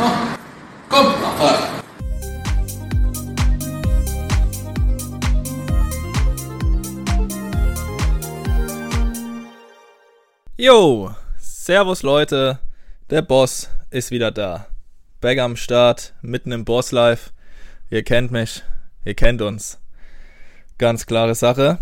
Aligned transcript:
Komm, 0.00 1.08
Abfahrt. 1.08 1.58
Jo, 10.56 11.14
Servus 11.38 12.02
Leute, 12.02 12.60
der 13.10 13.20
Boss 13.20 13.68
ist 13.90 14.10
wieder 14.10 14.30
da. 14.30 14.68
Back 15.20 15.38
am 15.38 15.56
Start, 15.56 16.14
mitten 16.22 16.52
im 16.52 16.64
Boss 16.64 16.92
Life. 16.92 17.30
Ihr 17.90 18.02
kennt 18.02 18.30
mich, 18.30 18.62
ihr 19.04 19.14
kennt 19.14 19.42
uns. 19.42 19.78
Ganz 20.78 21.04
klare 21.04 21.34
Sache. 21.34 21.78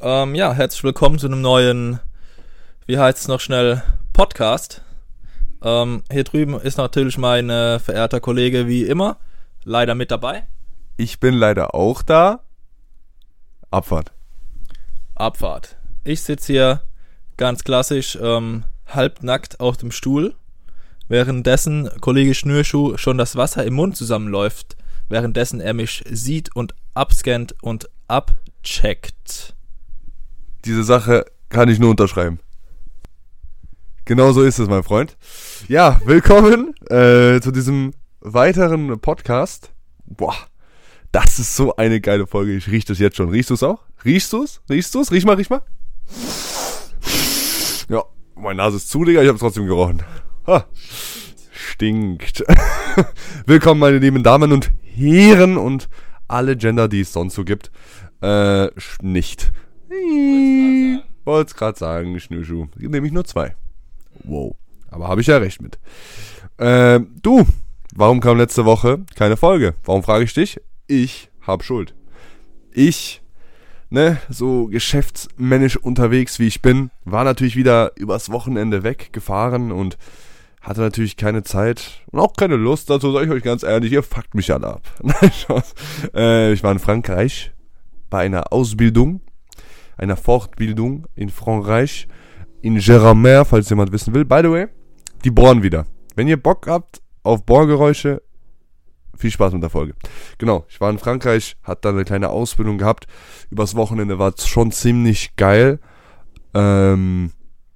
Ähm, 0.00 0.34
ja, 0.34 0.54
herzlich 0.54 0.82
willkommen 0.82 1.18
zu 1.18 1.26
einem 1.26 1.42
neuen, 1.42 2.00
wie 2.86 2.98
heißt 2.98 3.18
es 3.18 3.28
noch 3.28 3.40
schnell, 3.40 3.82
Podcast. 4.14 4.80
Ähm, 5.62 6.02
hier 6.10 6.24
drüben 6.24 6.58
ist 6.60 6.78
natürlich 6.78 7.18
mein 7.18 7.50
äh, 7.50 7.78
verehrter 7.78 8.20
Kollege 8.20 8.66
wie 8.66 8.84
immer, 8.84 9.18
leider 9.64 9.94
mit 9.94 10.10
dabei. 10.10 10.46
Ich 10.96 11.20
bin 11.20 11.34
leider 11.34 11.74
auch 11.74 12.02
da. 12.02 12.40
Abfahrt. 13.70 14.12
Abfahrt. 15.14 15.76
Ich 16.04 16.22
sitze 16.22 16.52
hier 16.52 16.82
ganz 17.36 17.64
klassisch 17.64 18.18
ähm, 18.20 18.64
halbnackt 18.86 19.60
auf 19.60 19.76
dem 19.76 19.92
Stuhl, 19.92 20.34
währenddessen 21.08 21.88
Kollege 22.00 22.34
Schnürschuh 22.34 22.96
schon 22.96 23.18
das 23.18 23.36
Wasser 23.36 23.64
im 23.64 23.74
Mund 23.74 23.96
zusammenläuft, 23.96 24.76
währenddessen 25.08 25.60
er 25.60 25.74
mich 25.74 26.04
sieht 26.10 26.54
und 26.54 26.74
abscannt 26.94 27.54
und 27.62 27.88
abcheckt. 28.08 29.54
Diese 30.64 30.84
Sache 30.84 31.24
kann 31.48 31.68
ich 31.68 31.78
nur 31.78 31.90
unterschreiben. 31.90 32.40
Genau 34.10 34.32
so 34.32 34.42
ist 34.42 34.58
es, 34.58 34.68
mein 34.68 34.82
Freund. 34.82 35.16
Ja, 35.68 36.00
willkommen 36.04 36.74
äh, 36.86 37.40
zu 37.40 37.52
diesem 37.52 37.92
weiteren 38.18 38.98
Podcast. 38.98 39.70
Boah, 40.04 40.34
das 41.12 41.38
ist 41.38 41.54
so 41.54 41.76
eine 41.76 42.00
geile 42.00 42.26
Folge. 42.26 42.56
Ich 42.56 42.68
riech 42.68 42.84
das 42.84 42.98
jetzt 42.98 43.16
schon. 43.16 43.28
Riechst 43.28 43.50
du 43.50 43.54
es 43.54 43.62
auch? 43.62 43.84
Riechst 44.04 44.32
du 44.32 44.42
es? 44.42 44.62
Riechst 44.68 44.96
du 44.96 45.00
es? 45.00 45.12
Riech 45.12 45.24
mal, 45.24 45.36
riech 45.36 45.48
mal. 45.48 45.62
Ja, 47.88 48.02
meine 48.34 48.56
Nase 48.56 48.78
ist 48.78 48.90
zu, 48.90 49.04
Digga. 49.04 49.22
Ich 49.22 49.28
habe 49.28 49.38
trotzdem 49.38 49.66
gerochen. 49.66 50.02
Ha. 50.48 50.64
Stinkt. 51.52 52.44
Willkommen, 53.46 53.78
meine 53.78 53.98
lieben 53.98 54.24
Damen 54.24 54.50
und 54.50 54.72
Herren 54.82 55.56
und 55.56 55.88
alle 56.26 56.56
Gender, 56.56 56.88
die 56.88 57.02
es 57.02 57.12
sonst 57.12 57.36
so 57.36 57.44
gibt. 57.44 57.70
Äh, 58.22 58.70
nicht. 59.02 59.52
Wollt's 61.24 61.54
gerade 61.54 61.78
sagen, 61.78 62.18
Schnürschuh. 62.18 62.66
Nämlich 62.76 63.12
nur 63.12 63.24
zwei. 63.24 63.54
Wow. 64.24 64.56
Aber 64.90 65.08
habe 65.08 65.20
ich 65.20 65.28
ja 65.28 65.38
recht 65.38 65.62
mit. 65.62 65.78
Äh, 66.58 67.00
du, 67.22 67.46
warum 67.94 68.20
kam 68.20 68.38
letzte 68.38 68.64
Woche 68.64 69.04
keine 69.14 69.36
Folge? 69.36 69.74
Warum 69.84 70.02
frage 70.02 70.24
ich 70.24 70.34
dich? 70.34 70.60
Ich 70.86 71.30
hab 71.46 71.64
Schuld. 71.64 71.94
Ich, 72.72 73.22
ne, 73.88 74.18
so 74.28 74.66
geschäftsmännisch 74.66 75.76
unterwegs 75.76 76.38
wie 76.38 76.46
ich 76.46 76.62
bin, 76.62 76.90
war 77.04 77.24
natürlich 77.24 77.56
wieder 77.56 77.92
übers 77.96 78.30
Wochenende 78.30 78.82
weggefahren 78.82 79.72
und 79.72 79.96
hatte 80.60 80.80
natürlich 80.82 81.16
keine 81.16 81.42
Zeit 81.42 82.02
und 82.10 82.20
auch 82.20 82.34
keine 82.34 82.56
Lust 82.56 82.90
dazu, 82.90 83.12
sage 83.12 83.26
ich 83.26 83.32
euch 83.32 83.42
ganz 83.42 83.62
ehrlich, 83.62 83.92
ihr 83.92 84.02
fuckt 84.02 84.34
mich 84.34 84.52
alle 84.52 84.68
ab. 84.68 84.82
Äh, 86.14 86.52
ich 86.52 86.62
war 86.62 86.72
in 86.72 86.78
Frankreich 86.78 87.52
bei 88.10 88.20
einer 88.20 88.52
Ausbildung, 88.52 89.20
einer 89.96 90.16
Fortbildung 90.16 91.06
in 91.14 91.30
Frankreich, 91.30 92.08
in 92.62 92.78
Gérardmer, 92.78 93.44
falls 93.44 93.70
jemand 93.70 93.92
wissen 93.92 94.14
will. 94.14 94.24
By 94.24 94.40
the 94.42 94.50
way, 94.50 94.66
die 95.24 95.30
bohren 95.30 95.62
wieder. 95.62 95.86
Wenn 96.16 96.28
ihr 96.28 96.36
Bock 96.36 96.66
habt 96.66 97.00
auf 97.22 97.44
Bohrgeräusche, 97.44 98.22
viel 99.16 99.30
Spaß 99.30 99.52
mit 99.52 99.62
der 99.62 99.70
Folge. 99.70 99.94
Genau, 100.38 100.64
ich 100.68 100.80
war 100.80 100.90
in 100.90 100.98
Frankreich, 100.98 101.56
hatte 101.62 101.82
da 101.82 101.88
eine 101.90 102.04
kleine 102.04 102.30
Ausbildung 102.30 102.78
gehabt. 102.78 103.06
Übers 103.50 103.74
Wochenende 103.74 104.18
war 104.18 104.32
es 104.36 104.46
schon 104.46 104.72
ziemlich 104.72 105.36
geil. 105.36 105.78
Ähm, 106.54 107.32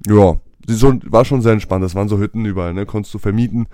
ja, 0.07 0.37
war 0.67 1.25
schon 1.25 1.43
sehr 1.43 1.53
entspannt. 1.53 1.85
Das 1.85 1.95
waren 1.95 2.09
so 2.09 2.19
Hütten 2.19 2.45
überall, 2.45 2.75
ne? 2.75 2.87
Konntest 2.87 3.15
du 3.15 3.19
vermieten. 3.19 3.67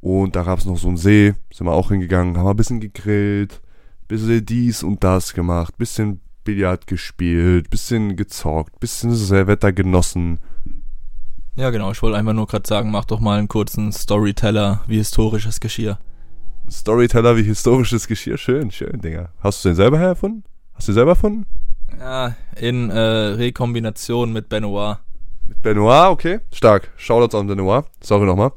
Und 0.00 0.34
da 0.34 0.44
gab 0.44 0.58
es 0.58 0.64
noch 0.64 0.78
so 0.78 0.88
einen 0.88 0.96
See. 0.96 1.34
Sind 1.52 1.66
wir 1.66 1.72
auch 1.72 1.90
hingegangen, 1.90 2.38
haben 2.38 2.48
ein 2.48 2.56
bisschen 2.56 2.80
gegrillt, 2.80 3.60
bisschen 4.08 4.44
dies 4.44 4.82
und 4.82 5.04
das 5.04 5.34
gemacht, 5.34 5.76
bisschen 5.76 6.20
Billard 6.44 6.86
gespielt, 6.86 7.68
bisschen 7.68 8.16
gezockt, 8.16 8.80
bisschen 8.80 9.12
Wetter 9.46 9.72
genossen. 9.72 10.40
Ja, 11.60 11.68
genau. 11.68 11.90
Ich 11.92 12.00
wollte 12.00 12.16
einfach 12.16 12.32
nur 12.32 12.46
gerade 12.46 12.66
sagen, 12.66 12.90
mach 12.90 13.04
doch 13.04 13.20
mal 13.20 13.38
einen 13.38 13.46
kurzen 13.46 13.92
Storyteller 13.92 14.80
wie 14.86 14.96
historisches 14.96 15.60
Geschirr. 15.60 15.98
Storyteller 16.70 17.36
wie 17.36 17.42
historisches 17.42 18.08
Geschirr. 18.08 18.38
Schön, 18.38 18.70
schön, 18.70 19.02
Digga. 19.02 19.28
Hast 19.40 19.62
du 19.62 19.68
den 19.68 19.76
selber 19.76 19.98
erfunden? 19.98 20.42
Hast 20.72 20.88
du 20.88 20.92
den 20.92 20.94
selber 20.94 21.10
erfunden? 21.10 21.44
Ja, 21.98 22.34
in 22.56 22.88
äh, 22.88 22.98
Rekombination 22.98 24.32
mit 24.32 24.48
Benoit. 24.48 25.00
Mit 25.46 25.62
Benoit, 25.62 26.08
okay. 26.08 26.40
Stark. 26.50 26.92
Shoutouts 26.96 27.34
an 27.34 27.46
Benoit. 27.46 27.84
Sorry 28.00 28.24
nochmal. 28.24 28.52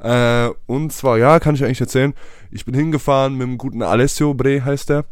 Äh, 0.00 0.50
und 0.66 0.92
zwar, 0.92 1.16
ja, 1.16 1.40
kann 1.40 1.54
ich 1.54 1.64
eigentlich 1.64 1.80
erzählen. 1.80 2.12
Ich 2.50 2.66
bin 2.66 2.74
hingefahren 2.74 3.32
mit 3.32 3.46
dem 3.46 3.56
guten 3.56 3.82
Alessio 3.82 4.34
Bre, 4.34 4.62
heißt 4.62 4.90
der. 4.90 5.06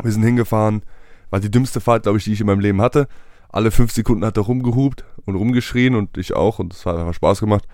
Wir 0.00 0.12
sind 0.12 0.22
hingefahren. 0.22 0.84
War 1.30 1.40
die 1.40 1.50
dümmste 1.50 1.80
Fahrt, 1.80 2.04
glaube 2.04 2.18
ich, 2.18 2.24
die 2.24 2.34
ich 2.34 2.40
in 2.40 2.46
meinem 2.46 2.60
Leben 2.60 2.80
hatte. 2.80 3.08
Alle 3.52 3.70
fünf 3.70 3.92
Sekunden 3.92 4.24
hat 4.24 4.38
er 4.38 4.44
rumgehupt 4.44 5.04
und 5.26 5.36
rumgeschrien 5.36 5.94
und 5.94 6.16
ich 6.16 6.34
auch 6.34 6.58
und 6.58 6.72
es 6.72 6.86
hat 6.86 6.96
einfach 6.96 7.14
Spaß 7.14 7.40
gemacht. 7.40 7.66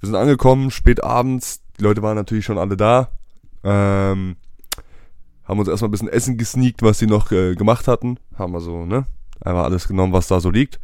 Wir 0.00 0.06
sind 0.06 0.16
angekommen, 0.16 0.70
spät 0.70 1.04
abends. 1.04 1.62
Die 1.78 1.82
Leute 1.82 2.02
waren 2.02 2.16
natürlich 2.16 2.46
schon 2.46 2.58
alle 2.58 2.76
da. 2.76 3.10
Ähm, 3.62 4.36
haben 5.44 5.58
uns 5.58 5.68
erstmal 5.68 5.88
ein 5.88 5.92
bisschen 5.92 6.08
Essen 6.08 6.38
gesneakt, 6.38 6.82
was 6.82 6.98
sie 6.98 7.06
noch 7.06 7.30
äh, 7.30 7.54
gemacht 7.54 7.88
hatten. 7.88 8.18
Haben 8.36 8.52
wir 8.52 8.60
so, 8.60 8.86
ne? 8.86 9.06
Einfach 9.40 9.64
alles 9.64 9.86
genommen, 9.86 10.12
was 10.12 10.28
da 10.28 10.40
so 10.40 10.50
liegt. 10.50 10.80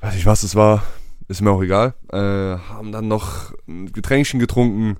Weiß 0.00 0.14
ich 0.16 0.26
was 0.26 0.42
es 0.42 0.54
war, 0.54 0.82
ist 1.28 1.40
mir 1.40 1.50
auch 1.50 1.62
egal. 1.62 1.94
Äh, 2.12 2.58
haben 2.68 2.92
dann 2.92 3.08
noch 3.08 3.52
ein 3.66 3.90
Getränkchen 3.92 4.38
getrunken. 4.38 4.98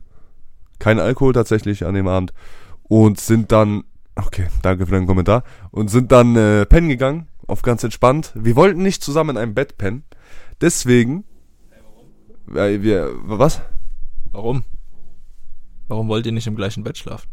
Kein 0.79 0.99
Alkohol 0.99 1.33
tatsächlich 1.33 1.85
an 1.85 1.95
dem 1.95 2.09
Abend. 2.09 2.33
Und 2.83 3.21
sind 3.21 3.53
dann, 3.53 3.85
okay, 4.15 4.49
danke 4.63 4.87
für 4.87 4.93
deinen 4.93 5.07
Kommentar. 5.07 5.45
Und 5.71 5.89
sind 5.89 6.11
dann 6.13 6.37
äh, 6.37 6.67
pennen 6.67 6.89
gegangen, 6.89 7.29
auf 7.47 7.63
ganz 7.63 7.85
entspannt. 7.85 8.33
Wir 8.35 8.57
wollten 8.57 8.83
nicht 8.83 9.03
zusammen 9.03 9.31
in 9.31 9.37
einem 9.39 9.55
Bett 9.55 9.77
pennen. 9.79 10.05
Deswegen. 10.61 11.25
Hey, 11.71 11.81
warum? 11.85 12.57
Äh, 12.57 12.83
wir, 12.83 13.11
was? 13.25 13.61
Warum? 14.33 14.65
Warum 15.89 16.09
wollt 16.09 16.27
ihr 16.27 16.33
nicht 16.33 16.47
im 16.47 16.57
gleichen 16.57 16.83
Bett 16.85 16.99
schlafen? 16.99 17.29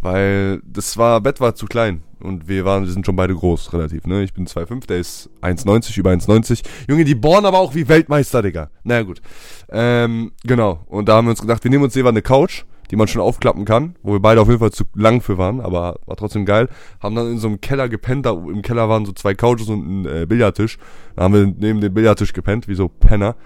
Weil 0.00 0.60
das 0.64 0.96
war, 0.96 1.20
Bett 1.20 1.40
war 1.40 1.54
zu 1.54 1.66
klein 1.66 2.02
und 2.18 2.48
wir 2.48 2.64
waren, 2.64 2.84
wir 2.84 2.90
sind 2.90 3.06
schon 3.06 3.14
beide 3.14 3.36
groß, 3.36 3.72
relativ, 3.72 4.04
ne? 4.04 4.24
Ich 4.24 4.34
bin 4.34 4.48
2,5, 4.48 4.86
der 4.88 4.98
ist 4.98 5.30
1,90, 5.42 5.96
über 5.96 6.10
1,90. 6.10 6.64
Junge, 6.88 7.04
die 7.04 7.14
bohren 7.14 7.44
aber 7.44 7.60
auch 7.60 7.76
wie 7.76 7.86
Weltmeister, 7.86 8.42
Digga. 8.42 8.70
Naja, 8.82 9.02
gut. 9.02 9.22
Ähm, 9.68 10.32
genau. 10.42 10.84
Und 10.86 11.08
da 11.08 11.16
haben 11.16 11.26
wir 11.26 11.30
uns 11.30 11.40
gedacht, 11.40 11.62
wir 11.62 11.70
nehmen 11.70 11.84
uns 11.84 11.94
jeweils 11.94 12.14
eine 12.14 12.22
Couch, 12.22 12.64
die 12.90 12.96
man 12.96 13.08
schon 13.08 13.22
aufklappen 13.22 13.64
kann, 13.64 13.96
wo 14.02 14.12
wir 14.12 14.20
beide 14.20 14.40
auf 14.40 14.48
jeden 14.48 14.60
Fall 14.60 14.72
zu 14.72 14.84
lang 14.94 15.20
für 15.20 15.38
waren, 15.38 15.60
aber 15.60 15.96
war 16.06 16.16
trotzdem 16.16 16.44
geil. 16.44 16.68
Haben 17.00 17.14
dann 17.14 17.30
in 17.30 17.38
so 17.38 17.48
einem 17.48 17.60
Keller 17.60 17.88
gepennt, 17.88 18.26
da 18.26 18.32
im 18.32 18.62
Keller 18.62 18.88
waren 18.88 19.06
so 19.06 19.12
zwei 19.12 19.34
Couches 19.34 19.68
und 19.68 20.02
ein 20.02 20.06
äh, 20.06 20.26
Billardtisch. 20.26 20.78
Da 21.16 21.22
haben 21.24 21.34
wir 21.34 21.46
neben 21.46 21.80
dem 21.80 21.94
Billardtisch 21.94 22.32
gepennt, 22.32 22.68
wie 22.68 22.74
so 22.74 22.88
Penner. 22.88 23.36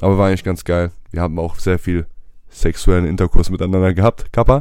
Aber 0.00 0.18
war 0.18 0.28
eigentlich 0.28 0.44
ganz 0.44 0.64
geil. 0.64 0.92
Wir 1.10 1.22
haben 1.22 1.38
auch 1.38 1.56
sehr 1.56 1.78
viel 1.78 2.06
sexuellen 2.48 3.06
Interkurs 3.06 3.50
miteinander 3.50 3.92
gehabt. 3.94 4.32
Kappa? 4.32 4.60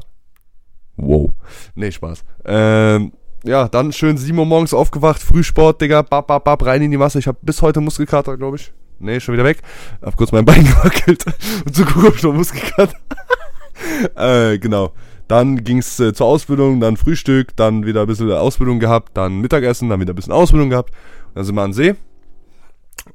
Wow. 0.97 1.31
Nee, 1.75 1.91
Spaß. 1.91 2.23
Ähm, 2.45 3.11
ja, 3.43 3.67
dann 3.67 3.91
schön 3.91 4.17
7 4.17 4.37
Uhr 4.37 4.45
morgens 4.45 4.73
aufgewacht, 4.73 5.21
Frühsport, 5.21 5.81
Digga, 5.81 6.01
bap, 6.01 6.27
bap, 6.27 6.43
bap, 6.45 6.65
rein 6.65 6.81
in 6.81 6.91
die 6.91 6.97
Masse. 6.97 7.19
Ich 7.19 7.27
habe 7.27 7.37
bis 7.41 7.61
heute 7.61 7.81
Muskelkater, 7.81 8.37
glaube 8.37 8.57
ich. 8.57 8.73
Nee, 8.99 9.19
schon 9.19 9.33
wieder 9.33 9.43
weg. 9.43 9.61
Hab 10.01 10.15
kurz 10.15 10.31
mein 10.31 10.45
Bein 10.45 10.65
gewackelt 10.65 11.25
und 11.65 11.75
so 11.75 11.85
guck, 11.85 12.05
ob 12.05 12.15
ich 12.15 12.23
noch 12.23 12.33
Muskelkater. 12.33 12.97
äh, 14.15 14.57
genau. 14.57 14.93
Dann 15.27 15.63
ging's 15.63 15.99
äh, 15.99 16.13
zur 16.13 16.27
Ausbildung, 16.27 16.79
dann 16.79 16.97
Frühstück, 16.97 17.55
dann 17.55 17.85
wieder 17.85 18.01
ein 18.01 18.07
bisschen 18.07 18.31
Ausbildung 18.31 18.79
gehabt, 18.79 19.17
dann 19.17 19.39
Mittagessen, 19.41 19.89
dann 19.89 19.99
wieder 19.99 20.13
ein 20.13 20.15
bisschen 20.15 20.33
Ausbildung 20.33 20.69
gehabt. 20.69 20.91
Dann 21.33 21.43
sind 21.43 21.55
wir 21.55 21.63
an 21.63 21.73
See. 21.73 21.95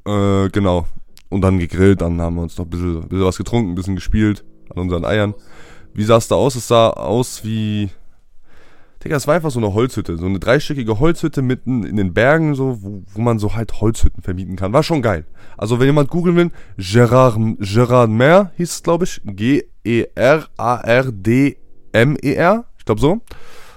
Äh, 0.07 0.49
genau. 0.51 0.87
Und 1.29 1.43
dann 1.43 1.61
gegrillt, 1.61 2.01
dann 2.01 2.21
haben 2.21 2.35
wir 2.37 2.43
uns 2.43 2.59
noch 2.59 2.67
ein 2.67 2.71
bisschen, 2.71 3.03
ein 3.03 3.09
bisschen 3.09 3.25
was 3.25 3.37
getrunken, 3.37 3.73
ein 3.73 3.75
bisschen 3.77 3.95
gespielt 3.95 4.45
an 4.75 4.83
unseren 4.83 5.05
Eiern. 5.05 5.35
Wie 5.95 6.05
sah 6.05 6.17
es 6.17 6.29
da 6.29 6.35
aus? 6.35 6.57
Es 6.57 6.69
sah 6.69 6.91
aus 6.91 7.45
wie. 7.45 7.91
Digga, 9.02 9.17
es 9.17 9.26
war 9.26 9.35
einfach 9.35 9.50
so 9.50 9.58
eine 9.58 9.73
Holzhütte. 9.73 10.19
So 10.19 10.26
eine 10.26 10.38
dreistöckige 10.38 11.00
Holzhütte 11.00 11.41
mitten 11.41 11.85
in 11.85 11.97
den 11.97 12.12
Bergen, 12.12 12.55
so, 12.55 12.82
wo, 12.82 13.02
wo 13.14 13.20
man 13.20 13.38
so 13.38 13.55
halt 13.55 13.81
Holzhütten 13.81 14.23
vermieten 14.23 14.56
kann. 14.56 14.75
War 14.75 14.82
schon 14.82 15.00
geil. 15.00 15.25
Also, 15.56 15.81
wenn 15.81 15.87
jemand 15.87 16.11
googeln 16.11 16.37
will, 16.37 16.50
Gerard, 16.76 17.38
Gerard 17.58 18.11
Mer 18.11 18.52
hieß 18.56 18.70
es, 18.70 18.82
glaube 18.82 19.05
ich. 19.05 19.23
G-E-R-A-R-D-M-E-R. 19.25 19.75
Ich 22.79 22.85
glaube 22.85 23.00
so. 23.00 23.20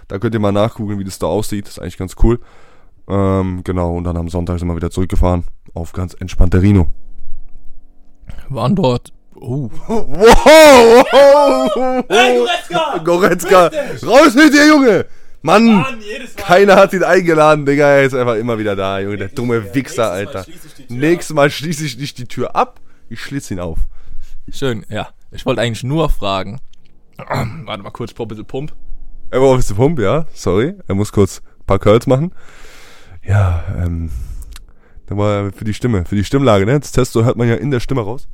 Da 0.10 0.20
könnt 0.20 0.34
ihr 0.34 0.42
mal 0.42 0.52
nachgoogeln, 0.52 1.00
wie 1.00 1.06
das 1.06 1.20
da 1.20 1.28
aussieht. 1.28 1.68
Das 1.68 1.78
ist 1.78 1.80
eigentlich 1.80 1.98
ganz 1.98 2.16
cool. 2.22 2.42
Ähm, 3.08 3.62
genau, 3.64 3.96
und 3.96 4.04
dann 4.04 4.18
am 4.18 4.28
Sonntag 4.30 4.60
sind 4.60 4.68
wir 4.68 4.76
wieder 4.76 4.92
zurückgefahren 4.92 5.46
auf 5.74 5.94
ganz 5.94 6.14
entspannte 6.14 6.62
Rino. 6.62 6.88
Waren 8.50 8.76
dort 8.76 9.14
Oh. 9.36 9.70
Wow! 9.88 10.08
wow. 11.12 12.06
Hey, 12.10 12.38
Goretzka! 12.38 12.98
Goretzka! 13.04 13.72
Raus 14.06 14.34
mit 14.36 14.54
dir, 14.54 14.68
Junge! 14.68 15.06
Mann! 15.42 15.66
Mann, 15.66 15.82
Mal. 15.82 15.98
Keiner 16.38 16.76
hat 16.78 16.94
ihn 16.94 17.04
eingeladen, 17.04 17.66
Digga. 17.66 17.88
Er 17.88 18.04
ist 18.04 18.16
einfach 18.16 18.36
immer 18.36 18.58
wieder 18.58 18.76
da, 18.76 19.00
Junge. 19.00 19.18
Der 19.18 19.28
dumme 19.28 19.74
Wichser, 19.76 20.12
Alter. 20.12 20.46
Nächstes 20.88 21.36
Mal 21.36 21.50
schließe 21.50 21.86
ich 21.86 21.98
nicht 21.98 22.18
die 22.18 22.28
Tür 22.28 22.56
ab, 22.56 22.80
ich 23.10 23.20
schließe 23.20 23.54
ihn 23.54 23.60
auf. 23.60 23.80
Schön, 24.52 24.86
ja. 24.90 25.10
Ich 25.32 25.46
wollte 25.46 25.62
eigentlich 25.62 25.84
nur 25.84 26.10
fragen. 26.10 26.60
Warte 27.18 27.84
mal 27.84 27.92
kurz, 27.92 28.14
ein 28.18 28.28
bisschen 28.28 28.46
Pump. 28.46 28.74
Er 29.32 29.42
war 29.42 29.50
auf 29.50 29.66
der 29.66 29.74
Pump, 29.74 30.00
ja. 30.00 30.26
Sorry. 30.34 30.76
Er 30.88 30.96
muss 30.96 31.12
kurz 31.12 31.42
ein 31.60 31.66
paar 31.66 31.80
Curls 31.80 32.08
machen. 32.08 32.34
Ja, 33.24 33.64
ähm. 33.78 34.12
Dann 35.08 35.18
war 35.18 35.52
für 35.52 35.66
die 35.66 35.74
Stimme, 35.74 36.06
für 36.06 36.16
die 36.16 36.24
Stimmlage, 36.24 36.66
ne? 36.66 36.80
Das 36.80 36.92
Testo 36.92 37.26
hört 37.26 37.36
man 37.36 37.48
ja 37.48 37.56
in 37.56 37.72
der 37.72 37.80
Stimme 37.80 38.02
raus. 38.02 38.30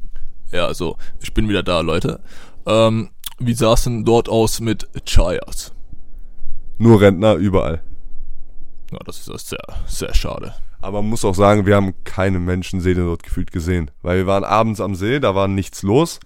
Ja, 0.52 0.66
also, 0.66 0.98
ich 1.22 1.34
bin 1.34 1.48
wieder 1.48 1.64
da, 1.64 1.82
Leute. 1.82 2.22
Ähm, 2.66 3.10
wie 3.40 3.54
sah 3.54 3.74
es 3.74 3.84
denn 3.84 4.04
dort 4.04 4.30
aus 4.30 4.60
mit 4.60 4.88
Chayas? 5.06 5.74
Nur 6.78 7.02
Rentner 7.02 7.36
überall. 7.36 7.82
Ja, 8.92 9.00
das 9.06 9.28
ist 9.28 9.50
sehr, 9.50 9.60
sehr 9.86 10.14
schade. 10.14 10.54
Aber 10.82 11.02
man 11.02 11.10
muss 11.10 11.26
auch 11.26 11.36
sagen, 11.36 11.66
wir 11.66 11.76
haben 11.76 11.94
keine 12.04 12.40
Menschenseele 12.40 13.04
dort 13.04 13.24
gefühlt 13.24 13.52
gesehen. 13.52 13.92
Weil 14.02 14.18
wir 14.18 14.28
waren 14.28 14.44
abends 14.44 14.80
am 14.82 14.96
See, 14.96 15.20
da 15.20 15.36
war 15.36 15.48
nichts 15.48 15.84
los. 15.84 16.20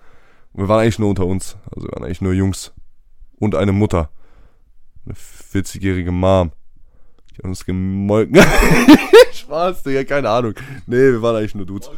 Und 0.53 0.63
wir 0.63 0.69
waren 0.69 0.81
eigentlich 0.81 0.99
nur 0.99 1.09
unter 1.09 1.25
uns. 1.25 1.57
Also 1.71 1.87
wir 1.87 1.91
waren 1.93 2.03
eigentlich 2.03 2.21
nur 2.21 2.33
Jungs. 2.33 2.71
Und 3.39 3.55
eine 3.55 3.71
Mutter. 3.71 4.09
Eine 5.05 5.15
40-jährige 5.15 6.11
Mom. 6.11 6.51
Die 7.31 7.37
hat 7.37 7.45
uns 7.45 7.65
gemolken. 7.65 8.39
Spaß, 9.33 9.83
Digga, 9.83 10.03
keine 10.03 10.29
Ahnung. 10.29 10.53
Nee, 10.85 10.95
wir 10.95 11.21
waren 11.21 11.35
eigentlich 11.35 11.55
nur 11.55 11.65
Dudes. 11.65 11.89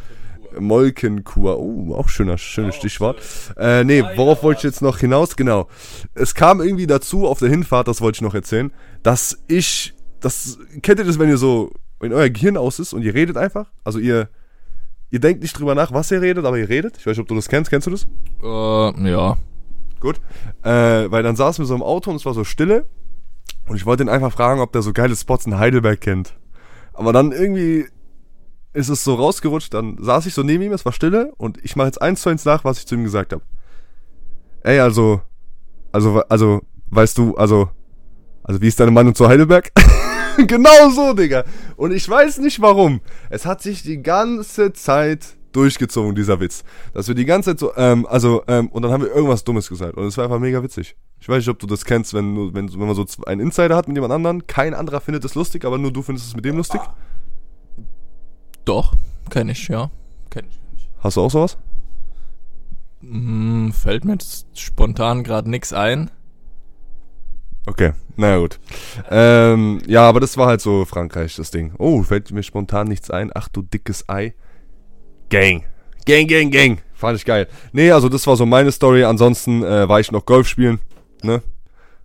Molkenkur. 0.58 1.58
Oh, 1.58 1.94
auch 1.94 2.08
schöner, 2.08 2.38
schönes 2.38 2.74
Stichwort. 2.74 3.20
Äh, 3.56 3.84
nee, 3.84 4.02
worauf 4.16 4.42
wollte 4.42 4.58
ich 4.58 4.64
jetzt 4.64 4.82
noch 4.82 4.98
hinaus? 4.98 5.36
Genau. 5.36 5.68
Es 6.14 6.34
kam 6.34 6.60
irgendwie 6.60 6.86
dazu 6.86 7.26
auf 7.26 7.38
der 7.38 7.48
Hinfahrt, 7.48 7.88
das 7.88 8.00
wollte 8.00 8.16
ich 8.16 8.22
noch 8.22 8.34
erzählen, 8.34 8.72
dass 9.02 9.38
ich, 9.48 9.94
das, 10.20 10.58
kennt 10.82 10.98
ihr 10.98 11.04
das, 11.04 11.18
wenn 11.18 11.28
ihr 11.28 11.38
so, 11.38 11.72
wenn 12.00 12.12
euer 12.12 12.28
Gehirn 12.28 12.56
aus 12.56 12.78
ist 12.78 12.92
und 12.92 13.02
ihr 13.02 13.14
redet 13.14 13.36
einfach? 13.36 13.70
Also 13.84 13.98
ihr, 13.98 14.28
ihr 15.10 15.20
denkt 15.20 15.42
nicht 15.42 15.58
drüber 15.58 15.74
nach, 15.74 15.92
was 15.92 16.10
ihr 16.10 16.20
redet, 16.20 16.44
aber 16.44 16.58
ihr 16.58 16.68
redet. 16.68 16.96
Ich 16.98 17.06
weiß 17.06 17.16
nicht, 17.16 17.22
ob 17.22 17.28
du 17.28 17.34
das 17.34 17.48
kennst. 17.48 17.70
Kennst 17.70 17.86
du 17.86 17.90
das? 17.90 18.06
Äh, 18.42 19.10
ja. 19.10 19.36
Gut. 20.00 20.20
Äh, 20.62 21.10
weil 21.10 21.22
dann 21.22 21.36
saßen 21.36 21.62
wir 21.62 21.66
so 21.66 21.74
im 21.74 21.82
Auto 21.82 22.10
und 22.10 22.16
es 22.16 22.26
war 22.26 22.34
so 22.34 22.44
Stille. 22.44 22.86
Und 23.68 23.76
ich 23.76 23.86
wollte 23.86 24.04
ihn 24.04 24.08
einfach 24.08 24.32
fragen, 24.32 24.60
ob 24.60 24.72
der 24.72 24.82
so 24.82 24.92
geile 24.92 25.16
Spots 25.16 25.46
in 25.46 25.58
Heidelberg 25.58 26.00
kennt. 26.00 26.34
Aber 26.92 27.12
dann 27.12 27.32
irgendwie 27.32 27.86
ist 28.76 28.90
es 28.90 29.02
so 29.02 29.14
rausgerutscht, 29.14 29.72
dann 29.72 29.96
saß 29.98 30.26
ich 30.26 30.34
so 30.34 30.42
neben 30.42 30.62
ihm, 30.62 30.72
es 30.72 30.84
war 30.84 30.92
Stille 30.92 31.32
und 31.38 31.58
ich 31.64 31.76
mache 31.76 31.86
jetzt 31.86 32.00
eins 32.02 32.20
zu 32.20 32.28
eins 32.28 32.44
nach, 32.44 32.64
was 32.64 32.78
ich 32.78 32.86
zu 32.86 32.94
ihm 32.94 33.04
gesagt 33.04 33.32
habe. 33.32 33.42
Ey, 34.62 34.80
also, 34.80 35.22
also, 35.92 36.22
also, 36.28 36.60
weißt 36.90 37.16
du, 37.16 37.34
also, 37.36 37.70
also 38.42 38.60
wie 38.60 38.68
ist 38.68 38.78
deine 38.78 38.90
Meinung 38.90 39.14
zu 39.14 39.26
Heidelberg? 39.26 39.72
genau 40.46 40.90
so, 40.90 41.14
Digga. 41.14 41.44
Und 41.76 41.92
ich 41.92 42.08
weiß 42.08 42.38
nicht 42.38 42.60
warum. 42.60 43.00
Es 43.30 43.46
hat 43.46 43.62
sich 43.62 43.82
die 43.82 44.02
ganze 44.02 44.72
Zeit 44.74 45.36
durchgezogen, 45.52 46.14
dieser 46.14 46.38
Witz. 46.40 46.62
Dass 46.92 47.08
wir 47.08 47.14
die 47.14 47.24
ganze 47.24 47.50
Zeit 47.50 47.60
so, 47.60 47.72
ähm, 47.76 48.06
also, 48.06 48.42
ähm, 48.46 48.68
und 48.68 48.82
dann 48.82 48.92
haben 48.92 49.04
wir 49.04 49.10
irgendwas 49.10 49.42
Dummes 49.44 49.70
gesagt. 49.70 49.96
Und 49.96 50.04
es 50.04 50.18
war 50.18 50.24
einfach 50.24 50.38
mega 50.38 50.62
witzig. 50.62 50.96
Ich 51.18 51.28
weiß 51.28 51.38
nicht, 51.38 51.48
ob 51.48 51.58
du 51.58 51.66
das 51.66 51.86
kennst, 51.86 52.12
wenn, 52.12 52.54
wenn, 52.54 52.70
wenn 52.70 52.86
man 52.86 52.94
so 52.94 53.06
einen 53.24 53.40
Insider 53.40 53.74
hat 53.74 53.88
mit 53.88 53.96
jemand 53.96 54.12
anderen. 54.12 54.46
Kein 54.46 54.74
anderer 54.74 55.00
findet 55.00 55.24
es 55.24 55.34
lustig, 55.34 55.64
aber 55.64 55.78
nur 55.78 55.92
du 55.92 56.02
findest 56.02 56.28
es 56.28 56.36
mit 56.36 56.44
dem 56.44 56.58
lustig. 56.58 56.82
Doch, 58.66 58.94
kenn 59.30 59.48
ich, 59.48 59.68
ja. 59.68 59.90
Kenn 60.28 60.44
ich. 60.50 60.60
Hast 60.98 61.16
du 61.16 61.22
auch 61.22 61.30
sowas? 61.30 61.56
Hm, 63.00 63.72
fällt 63.72 64.04
mir 64.04 64.12
jetzt 64.14 64.46
spontan 64.58 65.22
gerade 65.22 65.48
nix 65.48 65.72
ein. 65.72 66.10
Okay, 67.64 67.92
naja 68.16 68.38
gut. 68.38 68.58
Ähm, 69.08 69.80
ja, 69.86 70.08
aber 70.08 70.18
das 70.20 70.36
war 70.36 70.48
halt 70.48 70.60
so 70.60 70.84
Frankreich, 70.84 71.36
das 71.36 71.52
Ding. 71.52 71.74
Oh, 71.78 72.02
fällt 72.02 72.32
mir 72.32 72.42
spontan 72.42 72.88
nichts 72.88 73.10
ein. 73.10 73.30
Ach 73.34 73.48
du 73.48 73.62
dickes 73.62 74.08
Ei. 74.08 74.34
Gang. 75.30 75.64
Gang, 76.04 76.28
gang, 76.28 76.50
gang. 76.50 76.82
Fand 76.94 77.18
ich 77.18 77.24
geil. 77.24 77.46
Nee, 77.72 77.92
also 77.92 78.08
das 78.08 78.26
war 78.26 78.36
so 78.36 78.46
meine 78.46 78.72
Story. 78.72 79.04
Ansonsten 79.04 79.62
äh, 79.62 79.88
war 79.88 80.00
ich 80.00 80.10
noch 80.10 80.26
Golf 80.26 80.48
spielen. 80.48 80.80
Ne? 81.22 81.42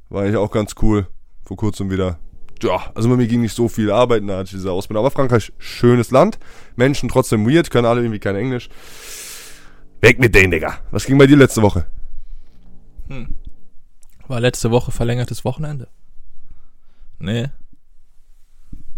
War 0.10 0.28
ich 0.28 0.36
auch 0.36 0.52
ganz 0.52 0.76
cool. 0.82 1.08
Vor 1.44 1.58
kurzem 1.58 1.90
wieder. 1.90 2.20
Ja, 2.64 2.92
also 2.94 3.10
bei 3.10 3.16
mir 3.16 3.28
ging 3.28 3.42
nicht 3.42 3.56
so 3.56 3.68
viel 3.68 3.92
arbeiten, 3.92 4.28
da 4.28 4.38
hatte 4.38 4.46
ich 4.46 4.52
diese 4.52 4.72
Ausbildung. 4.72 5.06
Aber 5.06 5.12
Frankreich, 5.12 5.52
schönes 5.58 6.12
Land. 6.12 6.38
Menschen 6.76 7.10
trotzdem 7.10 7.48
weird, 7.48 7.72
können 7.72 7.86
alle 7.86 8.02
irgendwie 8.02 8.20
kein 8.20 8.36
Englisch. 8.36 8.70
Weg 10.02 10.20
mit 10.20 10.36
denen, 10.36 10.52
Digga. 10.52 10.80
Was 10.92 11.06
ging 11.06 11.18
bei 11.18 11.28
dir 11.28 11.38
letzte 11.38 11.62
Woche? 11.62 11.86
War 14.28 14.40
letzte 14.40 14.72
Woche 14.72 14.92
verlängertes 14.92 15.44
Wochenende. 15.44 15.88
Nee. 17.20 17.50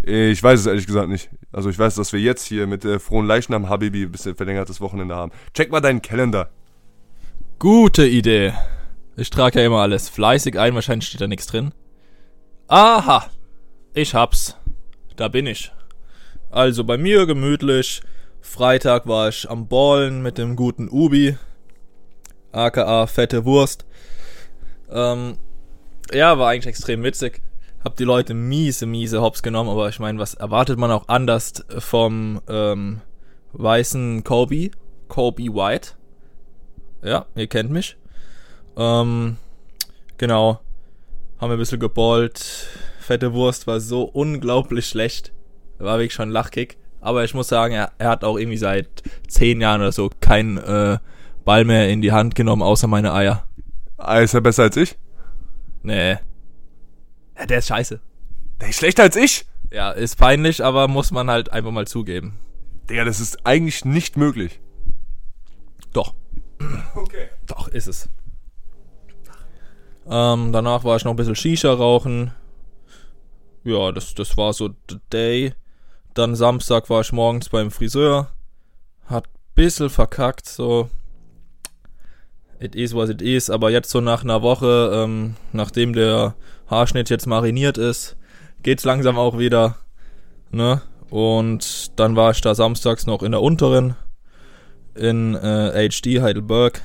Ich 0.05 0.43
weiß 0.43 0.59
es 0.59 0.65
ehrlich 0.65 0.85
gesagt 0.85 1.09
nicht. 1.09 1.29
Also 1.51 1.69
ich 1.69 1.79
weiß, 1.79 1.95
dass 1.95 2.11
wir 2.13 2.19
jetzt 2.19 2.45
hier 2.45 2.67
mit 2.67 2.83
äh, 2.83 2.99
frohen 2.99 3.25
Leichnam 3.25 3.69
Habibi 3.69 4.03
ein 4.03 4.11
bisschen 4.11 4.35
verlängertes 4.35 4.81
Wochenende 4.81 5.15
haben. 5.15 5.31
Check 5.53 5.71
mal 5.71 5.79
deinen 5.79 6.01
Kalender. 6.01 6.49
Gute 7.59 8.05
Idee. 8.05 8.53
Ich 9.15 9.29
trage 9.29 9.59
ja 9.59 9.65
immer 9.65 9.79
alles 9.79 10.09
fleißig 10.09 10.59
ein, 10.59 10.75
wahrscheinlich 10.75 11.07
steht 11.07 11.21
da 11.21 11.27
nichts 11.27 11.47
drin. 11.47 11.73
Aha, 12.67 13.29
ich 13.93 14.13
hab's. 14.13 14.57
Da 15.15 15.27
bin 15.27 15.47
ich. 15.47 15.71
Also 16.49 16.83
bei 16.83 16.97
mir 16.97 17.25
gemütlich. 17.25 18.01
Freitag 18.41 19.07
war 19.07 19.29
ich 19.29 19.49
am 19.49 19.67
Ballen 19.67 20.21
mit 20.21 20.37
dem 20.37 20.55
guten 20.55 20.89
Ubi. 20.89 21.37
aka 22.51 23.07
fette 23.07 23.45
Wurst. 23.45 23.85
Ähm, 24.89 25.37
ja, 26.11 26.37
war 26.37 26.49
eigentlich 26.49 26.67
extrem 26.67 27.03
witzig. 27.03 27.41
Hab 27.83 27.95
die 27.97 28.03
Leute 28.03 28.33
miese, 28.33 28.85
miese 28.85 29.21
Hops 29.21 29.43
genommen, 29.43 29.69
aber 29.69 29.89
ich 29.89 29.99
meine, 29.99 30.19
was 30.19 30.35
erwartet 30.35 30.77
man 30.77 30.91
auch 30.91 31.07
anders 31.07 31.65
vom 31.79 32.41
ähm, 32.47 33.01
weißen 33.53 34.23
Kobe? 34.23 34.71
Kobe 35.07 35.53
White. 35.53 35.91
Ja, 37.01 37.25
ihr 37.35 37.47
kennt 37.47 37.71
mich. 37.71 37.97
Ähm, 38.77 39.37
genau. 40.17 40.59
Haben 41.39 41.49
wir 41.49 41.57
ein 41.57 41.59
bisschen 41.59 41.79
geballt. 41.79 42.67
Fette 43.03 43.33
Wurst 43.33 43.67
war 43.67 43.79
so 43.79 44.03
unglaublich 44.03 44.87
schlecht. 44.87 45.33
War 45.77 45.97
wirklich 45.97 46.13
schon 46.13 46.29
ein 46.29 46.33
Lachkick. 46.33 46.77
Aber 47.01 47.23
ich 47.23 47.33
muss 47.33 47.49
sagen, 47.49 47.73
er, 47.73 47.91
er 47.97 48.09
hat 48.09 48.23
auch 48.23 48.37
irgendwie 48.37 48.57
seit 48.57 49.03
zehn 49.27 49.59
Jahren 49.59 49.81
oder 49.81 49.91
so 49.91 50.09
keinen 50.21 50.57
äh, 50.57 50.97
Ball 51.43 51.65
mehr 51.65 51.89
in 51.89 52.01
die 52.01 52.13
Hand 52.13 52.35
genommen, 52.35 52.61
außer 52.61 52.87
meine 52.87 53.13
Eier. 53.13 53.45
Ah, 53.97 54.19
ist 54.19 54.33
er 54.33 54.41
besser 54.41 54.63
als 54.63 54.77
ich? 54.77 54.97
Nee. 55.81 56.17
Ja, 57.37 57.45
der 57.45 57.59
ist 57.59 57.67
scheiße. 57.67 57.99
Der 58.61 58.69
ist 58.69 58.77
schlechter 58.77 59.03
als 59.03 59.15
ich? 59.17 59.45
Ja, 59.71 59.91
ist 59.91 60.17
peinlich, 60.17 60.63
aber 60.63 60.87
muss 60.87 61.11
man 61.11 61.29
halt 61.29 61.51
einfach 61.51 61.71
mal 61.71 61.87
zugeben. 61.87 62.39
Digga, 62.89 63.05
das 63.05 63.19
ist 63.19 63.45
eigentlich 63.45 63.85
nicht 63.85 64.17
möglich. 64.17 64.61
Doch. 65.91 66.13
Okay. 66.95 67.27
Doch, 67.47 67.67
ist 67.67 67.87
es. 67.87 68.07
Ähm, 70.09 70.51
danach 70.51 70.83
war 70.83 70.95
ich 70.95 71.03
noch 71.03 71.11
ein 71.11 71.17
bisschen 71.17 71.35
Shisha 71.35 71.73
rauchen. 71.73 72.31
Ja, 73.63 73.91
das, 73.91 74.13
das 74.13 74.35
war 74.37 74.53
so 74.53 74.69
the 74.89 74.97
day. 75.11 75.53
Dann 76.13 76.35
Samstag 76.35 76.89
war 76.89 77.01
ich 77.01 77.11
morgens 77.11 77.49
beim 77.49 77.71
Friseur. 77.71 78.29
Hat 79.05 79.25
bisschen 79.55 79.89
verkackt, 79.89 80.47
so. 80.47 80.89
It 82.59 82.75
is 82.75 82.93
what 82.93 83.09
it 83.09 83.21
is, 83.21 83.49
aber 83.49 83.71
jetzt 83.71 83.89
so 83.89 83.99
nach 83.99 84.23
einer 84.23 84.41
Woche, 84.41 84.91
ähm, 84.93 85.35
nachdem 85.51 85.93
der 85.93 86.35
Haarschnitt 86.67 87.09
jetzt 87.09 87.27
mariniert 87.27 87.77
ist, 87.77 88.15
geht's 88.61 88.85
langsam 88.85 89.17
auch 89.17 89.37
wieder. 89.37 89.77
Ne? 90.51 90.81
Und 91.09 91.99
dann 91.99 92.15
war 92.15 92.31
ich 92.31 92.41
da 92.41 92.55
samstags 92.55 93.05
noch 93.05 93.21
in 93.21 93.31
der 93.31 93.41
unteren 93.41 93.95
in 94.95 95.35
äh, 95.35 95.89
HD 95.89 96.21
Heidelberg. 96.21 96.81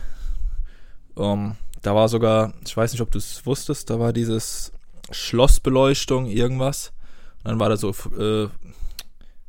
Ähm, 1.17 1.57
da 1.83 1.95
war 1.95 2.09
sogar, 2.09 2.53
ich 2.67 2.77
weiß 2.77 2.93
nicht, 2.93 3.01
ob 3.01 3.11
du 3.11 3.19
es 3.19 3.45
wusstest, 3.47 3.91
da 3.91 4.01
war 4.01 4.13
dieses 4.13 4.73
Schlossbeleuchtung, 5.11 6.27
irgendwas. 6.27 6.93
Und 7.39 7.53
dann 7.53 7.61
war 7.61 7.69
da 7.69 7.77
so 7.77 7.91
äh, 8.19 8.49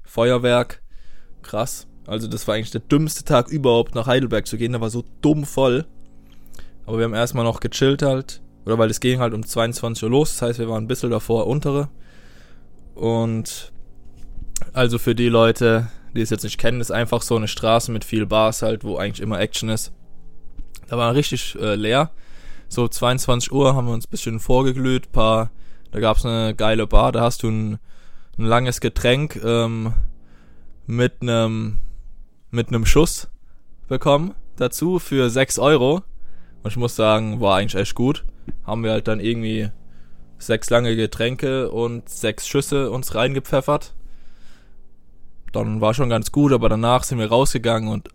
Feuerwerk. 0.03 0.81
Krass. 1.41 1.87
Also 2.07 2.27
das 2.27 2.47
war 2.47 2.55
eigentlich 2.55 2.71
der 2.71 2.81
dümmste 2.81 3.23
Tag 3.23 3.49
überhaupt, 3.49 3.95
nach 3.95 4.07
Heidelberg 4.07 4.47
zu 4.47 4.57
gehen. 4.57 4.73
Da 4.73 4.81
war 4.81 4.89
so 4.89 5.03
dumm 5.21 5.45
voll. 5.45 5.85
Aber 6.85 6.97
wir 6.97 7.05
haben 7.05 7.13
erstmal 7.13 7.43
noch 7.43 7.59
gechillt 7.59 8.01
halt. 8.01 8.41
Oder 8.65 8.77
weil 8.77 8.89
es 8.89 8.99
ging 8.99 9.19
halt 9.19 9.33
um 9.33 9.45
22 9.45 10.03
Uhr 10.03 10.09
los. 10.09 10.31
Das 10.31 10.41
heißt, 10.41 10.59
wir 10.59 10.69
waren 10.69 10.83
ein 10.83 10.87
bisschen 10.87 11.11
davor 11.11 11.47
untere. 11.47 11.89
Und 12.95 13.71
also 14.73 14.97
für 14.97 15.15
die 15.15 15.29
Leute, 15.29 15.87
die 16.15 16.21
es 16.21 16.29
jetzt 16.29 16.43
nicht 16.43 16.57
kennen, 16.57 16.81
ist 16.81 16.91
einfach 16.91 17.21
so 17.21 17.35
eine 17.35 17.47
Straße 17.47 17.91
mit 17.91 18.03
viel 18.03 18.25
Bars 18.25 18.61
halt, 18.61 18.83
wo 18.83 18.97
eigentlich 18.97 19.21
immer 19.21 19.39
Action 19.39 19.69
ist. 19.69 19.91
Da 20.87 20.97
war 20.97 21.13
richtig 21.13 21.55
äh, 21.59 21.75
leer. 21.75 22.11
So 22.69 22.87
22 22.87 23.51
Uhr 23.51 23.75
haben 23.75 23.87
wir 23.87 23.93
uns 23.93 24.07
bisschen 24.07 24.39
vorgeglüht, 24.39 25.11
paar, 25.11 25.51
da 25.91 25.99
gab's 25.99 26.25
eine 26.25 26.55
geile 26.55 26.87
Bar, 26.87 27.11
da 27.11 27.21
hast 27.21 27.43
du 27.43 27.49
ein, 27.49 27.79
ein 28.37 28.45
langes 28.45 28.79
Getränk 28.79 29.41
ähm, 29.43 29.93
mit 30.85 31.21
einem 31.21 31.79
mit 32.51 32.69
einem 32.69 32.85
Schuss 32.85 33.27
bekommen. 33.87 34.33
dazu 34.55 34.99
für 34.99 35.29
6 35.29 35.57
Euro. 35.59 36.01
Und 36.63 36.71
ich 36.71 36.77
muss 36.77 36.95
sagen, 36.95 37.39
war 37.39 37.57
eigentlich 37.57 37.81
echt 37.81 37.95
gut. 37.95 38.25
Haben 38.65 38.83
wir 38.83 38.91
halt 38.91 39.07
dann 39.07 39.19
irgendwie 39.19 39.69
sechs 40.37 40.69
lange 40.69 40.95
Getränke 40.95 41.71
und 41.71 42.09
sechs 42.09 42.47
Schüsse 42.47 42.91
uns 42.91 43.15
reingepfeffert. 43.15 43.93
Dann 45.53 45.81
war 45.81 45.93
schon 45.93 46.09
ganz 46.09 46.31
gut, 46.31 46.51
aber 46.51 46.69
danach 46.69 47.03
sind 47.03 47.19
wir 47.19 47.29
rausgegangen 47.29 47.89
und 47.89 48.09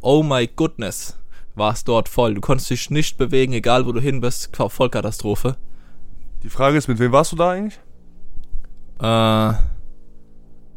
oh 0.00 0.22
my 0.22 0.48
goodness, 0.48 1.18
war 1.56 1.72
es 1.72 1.84
dort 1.84 2.08
voll. 2.08 2.34
Du 2.34 2.40
konntest 2.40 2.70
dich 2.70 2.90
nicht 2.90 3.16
bewegen, 3.16 3.52
egal 3.52 3.86
wo 3.86 3.92
du 3.92 4.00
hin 4.00 4.20
bist. 4.20 4.54
Vollkatastrophe. 4.54 5.56
Die 6.42 6.50
Frage 6.50 6.76
ist, 6.76 6.86
mit 6.86 6.98
wem 6.98 7.12
warst 7.12 7.32
du 7.32 7.36
da 7.36 7.50
eigentlich? 7.50 7.80
Äh, 9.00 9.52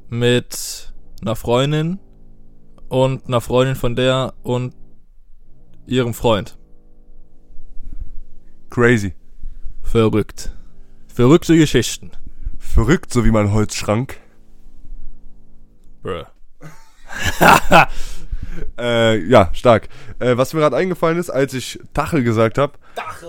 mit 0.10 0.94
einer 1.22 1.36
Freundin 1.36 2.00
und 2.88 3.28
einer 3.28 3.42
Freundin 3.42 3.76
von 3.76 3.96
der 3.96 4.34
und 4.42 4.74
ihrem 5.86 6.14
Freund. 6.14 6.58
Crazy. 8.70 9.14
Verrückt. 9.82 10.56
Verrückte 11.08 11.58
Geschichten. 11.58 12.12
Verrückt, 12.58 13.12
so 13.12 13.26
wie 13.26 13.32
mein 13.32 13.52
Holzschrank. 13.52 14.18
Bruh. 16.02 16.24
Äh, 18.78 19.18
ja, 19.26 19.50
stark. 19.54 19.90
Äh, 20.20 20.38
was 20.38 20.54
mir 20.54 20.62
gerade 20.62 20.76
eingefallen 20.76 21.18
ist, 21.18 21.30
als 21.30 21.54
ich 21.54 21.80
Tachel 21.94 22.24
gesagt 22.24 22.58
habe, 22.58 22.74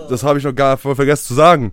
das 0.09 0.23
habe 0.23 0.39
ich 0.39 0.45
noch 0.45 0.55
gar 0.55 0.77
voll 0.77 0.95
vergessen 0.95 1.27
zu 1.27 1.35
sagen. 1.35 1.73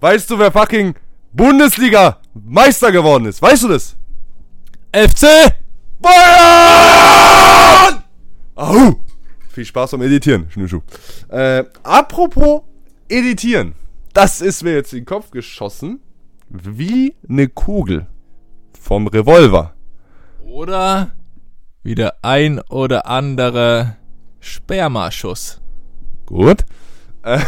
Weißt 0.00 0.30
du, 0.30 0.38
wer 0.38 0.52
fucking 0.52 0.94
Bundesliga 1.32 2.18
Meister 2.34 2.92
geworden 2.92 3.26
ist? 3.26 3.42
Weißt 3.42 3.64
du 3.64 3.68
das? 3.68 3.96
FC! 4.92 5.26
Bayern! 6.00 8.04
Au! 8.54 8.94
Viel 9.50 9.64
Spaß 9.64 9.92
beim 9.92 10.02
Editieren, 10.02 10.50
Schnürschuh. 10.50 10.80
Äh, 11.28 11.64
apropos 11.82 12.62
Editieren. 13.08 13.74
Das 14.12 14.40
ist 14.40 14.62
mir 14.62 14.74
jetzt 14.74 14.92
in 14.92 15.00
den 15.00 15.06
Kopf 15.06 15.30
geschossen. 15.30 16.00
Wie 16.48 17.14
eine 17.28 17.48
Kugel. 17.48 18.06
Vom 18.80 19.06
Revolver. 19.06 19.74
Oder 20.44 21.12
wie 21.84 21.94
der 21.94 22.16
ein 22.22 22.58
oder 22.70 23.06
andere 23.06 23.96
Spermaschuss. 24.40 25.60
Gut. 26.26 26.64
Äh, 27.26 27.40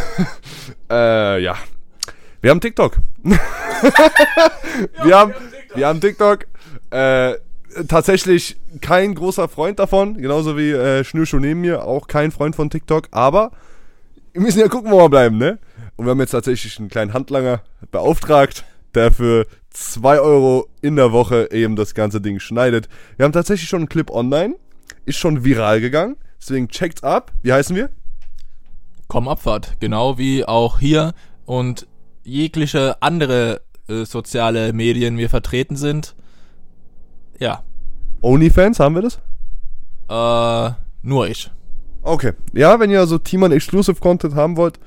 äh, 0.88 1.42
ja. 1.42 1.54
Wir 2.40 2.50
haben 2.50 2.62
TikTok. 2.62 2.96
wir, 5.04 5.18
haben, 5.18 5.34
wir 5.74 5.86
haben 5.86 6.00
TikTok. 6.00 6.46
Äh, 6.88 7.34
tatsächlich 7.86 8.56
kein 8.80 9.14
großer 9.14 9.48
Freund 9.48 9.78
davon. 9.78 10.16
Genauso 10.16 10.56
wie 10.56 10.70
äh, 10.70 11.04
Schnürschuh 11.04 11.40
neben 11.40 11.60
mir. 11.60 11.84
Auch 11.84 12.08
kein 12.08 12.30
Freund 12.30 12.56
von 12.56 12.70
TikTok. 12.70 13.08
Aber 13.10 13.52
wir 14.32 14.40
müssen 14.40 14.60
ja 14.60 14.68
gucken, 14.68 14.90
wo 14.90 14.98
wir 14.98 15.10
bleiben, 15.10 15.36
ne? 15.36 15.58
Und 15.96 16.06
wir 16.06 16.12
haben 16.12 16.20
jetzt 16.20 16.30
tatsächlich 16.30 16.78
einen 16.78 16.88
kleinen 16.88 17.12
Handlanger 17.12 17.60
beauftragt, 17.90 18.64
der 18.94 19.12
für 19.12 19.46
2 19.76 20.20
Euro 20.20 20.68
in 20.80 20.96
der 20.96 21.12
Woche 21.12 21.50
eben 21.52 21.76
das 21.76 21.94
ganze 21.94 22.20
Ding 22.20 22.40
schneidet. 22.40 22.88
Wir 23.16 23.24
haben 23.24 23.32
tatsächlich 23.32 23.68
schon 23.68 23.80
einen 23.80 23.88
Clip 23.90 24.10
online. 24.10 24.56
Ist 25.04 25.18
schon 25.18 25.44
viral 25.44 25.80
gegangen. 25.80 26.16
Deswegen 26.40 26.68
checkt's 26.68 27.02
ab. 27.02 27.32
Wie 27.42 27.52
heißen 27.52 27.76
wir? 27.76 27.90
Komm 29.06 29.28
Abfahrt. 29.28 29.76
Genau 29.78 30.16
wie 30.16 30.46
auch 30.46 30.78
hier 30.78 31.12
und 31.44 31.86
jegliche 32.24 33.02
andere 33.02 33.60
äh, 33.88 34.04
soziale 34.04 34.72
Medien 34.72 35.18
wir 35.18 35.28
vertreten 35.28 35.76
sind. 35.76 36.16
Ja. 37.38 37.62
OnlyFans, 38.22 38.80
haben 38.80 38.94
wir 38.94 39.02
das? 39.02 39.20
Äh, 40.08 40.74
nur 41.02 41.28
ich. 41.28 41.50
Okay. 42.00 42.32
Ja, 42.54 42.80
wenn 42.80 42.90
ihr 42.90 43.06
so 43.06 43.18
Teamern 43.18 43.52
Exclusive 43.52 44.00
Content 44.00 44.34
haben 44.34 44.56
wollt, 44.56 44.80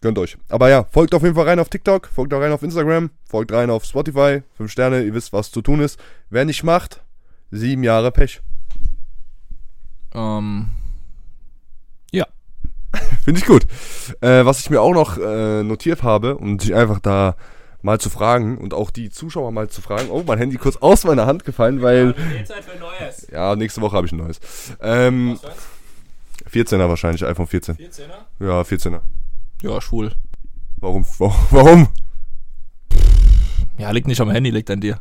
gönnt 0.00 0.18
euch. 0.18 0.36
Aber 0.48 0.68
ja, 0.68 0.84
folgt 0.84 1.14
auf 1.14 1.22
jeden 1.22 1.34
Fall 1.34 1.46
rein 1.46 1.58
auf 1.58 1.68
TikTok, 1.68 2.08
folgt 2.08 2.32
auch 2.34 2.40
rein 2.40 2.52
auf 2.52 2.62
Instagram, 2.62 3.10
folgt 3.24 3.52
rein 3.52 3.70
auf 3.70 3.84
Spotify. 3.84 4.42
Fünf 4.56 4.70
Sterne, 4.70 5.02
ihr 5.02 5.14
wisst, 5.14 5.32
was 5.32 5.50
zu 5.50 5.62
tun 5.62 5.80
ist. 5.80 5.98
Wer 6.30 6.44
nicht 6.44 6.62
macht, 6.64 7.02
sieben 7.50 7.82
Jahre 7.82 8.10
Pech. 8.10 8.40
Ähm, 10.14 10.70
ja. 12.10 12.26
Finde 13.24 13.40
ich 13.40 13.46
gut. 13.46 13.66
Äh, 14.20 14.44
was 14.44 14.60
ich 14.60 14.70
mir 14.70 14.80
auch 14.80 14.94
noch 14.94 15.18
äh, 15.18 15.62
notiert 15.62 16.02
habe, 16.02 16.36
um 16.36 16.58
sich 16.58 16.74
einfach 16.74 17.00
da 17.00 17.36
mal 17.82 17.98
zu 17.98 18.10
fragen 18.10 18.58
und 18.58 18.74
auch 18.74 18.90
die 18.90 19.10
Zuschauer 19.10 19.52
mal 19.52 19.68
zu 19.68 19.80
fragen. 19.80 20.10
Oh, 20.10 20.22
mein 20.26 20.38
Handy 20.38 20.56
kurz 20.56 20.76
aus 20.76 21.04
meiner 21.04 21.26
Hand 21.26 21.44
gefallen, 21.44 21.82
weil. 21.82 22.14
Zeit 22.44 22.64
für 22.64 22.78
Neues. 22.78 23.26
Ja, 23.30 23.56
nächste 23.56 23.80
Woche 23.80 23.96
habe 23.96 24.06
ich 24.06 24.12
ein 24.12 24.18
neues. 24.18 24.40
Ähm, 24.80 25.38
14er 26.52 26.88
wahrscheinlich, 26.88 27.24
iPhone 27.24 27.46
14. 27.46 27.76
14er? 27.76 28.00
Ja, 28.40 28.60
14er. 28.62 29.00
Ja, 29.62 29.80
schwul. 29.80 30.12
Warum? 30.78 31.04
Warum? 31.18 31.88
Ja, 33.76 33.90
liegt 33.90 34.08
nicht 34.08 34.20
am 34.20 34.30
Handy, 34.30 34.50
liegt 34.50 34.70
an 34.70 34.80
dir. 34.80 35.00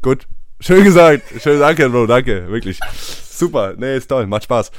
Gut. 0.00 0.26
Schön 0.60 0.84
gesagt. 0.84 1.24
Schön, 1.42 1.60
danke, 1.60 1.90
Bro, 1.90 2.06
danke. 2.06 2.48
Wirklich. 2.48 2.78
Super. 3.02 3.74
Nee, 3.76 3.96
ist 3.96 4.08
toll. 4.08 4.26
Macht 4.26 4.44
Spaß. 4.44 4.70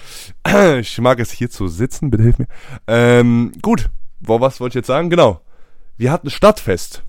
Ich 0.79 0.99
mag 0.99 1.19
es 1.19 1.31
hier 1.31 1.49
zu 1.49 1.67
sitzen. 1.67 2.09
Bitte 2.09 2.23
hilf 2.23 2.39
mir. 2.39 2.47
Ähm, 2.87 3.51
gut. 3.61 3.89
Was 4.19 4.59
wollte 4.59 4.71
ich 4.71 4.81
jetzt 4.81 4.87
sagen? 4.87 5.09
Genau. 5.09 5.41
Wir 5.97 6.11
hatten 6.11 6.29
Stadtfest. 6.29 7.03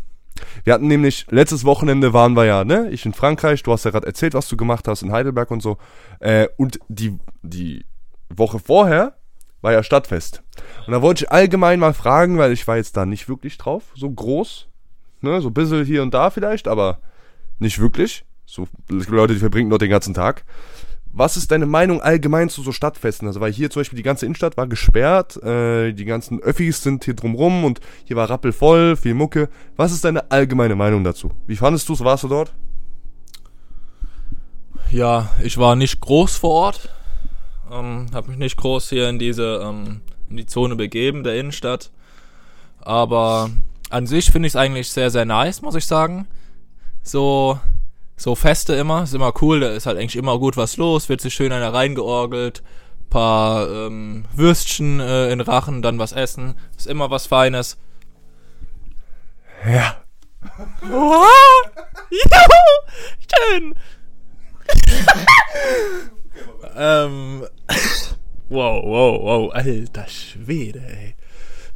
Wir 0.64 0.74
hatten 0.74 0.88
nämlich, 0.88 1.26
letztes 1.30 1.64
Wochenende 1.64 2.12
waren 2.12 2.34
wir 2.34 2.44
ja, 2.44 2.64
ne? 2.64 2.90
Ich 2.90 3.06
in 3.06 3.14
Frankreich. 3.14 3.62
Du 3.62 3.72
hast 3.72 3.84
ja 3.84 3.92
gerade 3.92 4.06
erzählt, 4.06 4.34
was 4.34 4.48
du 4.48 4.56
gemacht 4.56 4.88
hast 4.88 5.02
in 5.02 5.12
Heidelberg 5.12 5.50
und 5.50 5.62
so. 5.62 5.78
Äh, 6.20 6.48
und 6.56 6.80
die, 6.88 7.18
die 7.42 7.86
Woche 8.28 8.58
vorher 8.58 9.16
war 9.64 9.72
ja 9.72 9.82
Stadtfest. 9.82 10.42
Und 10.86 10.92
da 10.92 11.00
wollte 11.00 11.24
ich 11.24 11.32
allgemein 11.32 11.80
mal 11.80 11.94
fragen, 11.94 12.36
weil 12.36 12.52
ich 12.52 12.68
war 12.68 12.76
jetzt 12.76 12.98
da 12.98 13.06
nicht 13.06 13.30
wirklich 13.30 13.56
drauf. 13.56 13.82
So 13.96 14.10
groß. 14.10 14.68
Ne? 15.22 15.40
So 15.40 15.48
ein 15.48 15.54
bisschen 15.54 15.86
hier 15.86 16.02
und 16.02 16.12
da 16.12 16.28
vielleicht, 16.28 16.68
aber 16.68 16.98
nicht 17.58 17.80
wirklich. 17.80 18.26
So 18.44 18.68
Leute, 18.88 19.32
die 19.32 19.40
verbringen 19.40 19.70
dort 19.70 19.80
den 19.80 19.90
ganzen 19.90 20.12
Tag. 20.12 20.44
Was 21.16 21.38
ist 21.38 21.50
deine 21.50 21.64
Meinung 21.64 22.02
allgemein 22.02 22.50
zu 22.50 22.62
so 22.62 22.72
Stadtfesten? 22.72 23.26
Also, 23.26 23.40
weil 23.40 23.52
hier 23.52 23.70
zum 23.70 23.80
Beispiel 23.80 23.96
die 23.96 24.02
ganze 24.02 24.26
Innenstadt 24.26 24.56
war 24.58 24.66
gesperrt, 24.66 25.42
äh, 25.42 25.92
die 25.92 26.04
ganzen 26.04 26.40
Öffis 26.40 26.82
sind 26.82 27.04
hier 27.04 27.14
drumrum 27.14 27.64
und 27.64 27.80
hier 28.04 28.16
war 28.16 28.28
rappelvoll, 28.28 28.96
viel 28.96 29.14
Mucke. 29.14 29.48
Was 29.76 29.92
ist 29.92 30.04
deine 30.04 30.30
allgemeine 30.30 30.74
Meinung 30.74 31.04
dazu? 31.04 31.30
Wie 31.46 31.56
fandest 31.56 31.88
du 31.88 31.94
es? 31.94 32.00
Warst 32.00 32.24
du 32.24 32.28
dort? 32.28 32.52
Ja, 34.90 35.30
ich 35.42 35.56
war 35.56 35.74
nicht 35.74 36.00
groß 36.00 36.36
vor 36.36 36.50
Ort. 36.50 36.90
Ähm, 37.70 38.06
hab 38.12 38.28
mich 38.28 38.36
nicht 38.36 38.56
groß 38.56 38.88
hier 38.90 39.08
in 39.08 39.18
diese, 39.18 39.60
ähm, 39.64 40.00
in 40.28 40.36
die 40.36 40.46
Zone 40.46 40.76
begeben, 40.76 41.24
der 41.24 41.36
Innenstadt. 41.36 41.90
Aber 42.80 43.50
an 43.90 44.06
sich 44.06 44.30
finde 44.30 44.46
ich 44.46 44.52
es 44.52 44.56
eigentlich 44.56 44.90
sehr, 44.90 45.10
sehr 45.10 45.24
nice, 45.24 45.62
muss 45.62 45.74
ich 45.74 45.86
sagen. 45.86 46.26
So, 47.02 47.58
so 48.16 48.34
Feste 48.34 48.74
immer, 48.74 49.02
ist 49.02 49.14
immer 49.14 49.32
cool, 49.42 49.60
da 49.60 49.68
ist 49.70 49.86
halt 49.86 49.98
eigentlich 49.98 50.16
immer 50.16 50.38
gut 50.38 50.56
was 50.56 50.76
los, 50.76 51.08
wird 51.08 51.20
sich 51.20 51.34
schön 51.34 51.52
einer 51.52 51.72
reingeorgelt, 51.72 52.62
paar 53.10 53.68
ähm, 53.68 54.24
Würstchen 54.34 55.00
äh, 55.00 55.30
in 55.30 55.40
Rachen, 55.40 55.82
dann 55.82 55.98
was 55.98 56.12
essen, 56.12 56.54
ist 56.76 56.86
immer 56.86 57.10
was 57.10 57.26
Feines. 57.26 57.78
Ja. 59.66 59.96
Wow! 60.82 61.26
Juhu! 62.10 62.50
Schön! 63.28 63.74
ähm, 66.76 67.46
wow, 68.48 68.82
wow, 68.84 69.22
wow, 69.22 69.54
alter 69.54 70.08
Schwede, 70.08 70.80
ey. 70.80 71.14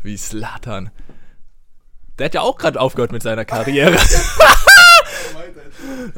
Wie 0.03 0.17
Slatan. 0.17 0.91
Der 2.19 2.27
hat 2.27 2.35
ja 2.35 2.41
auch 2.41 2.57
gerade 2.57 2.81
aufgehört 2.81 3.12
mit 3.12 3.23
seiner 3.23 3.45
Karriere. 3.45 3.97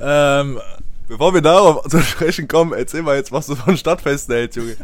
ähm, 0.01 0.61
Bevor 1.09 1.35
wir 1.35 1.43
darauf 1.43 1.89
zu 1.89 2.01
sprechen 2.03 2.47
kommen, 2.47 2.73
erzähl 2.73 3.03
mal 3.03 3.17
jetzt, 3.17 3.33
was 3.33 3.47
du 3.47 3.57
von 3.57 3.77
Stadtfesten 3.77 4.33
hältst, 4.33 4.57
Junge. 4.57 4.77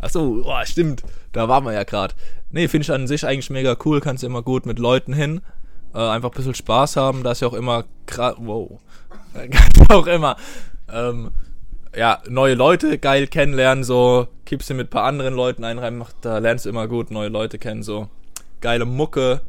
ach 0.00 0.10
so, 0.10 0.42
boah, 0.42 0.66
stimmt. 0.66 1.02
Da 1.32 1.48
waren 1.48 1.64
wir 1.64 1.72
ja 1.72 1.84
gerade. 1.84 2.14
Nee, 2.50 2.68
finde 2.68 2.82
ich 2.82 2.92
an 2.92 3.06
sich 3.06 3.26
eigentlich 3.26 3.48
mega 3.48 3.74
cool. 3.86 4.02
Kannst 4.02 4.22
immer 4.22 4.42
gut 4.42 4.66
mit 4.66 4.78
Leuten 4.78 5.14
hin. 5.14 5.40
Äh, 5.94 5.98
einfach 5.98 6.30
ein 6.30 6.36
bisschen 6.36 6.54
Spaß 6.54 6.96
haben. 6.96 7.22
Da 7.22 7.32
ist 7.32 7.40
ja 7.40 7.48
auch 7.48 7.54
immer 7.54 7.84
Wow. 8.14 8.80
Kannst 9.32 9.80
auch 9.90 10.06
immer 10.06 10.36
ähm, 10.92 11.30
ja, 11.94 12.22
neue 12.28 12.54
Leute 12.54 12.98
geil 12.98 13.26
kennenlernen, 13.26 13.84
so 13.84 14.28
kippst 14.44 14.70
du 14.70 14.74
mit 14.74 14.88
ein 14.88 14.90
paar 14.90 15.04
anderen 15.04 15.34
Leuten 15.34 15.64
einen 15.64 15.78
rein, 15.78 15.98
macht, 15.98 16.16
da 16.22 16.38
lernst 16.38 16.64
du 16.64 16.70
immer 16.70 16.88
gut 16.88 17.10
neue 17.10 17.28
Leute 17.28 17.58
kennen, 17.58 17.82
so 17.82 18.08
geile 18.60 18.84
Mucke 18.84 19.42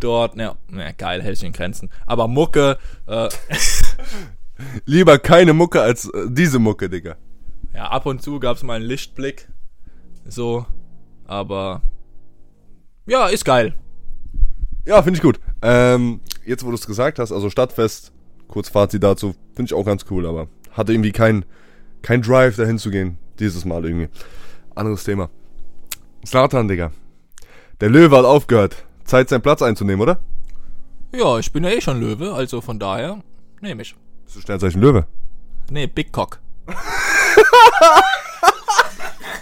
dort, 0.00 0.36
ne, 0.36 0.56
ne 0.68 0.94
geil, 0.96 1.22
hält 1.22 1.36
sich 1.36 1.46
in 1.46 1.52
Grenzen, 1.52 1.90
aber 2.06 2.28
Mucke, 2.28 2.78
äh, 3.06 3.28
Lieber 4.84 5.18
keine 5.18 5.54
Mucke 5.54 5.80
als 5.80 6.06
äh, 6.06 6.26
diese 6.28 6.58
Mucke, 6.58 6.88
Digga. 6.88 7.16
ja, 7.74 7.88
ab 7.88 8.06
und 8.06 8.22
zu 8.22 8.40
gab's 8.40 8.62
mal 8.62 8.74
einen 8.74 8.84
Lichtblick, 8.84 9.48
so, 10.26 10.66
aber 11.26 11.82
ja, 13.06 13.26
ist 13.26 13.44
geil. 13.44 13.74
Ja, 14.86 15.02
finde 15.02 15.18
ich 15.18 15.22
gut. 15.22 15.40
Ähm, 15.62 16.20
jetzt, 16.44 16.64
wo 16.64 16.68
du 16.68 16.74
es 16.74 16.86
gesagt 16.86 17.18
hast, 17.18 17.32
also 17.32 17.50
Stadtfest, 17.50 18.12
kurz 18.48 18.68
Fazit 18.68 19.02
dazu, 19.02 19.34
finde 19.54 19.68
ich 19.68 19.74
auch 19.74 19.84
ganz 19.84 20.04
cool, 20.10 20.26
aber 20.26 20.48
hatte 20.70 20.92
irgendwie 20.92 21.12
kein, 21.12 21.44
kein 22.02 22.22
Drive 22.22 22.56
dahin 22.56 22.78
zu 22.78 22.90
gehen, 22.90 23.18
dieses 23.38 23.64
Mal 23.64 23.84
irgendwie. 23.84 24.08
Anderes 24.74 25.04
Thema. 25.04 25.30
Slatan, 26.24 26.68
Digga. 26.68 26.92
Der 27.80 27.88
Löwe 27.88 28.16
hat 28.16 28.24
aufgehört. 28.24 28.84
Zeit, 29.04 29.28
seinen 29.28 29.42
Platz 29.42 29.62
einzunehmen, 29.62 30.00
oder? 30.00 30.20
Ja, 31.12 31.38
ich 31.38 31.52
bin 31.52 31.64
ja 31.64 31.70
eh 31.70 31.80
schon 31.80 32.00
Löwe, 32.00 32.32
also 32.32 32.60
von 32.60 32.78
daher 32.78 33.20
nehme 33.60 33.82
ich. 33.82 33.96
Bist 34.24 34.36
du 34.36 34.40
Sternzeichen 34.40 34.80
Löwe? 34.80 35.06
Nee, 35.70 35.86
Big 35.86 36.12
Cock. 36.12 36.38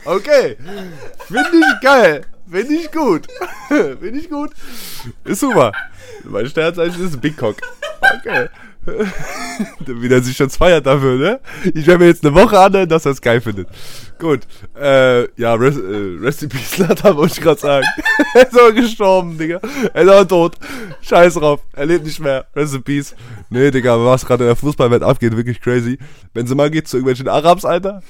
Okay. 0.09 0.57
Finde 1.27 1.59
ich 1.59 1.81
geil. 1.83 2.23
Finde 2.51 2.73
ich 2.73 2.91
gut. 2.91 3.27
Finde 3.69 4.19
ich 4.19 4.31
gut. 4.31 4.53
Ist 5.25 5.41
super. 5.41 5.71
Mein 6.25 6.47
Sternzeichen 6.47 7.05
ist 7.05 7.21
Big 7.21 7.37
Cock. 7.37 7.57
Okay. 8.01 8.49
Wie 9.87 10.09
der 10.09 10.23
sich 10.23 10.39
jetzt 10.39 10.57
feiert 10.57 10.87
dafür, 10.87 11.17
ne? 11.17 11.41
Ich 11.75 11.87
werde 11.87 11.99
mir 11.99 12.07
jetzt 12.07 12.25
eine 12.25 12.35
Woche 12.35 12.59
anhören, 12.59 12.89
dass 12.89 13.07
er 13.07 13.13
es 13.13 13.21
geil 13.21 13.41
findet. 13.41 13.69
Gut. 14.19 14.41
Äh, 14.79 15.29
ja, 15.41 15.55
Rest, 15.55 15.79
äh, 15.79 16.19
Rest 16.21 16.43
in 16.43 16.49
Peace, 16.49 16.79
Lata, 16.79 17.17
wollte 17.17 17.35
ich 17.35 17.41
gerade 17.41 17.61
sagen. 17.61 17.87
er 18.35 18.43
ist 18.49 18.59
aber 18.59 18.73
gestorben, 18.73 19.39
Digga. 19.39 19.61
Er 19.95 20.03
ist 20.03 20.11
aber 20.11 20.29
tot. 20.29 20.57
Scheiß 21.03 21.35
drauf. 21.35 21.61
Er 21.75 21.87
lebt 21.87 22.05
nicht 22.05 22.21
mehr. 22.21 22.47
Rest 22.55 22.75
in 22.75 22.83
Peace. 22.83 23.15
Nee, 23.51 23.71
Digga, 23.71 23.99
was 24.05 24.27
gerade 24.27 24.45
in 24.45 24.49
der 24.49 24.57
Fußballwelt 24.57 25.03
abgeht, 25.03 25.37
wirklich 25.37 25.61
crazy. 25.61 25.99
Benzema 26.33 26.69
geht 26.69 26.89
zu 26.89 26.97
irgendwelchen 26.97 27.29
Arabs, 27.29 27.65
Alter. 27.65 28.03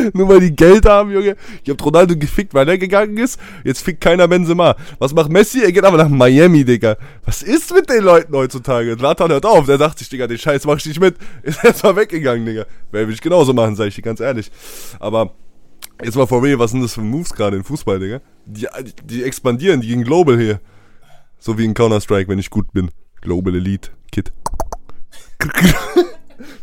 Nur 0.12 0.28
weil 0.28 0.40
die 0.40 0.54
Geld 0.54 0.86
haben, 0.86 1.10
Junge. 1.10 1.36
Ich 1.62 1.70
hab 1.70 1.84
Ronaldo 1.84 2.16
gefickt, 2.16 2.54
weil 2.54 2.68
er 2.68 2.78
gegangen 2.78 3.16
ist. 3.16 3.38
Jetzt 3.64 3.82
fickt 3.82 4.00
keiner 4.00 4.28
Benzema. 4.28 4.76
Was 4.98 5.14
macht 5.14 5.30
Messi? 5.30 5.62
Er 5.62 5.72
geht 5.72 5.84
aber 5.84 5.96
nach 5.96 6.08
Miami, 6.08 6.64
Digga. 6.64 6.96
Was 7.24 7.42
ist 7.42 7.72
mit 7.74 7.88
den 7.88 8.02
Leuten 8.02 8.34
heutzutage? 8.34 8.94
Latan 8.94 9.30
hört 9.30 9.46
auf. 9.46 9.66
Der 9.66 9.78
sagt 9.78 9.98
sich, 9.98 10.08
Digga, 10.08 10.26
den 10.26 10.38
Scheiß 10.38 10.64
mach 10.64 10.78
ich 10.78 10.86
nicht 10.86 11.00
mit. 11.00 11.16
Ist 11.42 11.62
jetzt 11.62 11.82
mal 11.82 11.96
weggegangen, 11.96 12.44
Digga. 12.44 12.66
Will 12.90 13.10
ich 13.10 13.20
genauso 13.20 13.52
machen, 13.52 13.76
sag 13.76 13.86
ich 13.86 13.94
dir 13.94 14.02
ganz 14.02 14.20
ehrlich. 14.20 14.50
Aber 14.98 15.34
jetzt 16.02 16.16
mal 16.16 16.26
for 16.26 16.42
real, 16.42 16.58
was 16.58 16.72
sind 16.72 16.82
das 16.82 16.94
für 16.94 17.00
Moves 17.00 17.32
gerade 17.32 17.56
im 17.56 17.64
Fußball, 17.64 17.98
Digga? 17.98 18.20
Die, 18.46 18.66
die 19.04 19.22
expandieren, 19.22 19.80
die 19.80 19.88
gehen 19.88 20.04
global 20.04 20.38
hier. 20.38 20.60
So 21.38 21.56
wie 21.56 21.64
in 21.64 21.74
Counter-Strike, 21.74 22.28
wenn 22.28 22.38
ich 22.38 22.50
gut 22.50 22.72
bin. 22.72 22.90
Global 23.20 23.54
Elite 23.54 23.90
Kid. 24.12 24.32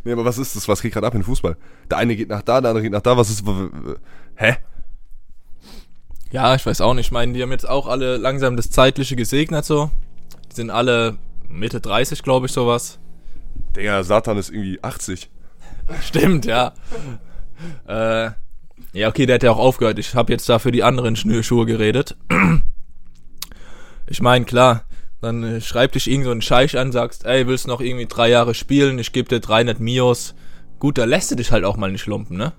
Nee, 0.04 0.12
aber 0.12 0.26
was 0.26 0.38
ist 0.38 0.56
das? 0.56 0.68
Was 0.68 0.82
geht 0.82 0.94
gerade 0.94 1.08
ab 1.08 1.16
im 1.16 1.24
Fußball? 1.24 1.58
Der 1.90 1.98
eine 1.98 2.16
geht 2.16 2.30
nach 2.30 2.42
da, 2.42 2.62
der 2.62 2.72
andere 2.72 2.84
geht 2.84 2.92
nach 2.92 3.02
da. 3.02 3.18
Was 3.18 3.30
ist. 3.30 3.44
Hä? 4.36 4.58
Ja, 6.32 6.56
ich 6.56 6.66
weiß 6.66 6.82
auch 6.82 6.94
nicht. 6.94 7.08
Ich 7.08 7.12
meine, 7.12 7.34
die 7.34 7.42
haben 7.42 7.52
jetzt 7.52 7.68
auch 7.68 7.88
alle 7.88 8.18
langsam 8.18 8.58
das 8.58 8.70
Zeitliche 8.70 9.16
gesegnet 9.16 9.66
so. 9.66 9.92
Die 10.52 10.56
sind 10.56 10.70
alle 10.70 11.18
Mitte 11.48 11.80
30, 11.80 12.24
glaube 12.24 12.48
ich, 12.48 12.52
sowas. 12.52 13.00
Digga, 13.76 14.04
Satan 14.04 14.38
ist 14.38 14.50
irgendwie 14.50 14.84
80. 14.84 15.30
Stimmt, 16.02 16.46
ja. 16.46 16.74
äh, 17.88 18.32
ja, 18.94 19.08
okay, 19.08 19.26
der 19.26 19.36
hat 19.36 19.44
ja 19.44 19.52
auch 19.52 19.58
aufgehört. 19.58 20.00
Ich 20.00 20.16
habe 20.16 20.32
jetzt 20.32 20.50
da 20.50 20.60
für 20.60 20.72
die 20.72 20.84
anderen 20.84 21.16
Schnürschuhe 21.16 21.66
geredet. 21.66 22.18
ich 24.08 24.22
meine, 24.22 24.46
klar, 24.46 24.84
dann 25.28 25.44
äh, 25.44 25.62
schreibt 25.62 25.96
dich 25.96 26.10
irgend 26.10 26.26
so 26.26 26.32
ein 26.32 26.42
Scheich 26.42 26.78
an, 26.78 26.92
sagst, 26.92 27.26
ey, 27.26 27.48
willst 27.48 27.68
noch 27.68 27.82
irgendwie 27.82 28.08
drei 28.08 28.30
Jahre 28.30 28.54
spielen, 28.54 28.98
ich 29.00 29.12
gebe 29.12 29.30
dir 29.30 29.40
300 29.40 29.80
Mios. 29.80 30.36
Gut, 30.80 30.98
da 30.98 31.06
lässt 31.06 31.32
du 31.32 31.36
dich 31.36 31.52
halt 31.52 31.66
auch 31.66 31.78
mal 31.78 31.92
nicht 31.92 32.06
lumpen, 32.06 32.38
ne? 32.38 32.54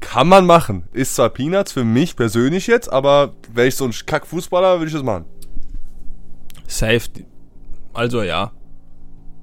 Kann 0.00 0.28
man 0.28 0.46
machen. 0.46 0.84
Ist 0.92 1.16
zwar 1.16 1.30
Peanuts 1.30 1.72
für 1.72 1.84
mich 1.84 2.16
persönlich 2.16 2.66
jetzt, 2.66 2.92
aber 2.92 3.34
wäre 3.52 3.68
ich 3.68 3.76
so 3.76 3.84
ein 3.84 3.92
Kack-Fußballer, 3.92 4.78
würde 4.78 4.86
ich 4.86 4.92
das 4.92 5.02
machen. 5.02 5.24
Safe. 6.66 7.02
Also 7.94 8.22
ja. 8.22 8.52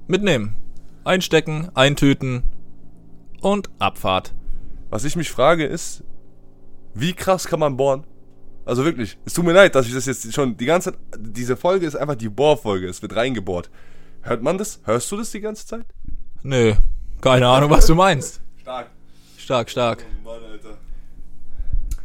Mitnehmen. 0.06 0.56
Einstecken, 1.04 1.70
eintüten 1.74 2.44
und 3.40 3.68
Abfahrt. 3.78 4.32
Was 4.90 5.04
ich 5.04 5.16
mich 5.16 5.30
frage 5.30 5.66
ist, 5.66 6.04
wie 6.94 7.12
krass 7.12 7.46
kann 7.46 7.60
man 7.60 7.76
bohren? 7.76 8.04
Also 8.66 8.84
wirklich, 8.84 9.18
es 9.24 9.34
tut 9.34 9.44
mir 9.44 9.52
leid, 9.52 9.74
dass 9.74 9.86
ich 9.86 9.92
das 9.92 10.06
jetzt 10.06 10.32
schon 10.32 10.56
die 10.56 10.64
ganze 10.64 10.92
Zeit, 10.92 11.00
diese 11.18 11.56
Folge 11.56 11.86
ist 11.86 11.96
einfach 11.96 12.14
die 12.14 12.30
Bohrfolge, 12.30 12.88
es 12.88 13.02
wird 13.02 13.14
reingebohrt. 13.14 13.70
Hört 14.22 14.42
man 14.42 14.56
das? 14.56 14.80
Hörst 14.84 15.10
du 15.12 15.18
das 15.18 15.30
die 15.30 15.40
ganze 15.40 15.66
Zeit? 15.66 15.84
Nö, 16.42 16.74
keine 17.20 17.46
Ahnung, 17.46 17.70
was 17.70 17.86
du 17.86 17.94
meinst. 17.94 18.40
Stark. 18.60 18.90
Stark, 19.36 19.70
stark. 19.70 20.06
Oh 20.24 20.28
Mann, 20.28 20.42
Alter. 20.50 20.78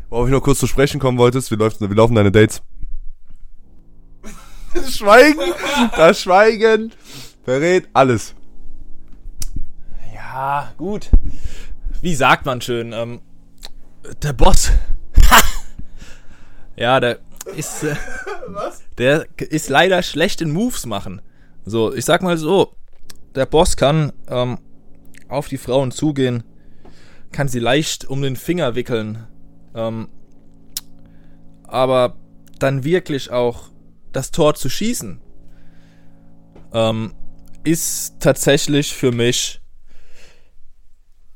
Worauf 0.10 0.28
ich 0.28 0.34
noch 0.34 0.42
kurz 0.42 0.60
zu 0.60 0.68
sprechen 0.68 1.00
kommen 1.00 1.18
wolltest, 1.18 1.52
wie, 1.52 1.56
läuft, 1.56 1.80
wie 1.80 1.94
laufen 1.94 2.16
deine 2.16 2.32
Dates? 2.32 2.62
Das 4.74 4.96
Schweigen, 4.98 5.54
das 5.96 6.22
Schweigen 6.22 6.92
verrät 7.46 7.88
alles. 7.94 8.36
Ja, 10.14 10.74
gut. 10.78 11.10
Wie 12.02 12.16
sagt 12.16 12.46
man 12.46 12.60
schön? 12.60 12.92
Ähm, 12.92 13.22
der 14.22 14.34
Boss. 14.34 14.72
Ja, 16.80 17.00
der 17.00 17.20
ist. 17.56 17.84
Äh, 17.84 17.96
Was? 18.48 18.82
Der 18.98 19.28
ist 19.38 19.70
leider 19.70 20.02
schlecht 20.02 20.42
in 20.42 20.52
Moves 20.52 20.86
machen. 20.86 21.22
So, 21.66 21.94
ich 21.94 22.06
sag 22.06 22.24
mal 22.24 22.38
so, 22.38 22.76
der 23.36 23.46
Boss 23.46 23.78
kann 23.78 24.12
ähm, 24.28 24.58
auf 25.28 25.48
die 25.48 25.58
Frauen 25.58 25.92
zugehen, 25.92 26.44
kann 27.32 27.48
sie 27.48 27.60
leicht 27.60 28.06
um 28.06 28.22
den 28.22 28.36
Finger 28.36 28.74
wickeln, 28.76 29.28
ähm, 29.76 30.10
aber 31.64 32.16
dann 32.58 32.84
wirklich 32.84 33.30
auch 33.30 33.70
das 34.12 34.32
Tor 34.32 34.56
zu 34.56 34.70
schießen, 34.70 35.22
ähm, 36.74 37.14
ist 37.64 38.20
tatsächlich 38.20 38.96
für 38.96 39.12
mich 39.12 39.62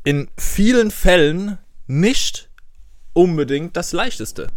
in 0.03 0.29
vielen 0.37 0.89
Fällen 0.89 1.59
nicht 1.85 2.49
unbedingt 3.13 3.77
das 3.77 3.91
leichteste. 3.91 4.47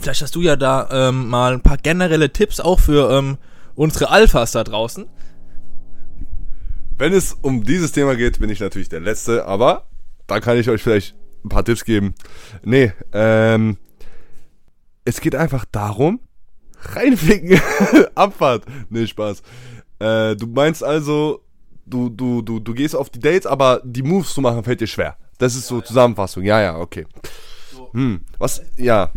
Vielleicht 0.00 0.22
hast 0.22 0.34
du 0.34 0.42
ja 0.42 0.56
da 0.56 0.88
ähm, 0.90 1.28
mal 1.28 1.54
ein 1.54 1.62
paar 1.62 1.78
generelle 1.78 2.32
Tipps 2.32 2.60
auch 2.60 2.80
für 2.80 3.10
ähm, 3.10 3.38
unsere 3.74 4.10
Alphas 4.10 4.52
da 4.52 4.64
draußen. 4.64 5.06
Wenn 6.98 7.12
es 7.12 7.34
um 7.34 7.64
dieses 7.64 7.92
Thema 7.92 8.16
geht, 8.16 8.38
bin 8.38 8.50
ich 8.50 8.60
natürlich 8.60 8.88
der 8.88 9.00
Letzte, 9.00 9.46
aber 9.46 9.88
da 10.26 10.40
kann 10.40 10.58
ich 10.58 10.68
euch 10.70 10.82
vielleicht 10.82 11.14
ein 11.44 11.48
paar 11.48 11.64
Tipps 11.64 11.84
geben. 11.84 12.14
Nee, 12.62 12.92
ähm, 13.12 13.76
es 15.04 15.20
geht 15.20 15.34
einfach 15.34 15.64
darum, 15.70 16.20
reinficken, 16.80 17.60
Abfahrt. 18.14 18.64
Nee, 18.88 19.06
Spaß. 19.06 19.42
Äh, 19.98 20.36
du 20.36 20.46
meinst 20.46 20.82
also, 20.82 21.42
du, 21.86 22.08
du, 22.08 22.42
du, 22.42 22.60
du 22.60 22.74
gehst 22.74 22.96
auf 22.96 23.10
die 23.10 23.20
Dates, 23.20 23.46
aber 23.46 23.80
die 23.84 24.02
Moves 24.02 24.34
zu 24.34 24.40
machen 24.40 24.64
fällt 24.64 24.80
dir 24.80 24.86
schwer. 24.86 25.16
Das 25.38 25.54
ist 25.54 25.66
so 25.66 25.80
Zusammenfassung. 25.80 26.42
Ja, 26.44 26.60
ja, 26.60 26.78
okay. 26.78 27.06
Hm, 27.92 28.22
was, 28.38 28.62
ja. 28.76 29.12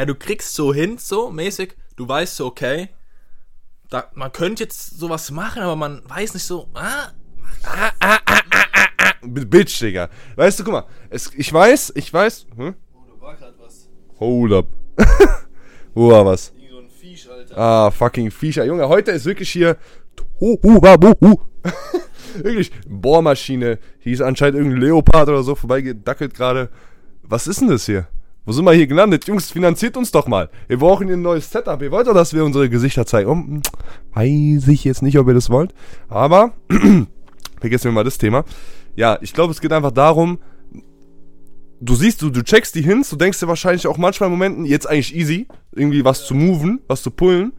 Ja, 0.00 0.06
du 0.06 0.14
kriegst 0.14 0.54
so 0.54 0.72
hin, 0.72 0.96
so 0.96 1.30
mäßig, 1.30 1.76
du 1.96 2.08
weißt 2.08 2.34
so, 2.34 2.46
okay, 2.46 2.88
da, 3.90 4.10
man 4.14 4.32
könnte 4.32 4.62
jetzt 4.62 4.98
sowas 4.98 5.30
machen, 5.30 5.60
aber 5.60 5.76
man 5.76 6.00
weiß 6.08 6.32
nicht 6.32 6.44
so, 6.44 6.70
ah, 6.72 7.08
ah, 7.64 7.90
ah, 8.00 8.18
ah, 8.24 8.26
ah, 8.50 8.64
ah, 8.72 8.86
ah. 8.96 9.12
Bitch, 9.20 9.78
Digga. 9.78 10.08
Weißt 10.36 10.58
du, 10.58 10.64
guck 10.64 10.72
mal, 10.72 10.86
es, 11.10 11.30
ich 11.34 11.52
weiß, 11.52 11.92
ich 11.96 12.10
weiß, 12.10 12.46
hm? 12.56 12.74
Oh, 12.94 13.00
da 13.14 13.20
war 13.20 13.36
grad 13.36 13.52
was. 13.58 13.90
Hold 14.18 14.52
up. 14.54 14.68
Wo 15.94 16.10
war 16.10 16.24
was? 16.24 16.54
So 16.70 16.78
ein 16.78 16.88
Viech, 16.88 17.30
Alter. 17.30 17.58
Ah, 17.58 17.90
fucking 17.90 18.30
Viecher. 18.30 18.64
Junge, 18.64 18.88
heute 18.88 19.10
ist 19.10 19.26
wirklich 19.26 19.50
hier. 19.50 19.76
Wirklich. 22.36 22.72
Bohrmaschine. 22.88 23.78
Hier 23.98 24.12
ist 24.14 24.22
anscheinend 24.22 24.60
irgendein 24.60 24.80
Leopard 24.80 25.28
oder 25.28 25.42
so 25.42 25.54
vorbeigedackelt 25.54 26.32
gerade. 26.32 26.70
Was 27.22 27.46
ist 27.46 27.60
denn 27.60 27.68
das 27.68 27.84
hier? 27.84 28.08
Wo 28.44 28.52
sind 28.52 28.64
wir 28.64 28.72
hier 28.72 28.86
gelandet? 28.86 29.26
Jungs, 29.26 29.50
finanziert 29.50 29.96
uns 29.96 30.10
doch 30.10 30.26
mal. 30.26 30.48
Wir 30.66 30.78
brauchen 30.78 31.06
hier 31.06 31.16
ein 31.16 31.22
neues 31.22 31.50
Setup. 31.50 31.80
Ihr 31.82 31.90
wollt 31.90 32.06
doch, 32.06 32.14
dass 32.14 32.32
wir 32.32 32.44
unsere 32.44 32.70
Gesichter 32.70 33.04
zeigen. 33.04 33.30
Um, 33.30 33.62
weiß 34.14 34.68
ich 34.68 34.84
jetzt 34.84 35.02
nicht, 35.02 35.18
ob 35.18 35.28
ihr 35.28 35.34
das 35.34 35.50
wollt. 35.50 35.74
Aber, 36.08 36.52
vergessen 37.60 37.84
wir 37.84 37.92
mal 37.92 38.04
das 38.04 38.18
Thema. 38.18 38.44
Ja, 38.96 39.18
ich 39.20 39.32
glaube, 39.34 39.52
es 39.52 39.60
geht 39.60 39.72
einfach 39.72 39.92
darum, 39.92 40.38
du 41.80 41.94
siehst, 41.94 42.22
du, 42.22 42.30
du 42.30 42.42
checkst 42.42 42.74
die 42.74 42.82
Hints, 42.82 43.10
du 43.10 43.16
denkst 43.16 43.40
dir 43.40 43.48
wahrscheinlich 43.48 43.86
auch 43.86 43.98
manchmal 43.98 44.28
in 44.28 44.32
Momenten, 44.32 44.64
jetzt 44.64 44.88
eigentlich 44.88 45.14
easy, 45.14 45.46
irgendwie 45.72 46.04
was 46.04 46.26
zu 46.26 46.34
moven, 46.34 46.80
was 46.86 47.02
zu 47.02 47.10
pullen, 47.10 47.52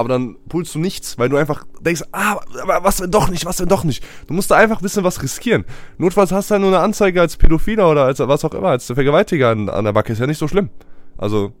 aber 0.00 0.08
dann 0.08 0.36
pullst 0.48 0.74
du 0.74 0.78
nichts, 0.78 1.18
weil 1.18 1.28
du 1.28 1.36
einfach 1.36 1.64
denkst, 1.80 2.02
ah, 2.12 2.40
was 2.82 3.00
wenn 3.00 3.10
doch 3.10 3.28
nicht, 3.28 3.44
was 3.44 3.60
wenn 3.60 3.68
doch 3.68 3.84
nicht. 3.84 4.02
Du 4.26 4.34
musst 4.34 4.50
da 4.50 4.56
einfach 4.56 4.80
ein 4.80 4.82
bisschen 4.82 5.04
was 5.04 5.22
riskieren. 5.22 5.64
Notfalls 5.98 6.32
hast 6.32 6.50
du 6.50 6.54
halt 6.54 6.62
nur 6.62 6.70
eine 6.70 6.80
Anzeige 6.80 7.20
als 7.20 7.36
Pädophiler 7.36 7.88
oder 7.90 8.04
als 8.04 8.18
was 8.18 8.44
auch 8.44 8.54
immer, 8.54 8.70
als 8.70 8.86
Vergewaltiger 8.86 9.50
an, 9.50 9.68
an 9.68 9.84
der 9.84 9.92
Backe, 9.92 10.12
ist 10.12 10.18
ja 10.18 10.26
nicht 10.26 10.38
so 10.38 10.48
schlimm. 10.48 10.70
Also, 11.18 11.52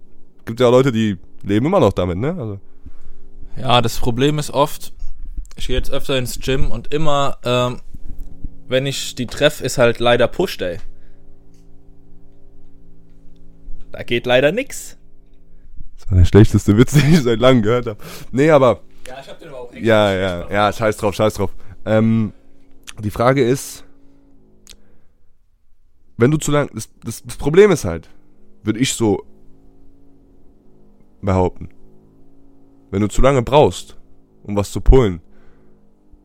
gibt 0.46 0.58
ja 0.58 0.68
Leute, 0.70 0.90
die 0.90 1.18
leben 1.42 1.66
immer 1.66 1.80
noch 1.80 1.92
damit, 1.92 2.18
ne? 2.18 2.30
Also, 2.30 2.60
Ja, 3.56 3.82
das 3.82 3.98
Problem 3.98 4.38
ist 4.38 4.50
oft, 4.50 4.92
ich 5.56 5.66
gehe 5.66 5.76
jetzt 5.76 5.90
öfter 5.90 6.16
ins 6.16 6.40
Gym 6.40 6.70
und 6.70 6.92
immer, 6.92 7.36
ähm, 7.44 7.80
wenn 8.68 8.86
ich 8.86 9.14
die 9.14 9.26
treffe, 9.26 9.62
ist 9.62 9.78
halt 9.78 9.98
leider 9.98 10.28
Push 10.28 10.56
Day. 10.56 10.78
Da 13.92 14.02
geht 14.02 14.26
leider 14.26 14.52
nix. 14.52 14.96
War 16.10 16.18
der 16.18 16.24
schlechteste 16.24 16.76
Witz, 16.76 16.92
den 16.94 17.12
ich 17.12 17.22
seit 17.22 17.40
langem 17.40 17.62
gehört 17.62 17.86
habe. 17.86 17.98
Nee, 18.32 18.50
aber, 18.50 18.80
Ja, 19.06 19.20
ich 19.20 19.28
hab 19.28 19.38
den 19.38 19.48
aber 19.48 19.60
auch 19.60 19.74
ja, 19.74 20.12
ja, 20.12 20.50
ja, 20.50 20.72
scheiß 20.72 20.96
drauf, 20.96 21.14
scheiß 21.14 21.34
drauf. 21.34 21.54
Ähm, 21.86 22.32
die 23.02 23.10
Frage 23.10 23.42
ist, 23.42 23.84
wenn 26.16 26.30
du 26.30 26.36
zu 26.36 26.50
lang. 26.52 26.70
Das, 26.74 26.90
das, 27.02 27.22
das 27.22 27.36
Problem 27.36 27.70
ist 27.70 27.84
halt, 27.84 28.10
würde 28.62 28.78
ich 28.78 28.92
so 28.92 29.24
behaupten. 31.22 31.70
Wenn 32.90 33.00
du 33.00 33.08
zu 33.08 33.22
lange 33.22 33.42
brauchst, 33.42 33.96
um 34.42 34.56
was 34.56 34.70
zu 34.70 34.80
pullen. 34.80 35.22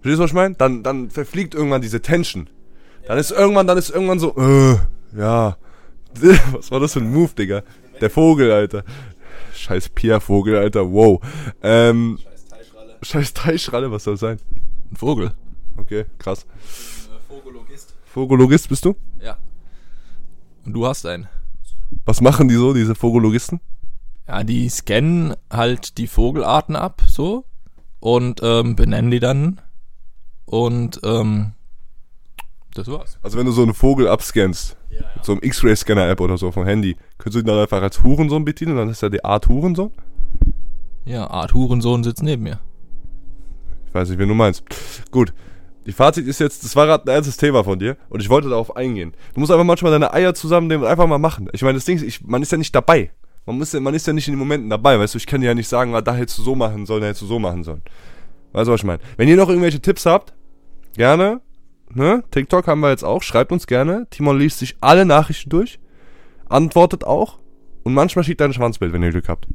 Verstehst 0.02 0.20
du, 0.20 0.24
was 0.24 0.32
ich 0.32 0.36
meine? 0.36 0.56
Dann, 0.56 0.84
dann 0.84 1.10
verfliegt 1.10 1.56
irgendwann 1.56 1.82
diese 1.82 2.02
Tension. 2.02 2.50
Dann 3.08 3.18
ist 3.18 3.32
irgendwann, 3.32 3.68
dann 3.68 3.78
ist 3.78 3.90
irgendwann 3.90 4.20
so, 4.20 4.36
äh, 4.38 4.78
ja. 5.18 5.58
Was 6.52 6.72
war 6.72 6.80
das 6.80 6.94
für 6.94 7.00
ein 7.00 7.12
Move, 7.12 7.34
Digga? 7.38 7.64
Der 8.02 8.10
Vogel, 8.10 8.52
Alter. 8.52 8.84
Scheiß 9.66 9.90
Pia-Vogel, 9.90 10.58
Alter, 10.58 10.92
wow. 10.92 11.20
Ähm, 11.64 12.20
Scheiß 12.22 12.46
Teichralle. 12.46 12.98
scheiß 13.02 13.34
Teichralle, 13.34 13.92
was 13.92 14.04
soll 14.04 14.14
das 14.14 14.20
sein? 14.22 14.40
Ein 14.92 14.96
Vogel. 14.96 15.32
Okay, 15.78 16.06
krass. 16.20 16.46
Vogologist. 17.28 17.96
Vogologist 18.06 18.70
bist 18.70 18.86
du? 18.86 18.96
Ja. 19.20 19.38
Und 20.66 20.74
du 20.74 20.86
hast 20.86 21.06
einen. 21.08 21.28
Was 22.06 22.22
machen 22.22 22.48
die 22.48 22.56
so, 22.56 22.74
diese 22.76 22.94
Vogologisten? 22.94 23.60
Ja, 24.28 24.44
die 24.44 24.70
scannen 24.70 25.36
halt 25.52 25.98
die 25.98 26.08
Vogelarten 26.08 26.76
ab, 26.76 27.02
so. 27.08 27.46
Und 28.00 28.42
ähm, 28.44 28.76
benennen 28.76 29.10
die 29.10 29.20
dann. 29.20 29.62
Und 30.46 31.00
ähm, 31.04 31.54
das 32.76 32.88
war's. 32.88 33.18
Also 33.24 33.38
wenn 33.40 33.48
du 33.48 33.52
so 33.52 33.64
einen 33.64 33.74
Vogel 33.74 34.08
abscannst, 34.08 34.78
Ja, 34.92 35.02
ja. 35.02 35.08
mit 35.16 35.26
so 35.26 35.32
einem 35.32 35.42
X-Ray-Scanner-App 35.42 36.20
oder 36.22 36.38
so 36.38 36.52
vom 36.52 36.66
Handy, 36.66 36.96
könntest 37.26 37.36
du 37.38 37.40
ihn 37.40 37.48
dann 37.48 37.58
einfach 37.60 37.82
als 37.82 38.04
Hurensohn 38.04 38.46
betiteln, 38.46 38.78
dann 38.78 38.90
ist 38.90 39.02
er 39.02 39.10
die 39.10 39.26
Art 39.26 39.48
Hurensohn? 39.48 39.92
Ja, 41.06 41.26
Art 41.28 41.56
Hurensohn 41.56 42.04
sitzt 42.04 42.22
neben 42.22 42.44
mir. 42.44 42.60
Ich 43.88 43.96
weiß 43.96 44.10
nicht, 44.10 44.20
wen 44.20 44.30
du 44.30 44.36
meinst. 44.36 44.64
Gut. 45.10 45.34
Die 45.88 45.92
Fazit 45.92 46.28
ist 46.28 46.40
jetzt, 46.40 46.64
das 46.64 46.76
war 46.76 46.86
gerade 46.86 47.06
ein 47.06 47.16
ernstes 47.16 47.38
Thema 47.38 47.64
von 47.64 47.80
dir 47.80 47.98
und 48.10 48.22
ich 48.22 48.30
wollte 48.30 48.50
darauf 48.50 48.76
eingehen. 48.76 49.14
Du 49.34 49.40
musst 49.40 49.52
einfach 49.52 49.66
manchmal 49.66 49.92
deine 49.92 50.14
Eier 50.14 50.36
zusammennehmen 50.36 50.84
und 50.84 50.92
einfach 50.92 51.08
mal 51.08 51.18
machen. 51.18 51.50
Ich 51.52 51.64
meine, 51.64 51.74
das 51.74 51.86
Ding 51.86 51.98
ist, 51.98 52.04
ich, 52.04 52.24
man 52.24 52.44
ist 52.44 52.52
ja 52.52 52.60
nicht 52.60 52.76
dabei. 52.76 53.10
Man, 53.48 53.58
muss 53.58 53.74
man 53.74 53.94
ist 53.96 54.06
ja 54.06 54.14
nicht 54.14 54.28
in 54.28 54.36
den 54.36 54.40
Momenten 54.40 54.70
dabei, 54.70 55.00
weißt 55.00 55.16
du, 55.16 55.18
ich 55.18 55.26
kann 55.26 55.42
dir 55.42 55.48
ja 55.48 55.56
nicht 55.56 55.68
sagen, 55.68 55.96
ah, 55.96 56.02
da 56.02 56.14
hättest 56.14 56.38
du 56.38 56.44
so 56.44 56.54
machen 56.54 56.86
sollen, 56.86 57.02
da 57.02 57.08
hättest 57.08 57.24
du 57.24 57.28
so 57.28 57.40
machen 57.40 57.64
sollen. 57.64 57.82
Weißt 58.54 58.68
du, 58.68 58.72
was 58.72 58.82
ich 58.82 58.86
meine? 58.86 59.00
Wenn 59.18 59.28
ihr 59.28 59.36
noch 59.36 59.50
irgendwelche 59.50 59.80
Tipps 59.80 60.06
habt, 60.06 60.34
gerne, 60.94 61.42
ne? 61.92 62.24
TikTok 62.30 62.68
haben 62.68 62.82
wir 62.82 62.92
jetzt 62.92 63.04
auch, 63.04 63.24
schreibt 63.24 63.52
uns 63.52 63.66
gerne. 63.66 64.06
Timon 64.12 64.38
liest 64.38 64.60
sich 64.60 64.78
alle 64.82 65.06
Nachrichten 65.06 65.50
durch, 65.50 65.80
antwortet 66.50 67.04
auch 67.04 67.40
und 67.84 67.94
manchmal 67.94 68.24
schickt 68.24 68.42
er 68.42 68.48
ein 68.48 68.54
Schwanzbild, 68.54 68.94
wenn 68.94 69.04
ihr 69.04 69.12
Glück 69.12 69.30
habt. 69.30 69.48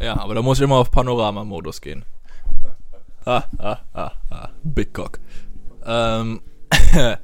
Ja, 0.00 0.18
aber 0.18 0.34
da 0.34 0.42
muss 0.42 0.58
ich 0.58 0.64
immer 0.64 0.76
auf 0.76 0.90
Panorama-Modus 0.90 1.80
gehen. 1.80 2.04
Ha, 3.26 3.44
ha, 3.58 3.80
ha, 3.92 4.12
ha. 4.30 4.50
Big 4.62 4.94
Cock. 4.94 5.20
Ähm, 5.84 6.40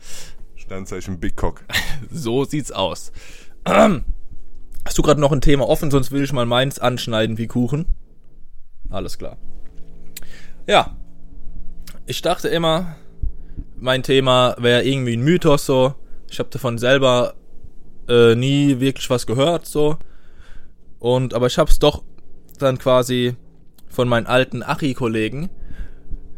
Sternzeichen 0.57 1.19
Big 1.19 1.37
Cock. 1.37 1.65
so 2.11 2.45
sieht's 2.45 2.71
aus. 2.71 3.13
Hast 3.67 4.99
du 4.99 5.03
gerade 5.03 5.21
noch 5.21 5.33
ein 5.33 5.41
Thema 5.41 5.69
offen, 5.69 5.91
sonst 5.91 6.13
will 6.13 6.23
ich 6.23 6.33
mal 6.33 6.47
meins 6.47 6.79
anschneiden 6.79 7.39
wie 7.39 7.47
Kuchen. 7.47 7.87
Alles 8.91 9.19
klar. 9.19 9.39
Ja. 10.67 10.97
Ich 12.05 12.23
dachte 12.23 12.49
immer, 12.49 12.97
mein 13.77 14.03
Thema 14.03 14.55
wäre 14.59 14.85
irgendwie 14.85 15.17
ein 15.17 15.25
Mythos 15.25 15.67
so. 15.67 15.95
Ich 16.31 16.39
habe 16.39 16.51
davon 16.51 16.79
selber 16.79 17.35
äh, 18.09 18.35
nie 18.35 18.81
wirklich 18.81 19.09
was 19.11 19.27
gehört 19.27 19.67
so. 19.67 19.99
Und 20.99 21.35
aber 21.35 21.47
ich 21.47 21.59
habe 21.59 21.71
es 21.71 21.79
doch 21.79 22.03
dann 22.59 22.79
quasi 22.79 23.37
von 23.89 24.09
meinen 24.09 24.27
alten 24.27 24.63
Achi-Kollegen. 24.63 25.51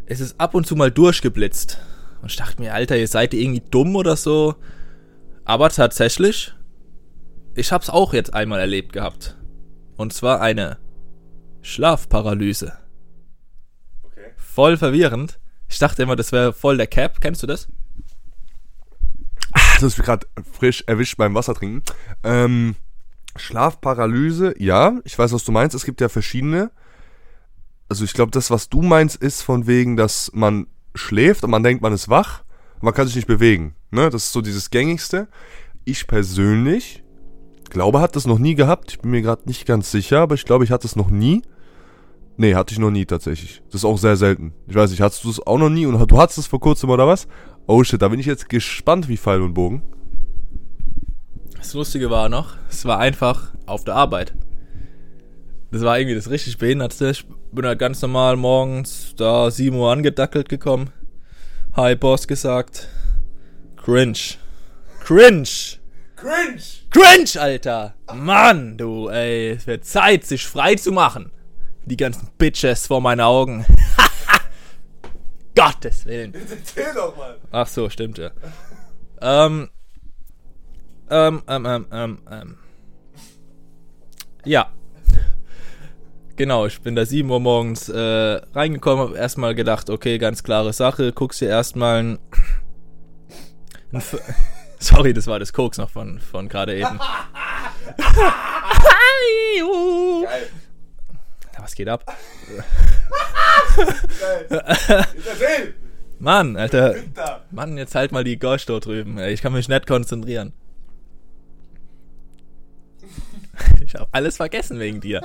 Es 0.06 0.20
ist 0.20 0.40
ab 0.40 0.54
und 0.54 0.66
zu 0.66 0.76
mal 0.76 0.90
durchgeblitzt. 0.90 1.78
Und 2.22 2.30
ich 2.30 2.36
dachte 2.36 2.60
mir, 2.60 2.74
Alter, 2.74 2.96
ihr 2.96 3.08
seid 3.08 3.34
irgendwie 3.34 3.62
dumm 3.70 3.96
oder 3.96 4.16
so. 4.16 4.56
Aber 5.44 5.68
tatsächlich, 5.70 6.52
ich 7.54 7.72
hab's 7.72 7.90
auch 7.90 8.12
jetzt 8.12 8.34
einmal 8.34 8.60
erlebt 8.60 8.92
gehabt. 8.92 9.36
Und 9.96 10.12
zwar 10.12 10.40
eine 10.40 10.78
Schlafparalyse. 11.62 12.72
Okay. 14.02 14.32
Voll 14.36 14.76
verwirrend. 14.76 15.38
Ich 15.68 15.78
dachte 15.78 16.02
immer, 16.02 16.16
das 16.16 16.32
wäre 16.32 16.52
voll 16.52 16.76
der 16.76 16.86
Cap. 16.86 17.20
Kennst 17.20 17.42
du 17.42 17.46
das? 17.46 17.68
Du 19.78 19.86
hast 19.86 19.96
mich 19.96 20.06
gerade 20.06 20.26
frisch 20.58 20.82
erwischt 20.88 21.16
beim 21.18 21.34
Wasser 21.34 21.54
trinken. 21.54 21.82
Ähm, 22.24 22.74
Schlafparalyse, 23.36 24.54
ja, 24.58 24.98
ich 25.04 25.16
weiß, 25.16 25.32
was 25.32 25.44
du 25.44 25.52
meinst. 25.52 25.76
Es 25.76 25.84
gibt 25.84 26.00
ja 26.00 26.08
verschiedene. 26.08 26.72
Also 27.88 28.04
ich 28.04 28.12
glaube, 28.12 28.32
das, 28.32 28.50
was 28.50 28.68
du 28.68 28.82
meinst, 28.82 29.16
ist 29.16 29.42
von 29.42 29.68
wegen, 29.68 29.96
dass 29.96 30.32
man 30.34 30.66
schläft 30.96 31.44
und 31.44 31.50
man 31.50 31.62
denkt, 31.62 31.80
man 31.80 31.92
ist 31.92 32.08
wach, 32.08 32.42
man 32.80 32.92
kann 32.92 33.06
sich 33.06 33.14
nicht 33.14 33.28
bewegen. 33.28 33.76
Ne? 33.92 34.10
Das 34.10 34.24
ist 34.24 34.32
so 34.32 34.40
dieses 34.40 34.70
gängigste. 34.70 35.28
Ich 35.84 36.08
persönlich 36.08 37.04
glaube, 37.70 38.00
hat 38.00 38.16
das 38.16 38.26
noch 38.26 38.38
nie 38.38 38.56
gehabt. 38.56 38.90
Ich 38.90 38.98
bin 38.98 39.12
mir 39.12 39.22
gerade 39.22 39.42
nicht 39.46 39.64
ganz 39.64 39.92
sicher, 39.92 40.20
aber 40.20 40.34
ich 40.34 40.44
glaube, 40.44 40.64
ich 40.64 40.72
hatte 40.72 40.88
es 40.88 40.96
noch 40.96 41.10
nie. 41.10 41.42
Nee, 42.36 42.54
hatte 42.54 42.72
ich 42.72 42.78
noch 42.78 42.90
nie 42.90 43.06
tatsächlich. 43.06 43.62
Das 43.66 43.82
ist 43.82 43.84
auch 43.84 43.98
sehr 43.98 44.16
selten. 44.16 44.54
Ich 44.66 44.74
weiß 44.74 44.90
nicht, 44.90 45.00
hattest 45.00 45.24
du 45.24 45.30
es 45.30 45.44
auch 45.44 45.58
noch 45.58 45.70
nie 45.70 45.86
und 45.86 45.98
du 46.10 46.18
hattest 46.18 46.38
es 46.38 46.46
vor 46.46 46.60
kurzem 46.60 46.90
oder 46.90 47.06
was? 47.06 47.28
Oh 47.70 47.84
shit, 47.84 48.00
da 48.00 48.08
bin 48.08 48.18
ich 48.18 48.24
jetzt 48.24 48.48
gespannt 48.48 49.08
wie 49.10 49.18
Pfeil 49.18 49.42
und 49.42 49.52
Bogen. 49.52 49.82
Das 51.58 51.74
Lustige 51.74 52.08
war 52.08 52.30
noch, 52.30 52.54
es 52.70 52.86
war 52.86 52.98
einfach 52.98 53.52
auf 53.66 53.84
der 53.84 53.94
Arbeit. 53.94 54.32
Das 55.70 55.82
war 55.82 55.98
irgendwie 55.98 56.14
das 56.14 56.30
richtig 56.30 56.56
Behinderte. 56.56 57.10
Ich 57.10 57.26
bin 57.52 57.66
halt 57.66 57.78
ganz 57.78 58.00
normal 58.00 58.38
morgens 58.38 59.12
da 59.18 59.50
7 59.50 59.76
Uhr 59.76 59.92
angedackelt 59.92 60.48
gekommen. 60.48 60.88
Hi 61.76 61.94
Boss 61.94 62.26
gesagt. 62.26 62.88
Cringe. 63.76 64.16
Cringe. 65.00 65.48
Cringe! 66.16 66.62
Cringe, 66.88 67.38
Alter! 67.38 67.94
Mann, 68.14 68.78
du, 68.78 69.08
ey, 69.08 69.50
es 69.50 69.66
wird 69.66 69.84
Zeit, 69.84 70.24
sich 70.24 70.46
frei 70.46 70.74
zu 70.74 70.90
machen. 70.90 71.32
Die 71.84 71.98
ganzen 71.98 72.30
Bitches 72.38 72.86
vor 72.86 73.02
meinen 73.02 73.20
Augen. 73.20 73.66
Gottes 75.58 76.06
Willen. 76.06 76.34
Erzähl 76.50 76.94
doch 76.94 77.16
mal. 77.16 77.36
Ach 77.50 77.66
so, 77.66 77.90
stimmt 77.90 78.18
ja. 78.18 78.30
ähm, 79.20 79.68
ähm, 81.10 81.42
ähm, 81.48 81.66
ähm, 81.66 81.86
ähm, 81.90 82.18
ähm. 82.30 82.58
Ja. 84.44 84.70
Genau, 86.36 86.66
ich 86.66 86.80
bin 86.80 86.94
da 86.94 87.04
7 87.04 87.28
Uhr 87.28 87.40
morgens 87.40 87.88
äh, 87.88 88.40
reingekommen, 88.54 89.08
hab 89.08 89.16
erstmal 89.16 89.56
gedacht, 89.56 89.90
okay, 89.90 90.18
ganz 90.18 90.44
klare 90.44 90.72
Sache, 90.72 91.12
guckst 91.12 91.40
dir 91.40 91.48
erstmal 91.48 92.02
ein, 92.04 92.18
ein 93.92 94.02
Sorry, 94.78 95.12
das 95.12 95.26
war 95.26 95.40
das 95.40 95.52
Koks 95.52 95.78
noch 95.78 95.90
von, 95.90 96.20
von 96.20 96.48
gerade 96.48 96.76
eben. 96.76 97.00
Geil. 100.24 100.48
Was 101.58 101.74
geht 101.74 101.88
ab? 101.88 102.04
Erzähl! 104.48 105.74
Mann, 106.18 106.56
Alter. 106.56 106.96
Mann, 107.50 107.78
jetzt 107.78 107.94
halt 107.94 108.12
mal 108.12 108.24
die 108.24 108.38
Gosh 108.38 108.66
dort 108.66 108.86
drüben. 108.86 109.18
Ich 109.18 109.40
kann 109.40 109.52
mich 109.52 109.68
nicht 109.68 109.86
konzentrieren. 109.86 110.52
Ich 113.84 113.94
habe 113.94 114.08
alles 114.12 114.36
vergessen 114.36 114.78
wegen 114.78 115.00
dir. 115.00 115.22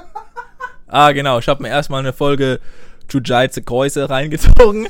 Ah, 0.88 1.12
genau. 1.12 1.40
Ich 1.40 1.48
habe 1.48 1.64
mir 1.64 1.70
erstmal 1.70 2.00
eine 2.00 2.14
Folge 2.14 2.60
Jujutsu 3.10 3.62
Kreuse 3.64 4.10
reingezogen. 4.10 4.88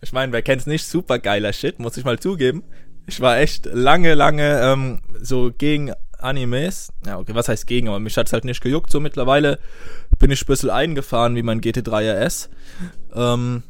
Ich 0.00 0.12
meine, 0.12 0.32
wer 0.32 0.42
kennt's 0.42 0.66
nicht? 0.66 0.86
Super 0.86 1.18
geiler 1.18 1.52
Shit, 1.52 1.78
muss 1.78 1.96
ich 1.96 2.04
mal 2.04 2.18
zugeben. 2.18 2.62
Ich 3.06 3.20
war 3.20 3.38
echt 3.38 3.66
lange, 3.66 4.14
lange 4.14 4.60
ähm, 4.60 5.00
so 5.20 5.52
gegen 5.56 5.92
Animes. 6.18 6.92
Ja, 7.04 7.18
okay, 7.18 7.34
was 7.34 7.48
heißt 7.48 7.66
gegen? 7.66 7.88
Aber 7.88 8.00
mich 8.00 8.16
hat's 8.16 8.32
halt 8.32 8.44
nicht 8.44 8.60
gejuckt. 8.60 8.90
So 8.90 9.00
mittlerweile 9.00 9.58
bin 10.18 10.30
ich 10.30 10.42
ein 10.42 10.46
bisschen 10.46 10.70
eingefahren 10.70 11.36
wie 11.36 11.42
mein 11.42 11.60
GT3 11.60 12.24
RS. 12.24 12.48
Ähm, 13.14 13.62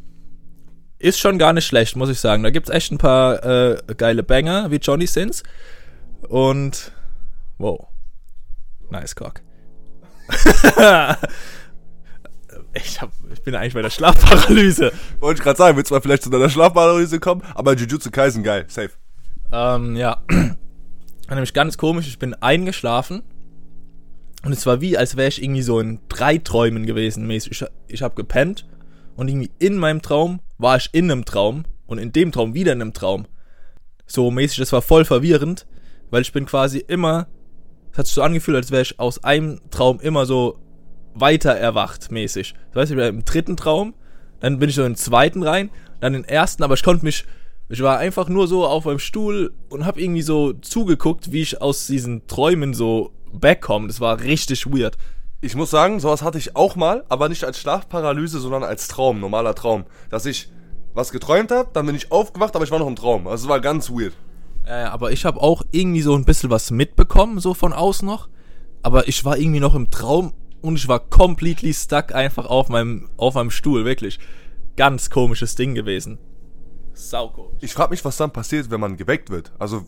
ist 0.98 1.18
schon 1.18 1.38
gar 1.38 1.52
nicht 1.52 1.66
schlecht, 1.66 1.96
muss 1.96 2.09
ich 2.09 2.20
sagen. 2.20 2.42
Da 2.42 2.50
gibt's 2.50 2.70
echt 2.70 2.90
ein 2.90 2.98
paar 2.98 3.44
äh, 3.44 3.76
geile 3.96 4.22
Banger, 4.22 4.70
wie 4.70 4.76
Johnny 4.76 5.06
Sins. 5.06 5.42
Und 6.28 6.92
wow. 7.59 7.88
Nice 8.90 9.14
Cock. 9.14 9.42
ich, 12.74 13.00
hab, 13.00 13.11
ich 13.32 13.42
bin 13.42 13.54
eigentlich 13.54 13.74
bei 13.74 13.82
der 13.82 13.90
Schlafparalyse. 13.90 14.92
Wollte 15.20 15.38
ich 15.38 15.44
gerade 15.44 15.59
sagen, 15.59 15.76
willst 15.76 15.90
du 15.90 15.94
mal 15.94 16.00
vielleicht 16.00 16.22
zu 16.22 16.30
deiner 16.30 16.48
Schlafparalyse 16.48 17.20
kommen? 17.20 17.42
Aber 17.54 17.74
Jujutsu 17.74 18.11
Kaisen 18.11 18.42
geil, 18.42 18.64
safe. 18.68 18.90
Ähm, 19.52 19.96
ja. 19.96 20.22
Nämlich 21.28 21.52
ganz 21.54 21.76
komisch, 21.76 22.06
ich 22.09 22.18
bin 22.18 22.35
eingeschlafen. 22.35 23.22
Und 24.46 24.52
es 24.52 24.64
war 24.64 24.80
wie, 24.80 24.96
als 24.96 25.16
wäre 25.16 25.28
ich 25.28 25.42
irgendwie 25.42 25.62
so 25.62 25.80
in 25.80 25.98
drei 26.09 26.38
Träumen 26.38 26.87
gewesen. 26.87 27.26
mäßig. 27.26 27.50
Ich, 27.50 27.64
ich 27.88 28.02
habe 28.02 28.14
gepennt 28.14 28.64
und 29.16 29.26
irgendwie 29.26 29.50
in 29.59 29.76
meinem 29.76 30.02
Traum 30.02 30.40
war 30.56 30.76
ich 30.76 30.88
in 30.92 31.11
einem 31.11 31.24
Traum 31.24 31.64
und 31.87 31.98
in 31.98 32.12
dem 32.12 32.30
Traum 32.30 32.54
wieder 32.54 32.72
in 32.72 32.80
einem 32.80 32.92
Traum. 32.92 33.26
So 34.06 34.30
mäßig, 34.30 34.59
das 34.59 34.72
war 34.72 34.82
voll 34.82 35.04
verwirrend, 35.04 35.66
weil 36.11 36.22
ich 36.22 36.32
bin 36.32 36.46
quasi 36.46 36.78
immer, 36.78 37.26
es 37.90 37.98
hat 37.98 38.06
sich 38.06 38.14
so 38.14 38.22
angefühlt, 38.22 38.56
als 38.56 38.70
wäre 38.70 38.82
ich 38.82 39.00
aus 39.00 39.24
einem 39.24 39.61
Traum 39.70 39.98
immer 39.98 40.26
so 40.26 40.61
weiter 41.12 41.50
erwacht 41.50 42.12
mäßig. 42.12 42.54
Das 42.72 42.82
heißt, 42.82 42.92
ich 42.92 42.96
bin 42.96 43.06
im 43.06 43.24
dritten 43.24 43.56
Traum, 43.56 43.94
dann 44.38 44.61
bin 44.61 44.68
ich 44.68 44.76
so 44.76 44.82
in 44.82 44.92
den 44.92 44.96
zweiten 44.96 45.42
rein, 45.42 45.70
dann 45.98 46.14
in 46.14 46.22
den 46.22 46.28
ersten, 46.28 46.62
aber 46.62 46.74
ich 46.74 46.85
konnte 46.85 47.04
mich 47.04 47.24
Ich 47.68 47.82
war 47.82 47.98
einfach 47.98 48.28
nur 48.28 48.46
so 48.46 48.64
auf 48.64 48.85
meinem 48.85 49.00
Stuhl 49.00 49.52
und 49.70 49.87
hab 49.87 49.98
irgendwie 49.98 50.22
so 50.22 50.52
zugeguckt, 50.52 51.32
wie 51.32 51.42
ich 51.42 51.61
aus 51.61 51.88
diesen 51.88 52.28
Träumen 52.28 52.74
so 52.74 53.11
backkomme. 53.38 53.88
Das 53.88 54.01
war 54.01 54.20
richtig 54.20 54.66
weird. 54.66 54.96
Ich 55.40 55.55
muss 55.55 55.70
sagen, 55.70 56.01
sowas 56.01 56.22
hatte 56.22 56.38
ich 56.38 56.57
auch 56.57 56.77
mal, 56.77 57.05
aber 57.09 57.29
nicht 57.29 57.44
als 57.44 57.59
Schlafparalyse, 57.59 58.40
sondern 58.40 58.64
als 58.64 58.88
Traum, 58.88 59.20
normaler 59.20 59.55
Traum. 59.55 59.85
Dass 60.11 60.27
ich 60.27 60.51
was 60.94 61.12
geträumt 61.12 61.51
habe, 61.53 61.68
dann 61.72 61.87
bin 61.87 61.94
ich 61.94 62.11
aufgewacht, 62.11 62.57
aber 62.57 62.64
ich 62.64 62.70
war 62.70 62.79
noch 62.79 62.87
im 62.87 62.96
Traum. 62.96 63.27
Also 63.27 63.44
es 63.44 63.49
war 63.49 63.61
ganz 63.61 63.90
weird. 63.90 64.14
Äh, 64.64 64.72
aber 64.72 65.12
ich 65.12 65.25
habe 65.25 65.40
auch 65.40 65.62
irgendwie 65.70 66.03
so 66.03 66.14
ein 66.14 66.25
bisschen 66.25 66.51
was 66.51 66.70
mitbekommen, 66.70 67.38
so 67.38 67.55
von 67.55 67.72
außen 67.72 68.07
noch. 68.07 68.29
Aber 68.83 69.09
ich 69.09 69.25
war 69.25 69.37
irgendwie 69.37 69.61
noch 69.61 69.75
im 69.75 69.90
Traum 69.90 70.33
und 70.62 70.77
ich 70.77 70.88
war 70.88 71.01
completely 71.01 71.72
stuck 71.75 72.14
einfach 72.14 72.46
auf 72.46 72.68
meinem, 72.68 73.11
auf 73.16 73.35
meinem 73.35 73.51
Stuhl, 73.51 73.85
wirklich. 73.85 74.18
Ganz 74.77 75.11
komisches 75.11 75.55
Ding 75.55 75.75
gewesen. 75.75 76.18
Sauko. 76.94 77.53
Ich 77.61 77.75
frage 77.75 77.90
mich, 77.90 78.05
was 78.05 78.16
dann 78.16 78.33
passiert, 78.33 78.70
wenn 78.70 78.81
man 78.81 78.96
geweckt 78.96 79.31
wird. 79.31 79.53
Also 79.59 79.85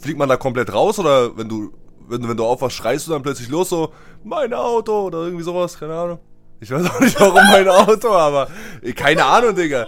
fliegt 0.00 0.18
man 0.18 0.28
da 0.28 0.36
komplett 0.36 0.72
raus 0.72 0.98
oder 0.98 1.36
wenn 1.36 1.48
du, 1.48 1.72
wenn, 2.08 2.22
du- 2.22 2.28
wenn 2.28 2.36
du 2.36 2.44
aufwachst, 2.44 2.76
schreist 2.76 3.06
du 3.06 3.12
dann 3.12 3.22
plötzlich 3.22 3.48
los 3.48 3.68
so, 3.68 3.92
mein 4.24 4.52
Auto 4.54 5.02
oder 5.06 5.18
irgendwie 5.24 5.44
sowas, 5.44 5.78
keine 5.78 5.94
Ahnung. 5.94 6.18
Ich 6.60 6.70
weiß 6.70 6.88
auch 6.88 7.00
nicht, 7.00 7.18
warum 7.20 7.34
mein 7.50 7.68
Auto, 7.68 8.08
aber 8.12 8.48
eh, 8.82 8.92
keine 8.92 9.24
Ahnung, 9.24 9.54
Digga. 9.54 9.86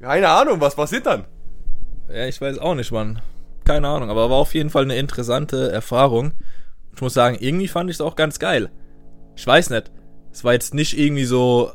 Keine 0.00 0.28
Ahnung, 0.28 0.60
was 0.60 0.74
passiert 0.74 1.06
dann? 1.06 1.24
Ja, 2.08 2.26
ich 2.26 2.40
weiß 2.40 2.58
auch 2.58 2.74
nicht, 2.74 2.90
Mann. 2.92 3.20
Keine 3.64 3.86
Ahnung, 3.88 4.10
aber 4.10 4.30
war 4.30 4.38
auf 4.38 4.54
jeden 4.54 4.70
Fall 4.70 4.82
eine 4.84 4.96
interessante 4.96 5.70
Erfahrung. 5.70 6.32
Ich 6.94 7.00
muss 7.02 7.14
sagen, 7.14 7.36
irgendwie 7.38 7.68
fand 7.68 7.90
ich 7.90 7.96
es 7.96 8.00
auch 8.00 8.16
ganz 8.16 8.38
geil. 8.38 8.70
Ich 9.36 9.46
weiß 9.46 9.70
nicht. 9.70 9.90
Es 10.32 10.42
war 10.42 10.52
jetzt 10.54 10.74
nicht 10.74 10.98
irgendwie 10.98 11.24
so. 11.24 11.70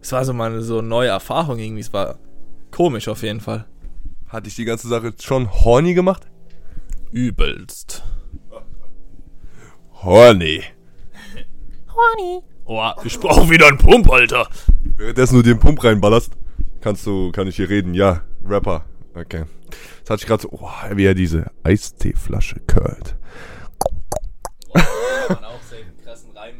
Es 0.00 0.12
war 0.12 0.24
so 0.24 0.32
mal 0.32 0.60
so 0.62 0.78
eine 0.78 0.88
neue 0.88 1.08
Erfahrung 1.08 1.58
irgendwie. 1.58 1.80
Es 1.80 1.92
war 1.92 2.18
komisch 2.70 3.08
auf 3.08 3.22
jeden 3.22 3.40
Fall. 3.40 3.64
Hatte 4.28 4.48
ich 4.48 4.56
die 4.56 4.64
ganze 4.64 4.86
Sache 4.88 5.12
schon 5.20 5.50
horny 5.52 5.94
gemacht? 5.94 6.26
Übelst. 7.10 8.02
Horny. 10.04 10.64
Oh, 12.64 12.90
ich 13.04 13.20
brauch 13.20 13.48
wieder 13.50 13.68
einen 13.68 13.78
Pump, 13.78 14.10
Alter. 14.10 14.48
Währenddessen 14.96 15.36
du 15.36 15.42
den 15.42 15.58
Pump 15.58 15.84
reinballerst, 15.84 16.32
kannst 16.80 17.06
du, 17.06 17.30
kann 17.32 17.46
ich 17.46 17.56
hier 17.56 17.68
reden. 17.68 17.94
Ja, 17.94 18.22
Rapper. 18.44 18.84
Okay. 19.14 19.44
Das 20.00 20.10
hatte 20.10 20.22
ich 20.22 20.26
gerade 20.26 20.42
so, 20.42 20.48
oh, 20.50 20.70
wie 20.94 21.04
er 21.04 21.14
diese 21.14 21.50
Eisteeflasche 21.62 22.60
curlt. 22.66 23.16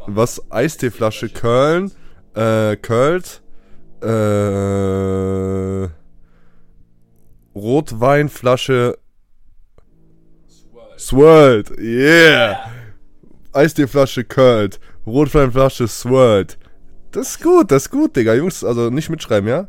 Was 0.06 0.50
Eisteeflasche 0.50 1.28
curlen, 1.28 1.90
äh, 2.34 2.76
curlt, 2.76 3.42
äh, 4.02 5.88
Rotweinflasche 7.54 8.98
swirled, 10.98 11.70
yeah. 11.78 12.70
Eisteeflasche 13.52 14.24
curlt, 14.24 14.80
Rotweinflasche 15.06 15.88
swirled. 15.88 16.58
Das 17.10 17.30
ist 17.30 17.42
gut, 17.42 17.70
das 17.70 17.84
ist 17.84 17.90
gut, 17.90 18.16
Digga. 18.16 18.34
Jungs, 18.34 18.64
also 18.64 18.88
nicht 18.90 19.10
mitschreiben, 19.10 19.48
ja? 19.48 19.68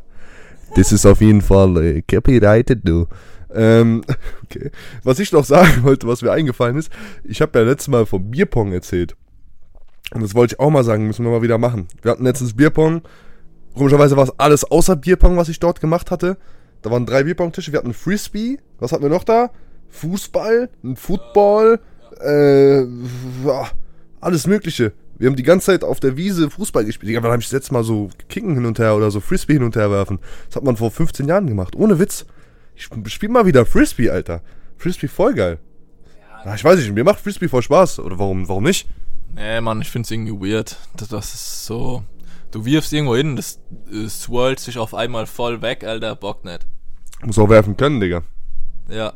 Das 0.76 0.92
ist 0.92 1.04
auf 1.06 1.20
jeden 1.20 1.42
Fall 1.42 1.76
äh, 1.76 2.02
copyrighted, 2.02 2.80
du. 2.82 3.06
Ähm, 3.54 4.02
okay. 4.44 4.70
Was 5.02 5.18
ich 5.18 5.32
noch 5.32 5.44
sagen 5.44 5.82
wollte, 5.82 6.06
was 6.06 6.22
mir 6.22 6.32
eingefallen 6.32 6.76
ist, 6.76 6.90
ich 7.22 7.40
habe 7.40 7.58
ja 7.58 7.64
letztes 7.64 7.88
Mal 7.88 8.06
vom 8.06 8.30
Bierpong 8.30 8.72
erzählt. 8.72 9.14
Und 10.12 10.22
das 10.22 10.34
wollte 10.34 10.54
ich 10.54 10.60
auch 10.60 10.70
mal 10.70 10.84
sagen, 10.84 11.06
müssen 11.06 11.24
wir 11.24 11.32
mal 11.32 11.42
wieder 11.42 11.58
machen. 11.58 11.88
Wir 12.02 12.12
hatten 12.12 12.24
letztens 12.24 12.54
Bierpong. 12.54 13.02
Komischerweise 13.74 14.16
war 14.16 14.24
es 14.24 14.38
alles 14.38 14.64
außer 14.64 14.96
Bierpong, 14.96 15.36
was 15.36 15.48
ich 15.48 15.60
dort 15.60 15.80
gemacht 15.80 16.10
hatte. 16.10 16.36
Da 16.82 16.90
waren 16.90 17.06
drei 17.06 17.24
Bierpong-Tische, 17.24 17.72
wir 17.72 17.78
hatten 17.78 17.94
Frisbee. 17.94 18.58
Was 18.78 18.92
hatten 18.92 19.02
wir 19.02 19.10
noch 19.10 19.24
da? 19.24 19.50
Fußball, 19.88 20.70
ein 20.82 20.96
Football, 20.96 21.80
äh, 22.20 22.86
alles 24.20 24.46
Mögliche. 24.46 24.92
Wir 25.16 25.28
haben 25.28 25.36
die 25.36 25.42
ganze 25.42 25.66
Zeit 25.66 25.84
auf 25.84 26.00
der 26.00 26.16
Wiese 26.16 26.50
Fußball 26.50 26.84
gespielt. 26.84 27.10
Digga, 27.10 27.22
wann 27.22 27.30
habe 27.30 27.40
ich 27.40 27.46
das 27.46 27.52
letzte 27.52 27.72
Mal 27.72 27.84
so 27.84 28.10
Kicken 28.28 28.54
hin 28.54 28.66
und 28.66 28.78
her 28.78 28.96
oder 28.96 29.10
so 29.10 29.20
Frisbee 29.20 29.54
hin 29.54 29.62
und 29.62 29.76
her 29.76 29.90
werfen? 29.90 30.18
Das 30.48 30.56
hat 30.56 30.64
man 30.64 30.76
vor 30.76 30.90
15 30.90 31.28
Jahren 31.28 31.46
gemacht. 31.46 31.76
Ohne 31.76 31.98
Witz. 31.98 32.26
Ich 32.74 32.88
spiel 33.12 33.28
mal 33.28 33.46
wieder 33.46 33.64
Frisbee, 33.64 34.10
Alter. 34.10 34.42
Frisbee 34.76 35.08
voll 35.08 35.34
geil. 35.34 35.58
Ja, 36.44 36.54
ich 36.54 36.64
weiß 36.64 36.78
nicht, 36.78 36.92
mir 36.92 37.04
macht 37.04 37.20
Frisbee 37.20 37.48
voll 37.48 37.62
Spaß. 37.62 38.00
Oder 38.00 38.18
warum, 38.18 38.48
warum 38.48 38.64
nicht? 38.64 38.88
Nee, 39.34 39.60
Mann, 39.60 39.80
ich 39.80 39.90
find's 39.90 40.10
irgendwie 40.10 40.52
weird. 40.52 40.76
Das, 40.96 41.08
das 41.08 41.34
ist 41.34 41.66
so. 41.66 42.02
Du 42.50 42.64
wirfst 42.64 42.92
irgendwo 42.92 43.16
hin, 43.16 43.36
das, 43.36 43.60
das 43.90 44.22
swirlt 44.22 44.60
sich 44.60 44.78
auf 44.78 44.94
einmal 44.94 45.26
voll 45.26 45.62
weg, 45.62 45.84
Alter. 45.84 46.14
Bock 46.16 46.44
nicht. 46.44 46.66
Muss 47.22 47.38
auch 47.38 47.48
werfen 47.48 47.76
können, 47.76 48.00
Digga. 48.00 48.22
Ja. 48.88 49.12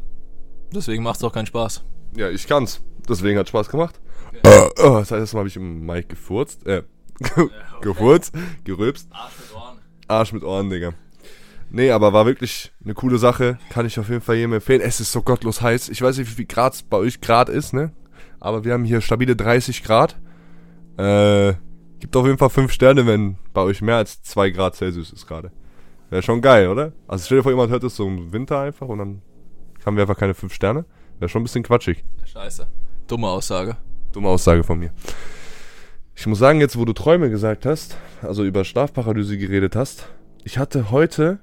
Deswegen 0.72 1.02
macht's 1.02 1.22
auch 1.22 1.32
keinen 1.32 1.46
Spaß. 1.46 1.82
Ja, 2.16 2.30
ich 2.30 2.46
kann's. 2.46 2.80
Deswegen 3.08 3.38
hat 3.38 3.48
Spaß 3.48 3.68
gemacht. 3.68 4.00
Äh, 4.42 4.68
oh, 4.82 4.98
das 4.98 5.10
heißt, 5.10 5.20
erstmal 5.20 5.40
habe 5.40 5.48
ich 5.48 5.56
im 5.56 5.84
Mic 5.84 6.08
gefurzt. 6.08 6.66
Äh, 6.66 6.82
gefurzt, 7.80 8.34
gerülpst. 8.64 9.08
Arsch 9.10 9.32
mit 9.38 9.54
Ohren. 9.54 9.78
Arsch 10.06 10.32
mit 10.32 10.44
Ohren, 10.44 10.70
Digga. 10.70 10.92
Nee, 11.70 11.90
aber 11.90 12.12
war 12.12 12.24
wirklich 12.26 12.72
eine 12.82 12.94
coole 12.94 13.18
Sache. 13.18 13.58
Kann 13.70 13.86
ich 13.86 13.98
auf 13.98 14.08
jeden 14.08 14.22
Fall 14.22 14.36
jedem 14.36 14.54
empfehlen. 14.54 14.80
Es 14.80 15.00
ist 15.00 15.12
so 15.12 15.22
gottlos 15.22 15.60
heiß. 15.60 15.90
Ich 15.90 16.00
weiß 16.00 16.16
nicht, 16.16 16.30
wie 16.30 16.34
viel 16.34 16.46
Grad 16.46 16.74
es 16.74 16.82
bei 16.82 16.96
euch 16.96 17.20
Grad 17.20 17.48
ist, 17.48 17.74
ne? 17.74 17.92
Aber 18.40 18.64
wir 18.64 18.72
haben 18.72 18.84
hier 18.84 19.00
stabile 19.00 19.36
30 19.36 19.82
Grad. 19.82 20.16
Äh, 20.96 21.54
gibt 22.00 22.16
auf 22.16 22.26
jeden 22.26 22.38
Fall 22.38 22.50
5 22.50 22.72
Sterne, 22.72 23.06
wenn 23.06 23.36
bei 23.52 23.62
euch 23.62 23.82
mehr 23.82 23.96
als 23.96 24.22
2 24.22 24.50
Grad 24.50 24.76
Celsius 24.76 25.12
ist 25.12 25.26
gerade. 25.26 25.50
Wäre 26.10 26.22
schon 26.22 26.40
geil, 26.40 26.68
oder? 26.68 26.92
Also 27.06 27.26
stell 27.26 27.38
dir 27.38 27.42
vor, 27.42 27.52
jemand 27.52 27.70
hört 27.70 27.84
es 27.84 27.96
so 27.96 28.06
im 28.06 28.32
Winter 28.32 28.60
einfach 28.60 28.88
und 28.88 28.98
dann 28.98 29.22
haben 29.84 29.96
wir 29.96 30.02
einfach 30.02 30.16
keine 30.16 30.34
5 30.34 30.52
Sterne. 30.52 30.86
Wäre 31.18 31.28
schon 31.28 31.42
ein 31.42 31.44
bisschen 31.44 31.64
quatschig. 31.64 32.04
Scheiße. 32.24 32.66
Dumme 33.08 33.28
Aussage. 33.28 33.76
Dumme 34.12 34.28
Aussage 34.28 34.62
von 34.62 34.78
mir. 34.78 34.90
Ich 36.14 36.26
muss 36.26 36.38
sagen, 36.38 36.60
jetzt 36.60 36.76
wo 36.76 36.84
du 36.84 36.92
Träume 36.92 37.30
gesagt 37.30 37.64
hast, 37.64 37.96
also 38.22 38.44
über 38.44 38.64
Schlafparalyse 38.64 39.38
geredet 39.38 39.76
hast, 39.76 40.08
ich 40.44 40.58
hatte 40.58 40.90
heute 40.90 41.40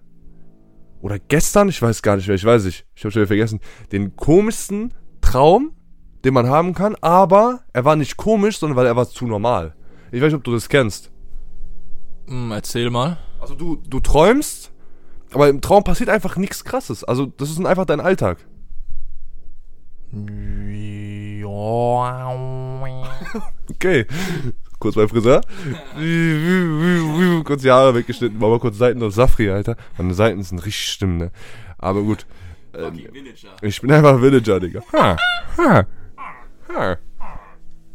oder 1.02 1.18
gestern, 1.18 1.70
ich 1.70 1.82
weiß 1.82 2.02
gar 2.02 2.18
nicht 2.18 2.28
mehr, 2.28 2.36
ich 2.36 2.46
weiß 2.46 2.66
nicht, 2.66 2.86
ich 2.96 3.04
habe 3.04 3.12
schon 3.12 3.22
wieder 3.22 3.28
vergessen, 3.28 3.60
den 3.92 4.16
komischsten 4.16 4.94
Traum, 5.22 5.72
den 6.24 6.34
man 6.34 6.48
haben 6.48 6.74
kann, 6.74 6.96
aber 7.02 7.62
er 7.74 7.86
war 7.86 7.96
nicht 7.96 8.18
komisch, 8.18 8.60
sondern 8.60 8.76
weil 8.76 8.86
er 8.86 8.96
war 8.96 9.08
zu 9.08 9.26
normal. 9.26 9.76
Ich 10.12 10.22
weiß 10.22 10.28
nicht, 10.28 10.38
ob 10.38 10.44
du 10.44 10.54
das 10.54 10.70
kennst. 10.70 11.12
Hm, 12.28 12.52
erzähl 12.52 12.90
mal. 12.90 13.18
Also 13.40 13.56
du, 13.56 13.78
du 13.88 14.00
träumst, 14.00 14.72
aber 15.32 15.50
im 15.50 15.62
Traum 15.62 15.84
passiert 15.84 16.10
einfach 16.10 16.38
nichts 16.38 16.64
krasses. 16.64 17.04
Also 17.04 17.26
das 17.26 17.50
ist 17.50 17.64
einfach 17.66 17.86
dein 17.86 18.02
Alltag. 18.02 18.46
Okay. 23.70 24.06
Kurz 24.80 24.96
beim 24.96 25.10
Friseur. 25.10 25.42
kurz 27.44 27.62
die 27.62 27.72
Haare 27.72 27.96
weggeschnitten. 27.96 28.38
Mach 28.40 28.50
mal 28.50 28.60
kurz 28.60 28.78
Seiten 28.78 29.02
aus 29.04 29.16
Safri, 29.16 29.50
Alter. 29.50 29.76
Meine 29.98 30.14
Seiten 30.14 30.44
sind 30.44 30.60
richtig 30.60 30.94
schlimm, 30.94 31.18
ne? 31.18 31.32
Aber 31.78 32.04
gut. 32.04 32.26
Ähm, 32.74 33.00
ich 33.62 33.82
bin 33.82 33.92
einfach 33.92 34.22
Villager, 34.22 34.60
Digga. 34.60 34.82
Ha. 34.94 35.18
Ha. 35.58 35.86
Ha. 36.70 36.98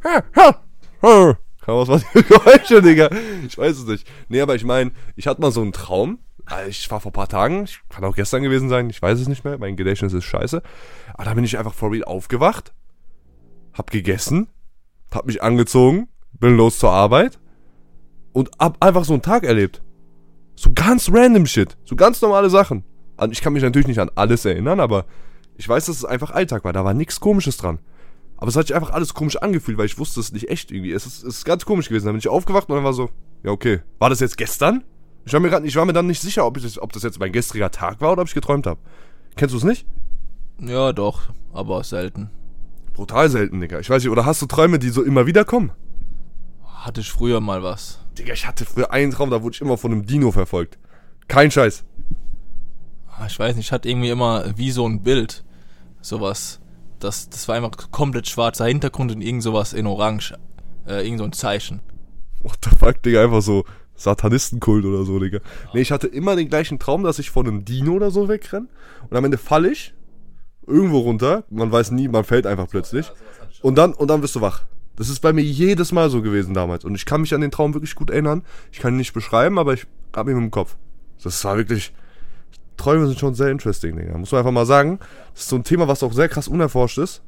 Ha. 0.05 0.23
Ha. 0.35 0.55
Ha. 1.03 1.39
Was 1.79 1.89
war 1.89 2.01
die 2.15 2.23
Geräusche, 2.23 2.83
Digga? 2.83 3.11
Ich 3.47 3.57
weiß 3.57 3.79
es 3.79 3.87
nicht. 3.87 4.07
Nee, 4.29 4.41
aber 4.41 4.55
ich 4.55 4.65
meine, 4.65 4.93
ich 5.17 5.27
hatte 5.27 5.41
mal 5.41 5.53
so 5.53 5.61
einen 5.61 5.73
Traum. 5.73 6.19
Also 6.47 6.69
Ich 6.69 6.91
war 6.91 7.01
vor 7.01 7.11
ein 7.11 7.15
paar 7.15 7.29
Tagen, 7.29 7.65
ich 7.65 7.81
kann 7.89 8.05
auch 8.05 8.17
gestern 8.17 8.43
gewesen 8.43 8.69
sein, 8.69 8.91
ich 8.91 9.01
weiß 9.01 9.21
es 9.21 9.29
nicht 9.29 9.45
mehr, 9.45 9.59
mein 9.59 9.77
Gedächtnis 9.77 10.13
ist 10.13 10.25
scheiße. 10.25 10.63
Aber 11.15 11.25
da 11.25 11.35
bin 11.35 11.45
ich 11.45 11.59
einfach 11.59 11.75
for 11.75 11.93
aufgewacht, 12.07 12.73
hab 13.73 13.91
gegessen, 13.91 14.49
hab 15.13 15.27
mich 15.27 15.43
angezogen, 15.43 16.09
bin 16.33 16.57
los 16.57 16.79
zur 16.79 16.91
Arbeit 16.91 17.39
und 18.33 18.51
hab 18.59 18.83
einfach 18.85 19.05
so 19.05 19.13
einen 19.13 19.23
Tag 19.23 19.45
erlebt. 19.45 19.83
So 20.57 20.73
ganz 20.75 21.09
random 21.13 21.47
Shit, 21.47 21.77
so 21.85 21.95
ganz 21.95 22.21
normale 22.21 22.51
Sachen. 22.51 22.85
Ich 23.31 23.43
kann 23.43 23.53
mich 23.53 23.63
natürlich 23.63 23.89
nicht 23.89 24.01
an 24.01 24.11
alles 24.15 24.45
erinnern, 24.45 24.81
aber 24.81 25.05
ich 25.57 25.69
weiß, 25.69 25.87
dass 25.87 25.97
es 25.97 26.05
einfach 26.05 26.31
Alltag 26.31 26.65
war, 26.65 26.73
da 26.73 26.85
war 26.85 26.95
nichts 26.95 27.21
komisches 27.21 27.59
dran. 27.59 27.79
Aber 28.41 28.49
es 28.49 28.57
hat 28.57 28.67
sich 28.67 28.75
einfach 28.75 28.91
alles 28.91 29.13
komisch 29.15 29.37
angefühlt, 29.37 29.77
weil 29.79 29.87
ich 29.87 29.99
wusste 29.99 30.19
es 30.21 30.33
nicht 30.33 30.49
echt 30.49 30.71
irgendwie. 30.73 30.93
Es 30.93 31.07
ist, 31.07 31.23
es 31.23 31.37
ist 31.39 31.45
ganz 31.45 31.65
komisch 31.67 31.89
gewesen. 31.89 32.07
Dann 32.07 32.15
bin 32.15 32.21
ich 32.21 32.29
aufgewacht 32.29 32.69
und 32.71 32.75
dann 32.75 32.85
war 32.85 32.95
so, 32.95 33.11
ja 33.43 33.51
okay, 33.51 33.81
war 33.99 34.09
das 34.11 34.21
jetzt 34.21 34.39
gestern? 34.39 34.83
Ich 35.27 35.33
war 35.35 35.41
mir, 35.41 35.51
grad, 35.51 35.65
ich 35.65 35.77
war 35.77 35.85
mir 35.85 35.93
dann 35.93 36.07
nicht 36.07 36.23
sicher, 36.23 36.47
ob, 36.47 36.57
ich 36.57 36.63
das, 36.63 36.79
ob 36.81 36.93
das 36.93 37.03
jetzt 37.03 37.21
mein 37.21 37.33
gestriger 37.33 37.71
Tag 37.71 38.01
war 38.01 38.13
oder 38.13 38.23
ob 38.23 38.29
ich 38.29 38.35
geträumt 38.35 38.67
habe. 38.67 38.81
Kennst 39.37 39.53
du 39.53 39.59
es 39.59 39.65
nicht? 39.65 39.87
Ja, 40.59 40.93
doch, 40.93 41.21
aber 41.53 41.85
selten. 41.85 42.31
Brutal 42.95 43.29
selten, 43.31 43.61
Digga. 43.61 43.79
Ich 43.79 43.91
weiß 43.91 44.03
nicht, 44.03 44.11
oder 44.11 44.25
hast 44.25 44.41
du 44.43 44.47
Träume, 44.47 44.79
die 44.79 44.89
so 44.89 45.03
immer 45.03 45.27
wieder 45.27 45.45
kommen? 45.45 45.73
Hatte 46.65 47.03
ich 47.03 47.11
früher 47.13 47.41
mal 47.41 47.63
was. 47.63 48.01
Digga, 48.19 48.33
ich 48.33 48.47
hatte 48.47 48.65
früher 48.65 48.91
einen 48.91 49.13
Traum, 49.13 49.31
da 49.31 49.43
wurde 49.43 49.55
ich 49.55 49.61
immer 49.61 49.77
von 49.77 49.93
einem 49.93 50.07
Dino 50.07 50.33
verfolgt. 50.33 50.79
Kein 51.29 51.51
Scheiß. 51.51 51.85
Ah, 53.19 53.27
Ich 53.27 53.39
weiß 53.39 53.55
nicht, 53.57 53.67
ich 53.67 53.73
hatte 53.73 53.89
irgendwie 53.89 54.09
immer 54.11 54.57
wie 54.57 54.71
so 54.71 54.87
ein 54.89 55.03
Bild. 55.03 55.45
Sowas. 56.01 56.59
Das, 57.01 57.29
das 57.29 57.49
war 57.49 57.57
einfach 57.57 57.91
komplett 57.91 58.29
schwarzer 58.29 58.67
Hintergrund 58.67 59.13
und 59.13 59.23
irgend 59.23 59.43
sowas 59.43 59.73
in 59.73 59.87
Orange. 59.87 60.35
Äh, 60.87 61.05
irgend 61.05 61.19
so 61.19 61.25
ein 61.25 61.33
Zeichen. 61.33 61.81
What 62.43 62.59
the 62.65 62.71
fuck, 62.79 63.03
Digga, 63.03 63.25
einfach 63.25 63.43
so, 63.43 63.65
Satanistenkult 63.97 64.85
oder 64.85 65.05
so, 65.05 65.19
Digga. 65.19 65.41
Nee, 65.75 65.83
ich 65.83 65.93
hatte 65.93 66.07
immer 66.07 66.37
den 66.37 66.49
gleichen 66.49 66.79
Traum, 66.79 67.03
dass 67.03 67.19
ich 67.19 67.31
von 67.31 67.47
einem 67.47 67.65
Dino 67.65 67.93
oder 67.93 68.11
so 68.11 68.29
wegrenne. 68.29 68.69
Und 69.09 69.17
am 69.17 69.25
Ende 69.25 69.39
falle 69.39 69.71
ich 69.71 69.95
irgendwo 70.67 70.99
runter. 70.99 71.45
Man 71.51 71.71
weiß 71.71 71.91
nie, 71.91 72.09
man 72.09 72.25
fällt 72.25 72.47
einfach 72.47 72.69
plötzlich. 72.69 73.11
Und 73.63 73.77
dann, 73.77 73.93
und 73.93 74.09
dann 74.09 74.23
wirst 74.23 74.37
du 74.37 74.41
wach. 74.41 74.63
Das 74.97 75.09
ist 75.09 75.21
bei 75.21 75.33
mir 75.33 75.43
jedes 75.43 75.93
Mal 75.93 76.11
so 76.11 76.23
gewesen 76.23 76.55
damals. 76.55 76.85
Und 76.85 76.95
ich 76.95 77.07
kann 77.07 77.21
mich 77.21 77.35
an 77.35 77.41
den 77.41 77.51
Traum 77.51 77.75
wirklich 77.75 77.95
gut 77.95 78.11
erinnern. 78.11 78.43
Ich 78.73 78.81
kann 78.81 78.95
ihn 78.95 78.99
nicht 78.99 79.13
beschreiben, 79.13 79.59
aber 79.59 79.75
ich 79.75 79.87
hab 80.15 80.29
ihn 80.29 80.37
im 80.37 80.51
Kopf. 80.51 80.77
Das 81.23 81.45
war 81.45 81.57
wirklich. 81.57 81.93
Träume 82.77 83.07
sind 83.07 83.19
schon 83.19 83.35
sehr 83.35 83.51
interesting, 83.51 83.97
Digga. 83.97 84.17
Muss 84.17 84.33
man 84.33 84.41
einfach 84.41 84.53
mal 84.53 84.67
sagen. 84.67 84.99
Das 85.35 85.43
ist 85.43 85.49
so 85.51 85.57
ein 85.57 85.65
Thema, 85.65 85.89
was 85.89 86.03
auch 86.03 86.13
sehr 86.13 86.29
krass 86.29 86.49
unerforscht 86.49 86.99
ist. 86.99 87.23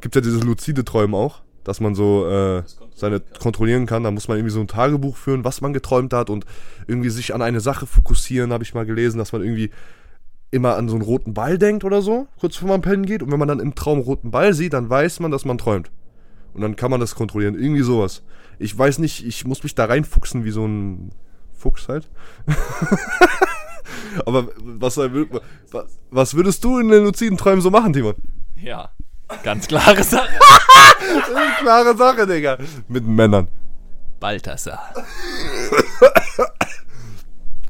Gibt 0.00 0.14
ja 0.14 0.20
dieses 0.20 0.44
luzide 0.44 0.84
Träumen 0.84 1.14
auch, 1.14 1.42
dass 1.64 1.80
man 1.80 1.94
so 1.94 2.28
äh, 2.28 2.62
seine 2.94 3.20
kontrollieren 3.20 3.86
kann. 3.86 4.04
Da 4.04 4.10
muss 4.10 4.28
man 4.28 4.36
irgendwie 4.36 4.52
so 4.52 4.60
ein 4.60 4.68
Tagebuch 4.68 5.16
führen, 5.16 5.44
was 5.44 5.60
man 5.60 5.72
geträumt 5.72 6.12
hat 6.12 6.30
und 6.30 6.44
irgendwie 6.86 7.10
sich 7.10 7.34
an 7.34 7.42
eine 7.42 7.60
Sache 7.60 7.86
fokussieren, 7.86 8.52
habe 8.52 8.64
ich 8.64 8.74
mal 8.74 8.86
gelesen, 8.86 9.18
dass 9.18 9.32
man 9.32 9.42
irgendwie 9.42 9.70
immer 10.50 10.76
an 10.76 10.88
so 10.88 10.94
einen 10.94 11.04
roten 11.04 11.34
Ball 11.34 11.58
denkt 11.58 11.82
oder 11.82 12.00
so, 12.00 12.28
kurz 12.38 12.54
bevor 12.54 12.68
man 12.68 12.82
pennen 12.82 13.06
geht. 13.06 13.22
Und 13.22 13.32
wenn 13.32 13.38
man 13.38 13.48
dann 13.48 13.60
im 13.60 13.74
Traum 13.74 13.98
roten 13.98 14.30
Ball 14.30 14.54
sieht, 14.54 14.72
dann 14.72 14.88
weiß 14.88 15.20
man, 15.20 15.30
dass 15.30 15.44
man 15.44 15.58
träumt. 15.58 15.90
Und 16.54 16.60
dann 16.60 16.76
kann 16.76 16.90
man 16.90 17.00
das 17.00 17.16
kontrollieren. 17.16 17.56
Irgendwie 17.56 17.82
sowas. 17.82 18.22
Ich 18.60 18.76
weiß 18.78 19.00
nicht, 19.00 19.26
ich 19.26 19.44
muss 19.44 19.64
mich 19.64 19.74
da 19.74 19.86
reinfuchsen 19.86 20.44
wie 20.44 20.52
so 20.52 20.64
ein 20.64 21.10
Fuchs 21.52 21.88
halt. 21.88 22.08
Aber 24.26 24.48
was, 24.56 24.98
was 26.10 26.34
würdest 26.34 26.64
du 26.64 26.78
in 26.78 26.88
den 26.88 27.04
luziden 27.04 27.36
Träumen 27.36 27.60
so 27.60 27.70
machen, 27.70 27.92
Timon? 27.92 28.14
Ja, 28.56 28.90
ganz 29.42 29.66
klare 29.68 30.02
Sache. 30.02 30.28
Klare 31.60 31.96
Sache, 31.96 32.26
Digga. 32.26 32.58
Mit 32.88 33.06
Männern. 33.06 33.48
Balthasar. 34.20 34.92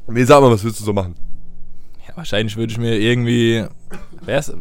Nee, 0.07 0.23
sag 0.23 0.41
mal, 0.41 0.51
was 0.51 0.63
würdest 0.63 0.81
du 0.81 0.85
so 0.85 0.93
machen? 0.93 1.15
Ja, 2.07 2.15
wahrscheinlich 2.15 2.55
würde 2.57 2.71
ich 2.71 2.77
mir 2.77 2.97
irgendwie. 2.99 3.65
Wär's. 4.21 4.53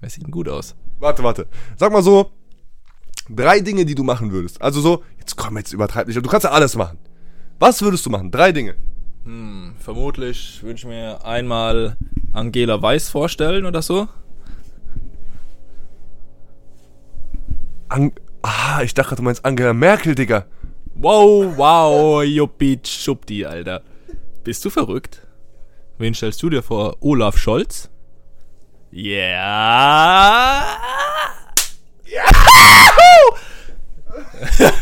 Wer 0.00 0.10
sieht 0.10 0.24
denn 0.24 0.30
gut 0.30 0.48
aus? 0.48 0.74
Warte, 0.98 1.22
warte. 1.22 1.46
Sag 1.76 1.92
mal 1.92 2.02
so, 2.02 2.32
drei 3.28 3.60
Dinge, 3.60 3.84
die 3.84 3.94
du 3.94 4.02
machen 4.02 4.32
würdest. 4.32 4.60
Also 4.60 4.80
so, 4.80 5.04
jetzt 5.18 5.36
komm, 5.36 5.56
jetzt 5.56 5.72
übertreib 5.72 6.08
nicht. 6.08 6.16
Du 6.16 6.28
kannst 6.28 6.44
ja 6.44 6.50
alles 6.50 6.74
machen. 6.76 6.98
Was 7.58 7.80
würdest 7.82 8.04
du 8.04 8.10
machen? 8.10 8.30
Drei 8.30 8.50
Dinge. 8.52 8.74
Hm, 9.24 9.74
vermutlich 9.78 10.62
würde 10.62 10.76
ich 10.76 10.84
mir 10.84 11.24
einmal 11.24 11.96
Angela 12.32 12.82
Weiß 12.82 13.08
vorstellen 13.08 13.66
oder 13.66 13.82
so. 13.82 14.08
An 17.88 18.12
ah, 18.42 18.82
ich 18.82 18.94
dachte, 18.94 19.16
du 19.16 19.22
meinst 19.22 19.44
Angela 19.44 19.72
Merkel, 19.72 20.14
Digga. 20.14 20.46
Wow, 20.94 21.56
wow, 21.56 22.22
Juppie, 22.22 22.78
Schuppdi, 22.84 23.46
Alter. 23.46 23.82
Bist 24.44 24.64
du 24.64 24.70
verrückt? 24.70 25.26
Wen 25.98 26.14
stellst 26.14 26.42
du 26.42 26.50
dir 26.50 26.62
vor? 26.62 26.96
Olaf 27.00 27.38
Scholz? 27.38 27.90
Ja. 28.90 30.66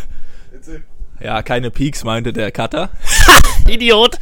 ja, 1.21 1.43
keine 1.43 1.71
Peaks, 1.71 2.05
meinte 2.05 2.33
der 2.33 2.51
Cutter. 2.51 2.91
Idiot. 3.69 4.19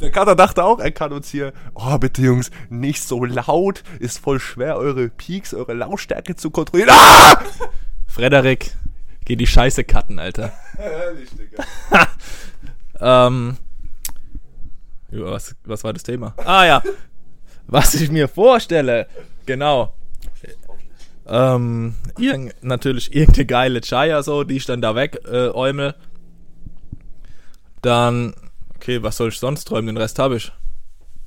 Der 0.00 0.10
Kater 0.10 0.36
dachte 0.36 0.64
auch, 0.64 0.78
er 0.78 0.92
kann 0.92 1.12
uns 1.12 1.28
hier, 1.28 1.52
oh 1.74 1.98
bitte 1.98 2.22
Jungs, 2.22 2.50
nicht 2.68 3.02
so 3.02 3.24
laut, 3.24 3.82
ist 3.98 4.18
voll 4.18 4.38
schwer, 4.38 4.76
eure 4.76 5.08
Peaks, 5.08 5.54
eure 5.54 5.74
Lautstärke 5.74 6.36
zu 6.36 6.50
kontrollieren. 6.50 6.90
Ah! 6.92 7.42
Frederik, 8.06 8.76
geh 9.24 9.34
die 9.34 9.46
Scheiße 9.46 9.82
cutten, 9.82 10.18
Alter. 10.18 10.52
Ehrlich, 10.78 11.30
Digga. 11.30 11.64
Ähm, 13.00 13.56
was, 15.10 15.54
was 15.64 15.84
war 15.84 15.92
das 15.92 16.02
Thema? 16.02 16.34
Ah 16.44 16.64
ja, 16.64 16.82
was 17.68 17.94
ich 17.94 18.10
mir 18.10 18.26
vorstelle, 18.26 19.06
genau. 19.46 19.94
Ähm, 21.26 21.94
irgend, 22.18 22.54
natürlich 22.62 23.14
irgendeine 23.14 23.46
geile 23.46 23.80
Chaya 23.82 24.22
so, 24.22 24.44
die 24.44 24.56
ich 24.56 24.64
dann 24.64 24.80
da 24.80 24.94
weg 24.94 25.20
äh, 25.30 25.50
äumel. 25.50 25.94
Dann, 27.82 28.34
okay, 28.74 29.02
was 29.02 29.16
soll 29.16 29.28
ich 29.28 29.38
sonst 29.38 29.64
träumen? 29.64 29.86
Den 29.86 29.96
Rest 29.96 30.18
habe 30.18 30.36
ich. 30.36 30.52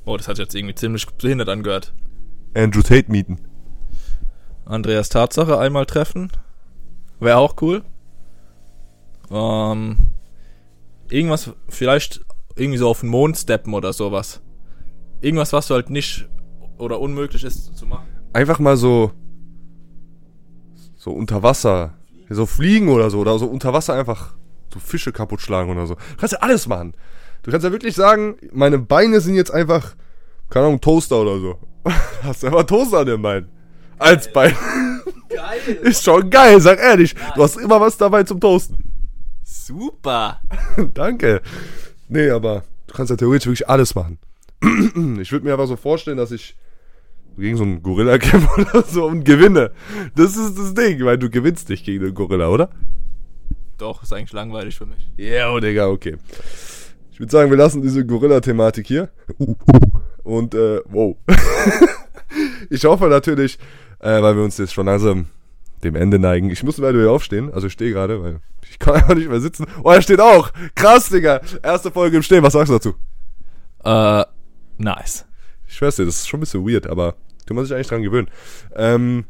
Oh, 0.05 0.17
das 0.17 0.27
hat 0.27 0.37
sich 0.37 0.45
jetzt 0.45 0.55
irgendwie 0.55 0.75
ziemlich 0.75 1.05
behindert 1.05 1.49
angehört. 1.49 1.93
Andrew 2.55 2.81
Tate 2.81 3.11
mieten. 3.11 3.39
Andreas 4.65 5.09
Tatsache 5.09 5.59
einmal 5.59 5.85
treffen. 5.85 6.31
Wäre 7.19 7.37
auch 7.37 7.55
cool. 7.61 7.83
Ähm, 9.29 9.97
irgendwas, 11.09 11.51
vielleicht 11.69 12.25
irgendwie 12.55 12.77
so 12.77 12.89
auf 12.89 13.01
den 13.01 13.09
Mond 13.09 13.37
steppen 13.37 13.73
oder 13.73 13.93
sowas. 13.93 14.41
Irgendwas, 15.21 15.53
was 15.53 15.67
du 15.67 15.75
halt 15.75 15.89
nicht 15.89 16.27
oder 16.77 16.99
unmöglich 16.99 17.43
ist 17.43 17.77
zu 17.77 17.85
machen. 17.85 18.07
Einfach 18.33 18.59
mal 18.59 18.75
so, 18.75 19.11
so 20.95 21.11
unter 21.11 21.43
Wasser, 21.43 21.93
so 22.29 22.45
fliegen 22.45 22.89
oder 22.89 23.09
so, 23.09 23.19
oder 23.19 23.37
so 23.37 23.45
unter 23.45 23.71
Wasser 23.71 23.93
einfach 23.93 24.35
so 24.73 24.79
Fische 24.79 25.11
kaputt 25.11 25.41
schlagen 25.41 25.71
oder 25.71 25.87
so. 25.87 25.95
Du 25.95 26.17
kannst 26.17 26.33
ja 26.33 26.39
alles 26.39 26.67
machen. 26.67 26.93
Du 27.43 27.51
kannst 27.51 27.63
ja 27.65 27.71
wirklich 27.71 27.95
sagen, 27.95 28.37
meine 28.51 28.77
Beine 28.77 29.19
sind 29.21 29.35
jetzt 29.35 29.51
einfach, 29.51 29.95
keine 30.49 30.67
Ahnung, 30.67 30.81
Toaster 30.81 31.21
oder 31.21 31.39
so. 31.39 31.59
Hast 32.23 32.43
du 32.43 32.47
einfach 32.47 32.63
Toaster 32.63 32.99
an 32.99 33.07
den 33.07 33.21
Beinen. 33.21 33.49
Als 33.97 34.31
Bein. 34.31 34.55
Geil! 35.29 35.75
Ist 35.83 36.03
schon 36.03 36.29
geil, 36.29 36.59
sag 36.59 36.79
ehrlich. 36.79 37.15
Du 37.35 37.43
hast 37.43 37.57
immer 37.57 37.79
was 37.79 37.97
dabei 37.97 38.23
zum 38.23 38.39
Toasten. 38.39 38.77
Super! 39.43 40.41
Danke. 40.93 41.41
Nee, 42.07 42.29
aber 42.29 42.63
du 42.87 42.93
kannst 42.93 43.09
ja 43.09 43.15
theoretisch 43.15 43.47
wirklich 43.47 43.69
alles 43.69 43.95
machen. 43.95 44.17
ich 45.21 45.31
würde 45.31 45.45
mir 45.45 45.53
aber 45.53 45.67
so 45.67 45.75
vorstellen, 45.75 46.17
dass 46.17 46.31
ich 46.31 46.55
gegen 47.37 47.57
so 47.57 47.63
einen 47.63 47.81
Gorilla 47.81 48.17
kämpfe 48.17 48.61
oder 48.61 48.83
so 48.83 49.05
und 49.05 49.23
gewinne. 49.23 49.71
Das 50.15 50.35
ist 50.35 50.57
das 50.57 50.73
Ding, 50.73 51.03
weil 51.05 51.17
du 51.17 51.29
gewinnst 51.29 51.69
nicht 51.69 51.85
gegen 51.85 52.03
einen 52.03 52.13
Gorilla, 52.13 52.49
oder? 52.49 52.69
Doch, 53.81 54.03
ist 54.03 54.13
eigentlich 54.13 54.31
langweilig 54.31 54.77
für 54.77 54.85
mich. 54.85 55.09
Ja, 55.17 55.51
oh, 55.51 55.59
Digga, 55.59 55.87
okay. 55.87 56.15
Ich 57.11 57.19
würde 57.19 57.31
sagen, 57.31 57.49
wir 57.49 57.57
lassen 57.57 57.81
diese 57.81 58.05
Gorilla-Thematik 58.05 58.85
hier. 58.85 59.09
Und, 60.23 60.53
äh, 60.53 60.81
wow. 60.85 61.17
ich 62.69 62.85
hoffe 62.85 63.07
natürlich, 63.07 63.57
äh, 63.97 64.21
weil 64.21 64.35
wir 64.35 64.43
uns 64.43 64.59
jetzt 64.59 64.73
schon 64.73 64.85
langsam 64.85 65.29
dem 65.83 65.95
Ende 65.95 66.19
neigen. 66.19 66.51
Ich 66.51 66.61
muss 66.61 66.77
mal 66.77 66.93
wieder 66.93 67.09
aufstehen. 67.09 67.51
Also 67.51 67.65
ich 67.65 67.73
stehe 67.73 67.91
gerade, 67.91 68.21
weil 68.21 68.39
ich 68.69 68.77
kann 68.77 68.93
einfach 68.97 69.15
nicht 69.15 69.29
mehr 69.29 69.41
sitzen. 69.41 69.65
Oh, 69.83 69.89
er 69.89 70.03
steht 70.03 70.21
auch. 70.21 70.51
Krass, 70.75 71.09
Digga. 71.09 71.41
Erste 71.63 71.89
Folge 71.89 72.17
im 72.17 72.23
Stehen. 72.23 72.43
Was 72.43 72.53
sagst 72.53 72.69
du 72.69 72.73
dazu? 72.73 72.93
Äh, 73.83 74.25
nice. 74.77 75.25
Ich 75.67 75.75
schwör's 75.75 75.95
dir, 75.95 76.05
das 76.05 76.17
ist 76.17 76.27
schon 76.27 76.37
ein 76.37 76.41
bisschen 76.41 76.67
weird, 76.67 76.85
aber 76.85 77.15
kann 77.47 77.55
man 77.55 77.65
sich 77.65 77.73
eigentlich 77.73 77.87
dran 77.87 78.03
gewöhnen. 78.03 78.29
Ähm, 78.75 79.25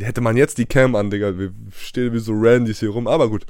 hätte 0.00 0.20
man 0.20 0.36
jetzt 0.36 0.58
die 0.58 0.66
Cam 0.66 0.94
an, 0.94 1.10
Digga. 1.10 1.38
Wir 1.38 1.52
stehen 1.76 2.12
wie 2.12 2.18
so 2.18 2.32
Randys 2.34 2.80
hier 2.80 2.90
rum. 2.90 3.06
Aber 3.06 3.28
gut. 3.28 3.46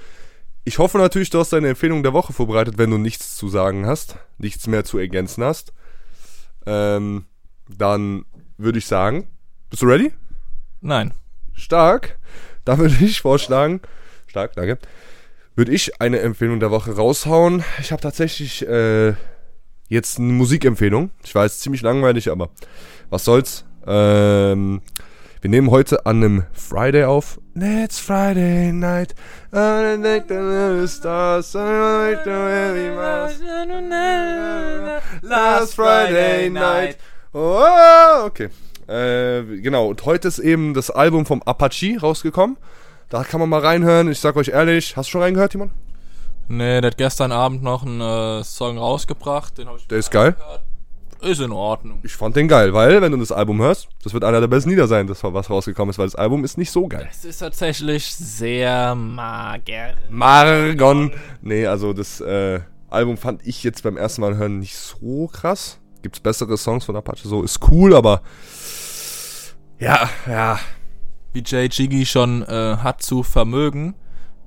Ich 0.67 0.79
hoffe 0.79 0.97
natürlich, 0.97 1.29
du 1.29 1.39
hast 1.39 1.53
deine 1.53 1.69
Empfehlung 1.69 2.03
der 2.03 2.15
Woche 2.15 2.33
vorbereitet, 2.33 2.79
wenn 2.79 2.91
du 2.91 2.97
nichts 2.97 3.37
zu 3.37 3.49
sagen 3.49 3.87
hast, 3.87 4.17
nichts 4.39 4.67
mehr 4.67 4.83
zu 4.85 4.99
ergänzen 4.99 5.45
hast. 5.45 5.75
Ähm, 6.65 7.27
dann 7.69 8.25
würde 8.57 8.79
ich 8.79 8.87
sagen, 8.87 9.29
bist 9.69 9.83
du 9.83 9.87
ready? 9.87 10.13
Nein. 10.81 11.13
Stark. 11.53 12.19
Da 12.65 12.79
würde 12.79 12.95
ich 13.01 13.21
vorschlagen, 13.21 13.81
stark, 14.27 14.55
danke, 14.55 14.79
würde 15.55 15.73
ich 15.73 16.01
eine 16.01 16.21
Empfehlung 16.21 16.61
der 16.61 16.71
Woche 16.71 16.97
raushauen. 16.97 17.63
Ich 17.79 17.93
habe 17.93 18.01
tatsächlich 18.01 18.67
äh, 18.67 19.15
jetzt 19.89 20.19
eine 20.19 20.33
Musikempfehlung. 20.33 21.11
Ich 21.23 21.35
weiß, 21.35 21.61
ziemlich 21.61 21.83
langweilig, 21.83 22.31
aber 22.31 22.51
was 23.11 23.25
soll's. 23.25 23.65
Ähm, 23.87 24.81
wir 25.45 25.51
nehmen 25.51 25.71
heute 25.71 26.07
an 26.07 26.25
einem 26.25 26.45
Friday 26.55 27.05
auf. 27.05 27.39
It's 27.55 27.99
Friday 27.99 28.73
night. 28.73 29.15
Last 35.21 35.75
Friday 35.75 36.49
night. 36.49 36.97
Oh, 37.35 38.25
okay. 38.25 38.49
Äh, 38.89 39.43
genau, 39.61 39.89
und 39.89 40.07
heute 40.07 40.29
ist 40.29 40.39
eben 40.39 40.73
das 40.73 40.91
Album 40.91 41.27
vom 41.27 41.43
Apache 41.43 41.99
rausgekommen. 42.01 42.57
Da 43.11 43.23
kann 43.23 43.39
man 43.39 43.51
mal 43.51 43.61
reinhören. 43.61 44.11
Ich 44.11 44.21
sag 44.21 44.37
euch 44.37 44.49
ehrlich, 44.49 44.97
hast 44.97 45.09
du 45.09 45.11
schon 45.11 45.21
reingehört, 45.21 45.53
Timon? 45.53 45.73
Nee, 46.49 46.81
der 46.81 46.91
hat 46.93 46.97
gestern 46.97 47.33
Abend 47.33 47.63
noch 47.63 47.85
einen 47.85 48.01
äh, 48.01 48.43
Song 48.45 48.79
rausgebracht. 48.79 49.59
Den 49.59 49.69
hab 49.69 49.77
ich 49.77 49.87
Der 49.89 49.99
ist 49.99 50.11
geil. 50.11 50.33
gehört. 50.33 50.63
Ist 51.25 51.41
in 51.41 51.53
Ordnung. 51.53 52.01
Ich 52.03 52.13
fand 52.13 52.37
den 52.37 52.49
geil, 52.49 52.75
weil, 52.75 53.01
wenn 53.01 53.13
du 53.13 53.19
das 53.19 53.33
Album 53.33 53.61
hörst, 53.61 53.89
das 54.03 54.13
wird 54.13 54.25
einer 54.25 54.41
der 54.41 54.49
besten 54.49 54.71
Lieder 54.71 54.87
sein, 54.87 55.07
das 55.07 55.25
was 55.25 55.49
rausgekommen 55.49 55.91
ist, 55.91 55.99
weil 55.99 56.07
das 56.07 56.15
Album 56.15 56.45
ist 56.45 56.59
nicht 56.59 56.71
so 56.71 56.87
geil. 56.87 57.09
Es 57.11 57.25
ist 57.25 57.39
tatsächlich 57.39 58.15
sehr 58.15 58.95
mager. 58.95 59.95
Margon. 60.11 61.13
Nee, 61.41 61.67
also 61.67 61.93
das 61.95 62.21
äh, 62.21 62.61
Album 62.91 63.17
fand 63.17 63.47
ich 63.47 63.65
jetzt 63.65 63.83
beim 63.83 63.97
ersten 63.97 64.21
Mal 64.21 64.37
hören 64.37 64.59
nicht 64.59 64.77
so 64.77 65.29
krass. 65.29 65.79
Gibt's 66.03 66.21
bessere 66.21 66.59
Songs 66.59 66.85
von 66.85 66.95
Apache, 66.97 67.27
so 67.27 67.43
ist 67.43 67.59
cool, 67.71 67.97
aber 67.97 68.21
ja, 69.79 70.09
ja. 70.27 70.59
Wie 71.33 71.43
Jay 71.45 71.69
Jiggy 71.71 72.07
schon 72.07 72.43
äh, 72.43 72.77
hat 72.77 73.03
zu 73.03 73.23
vermögen. 73.23 73.95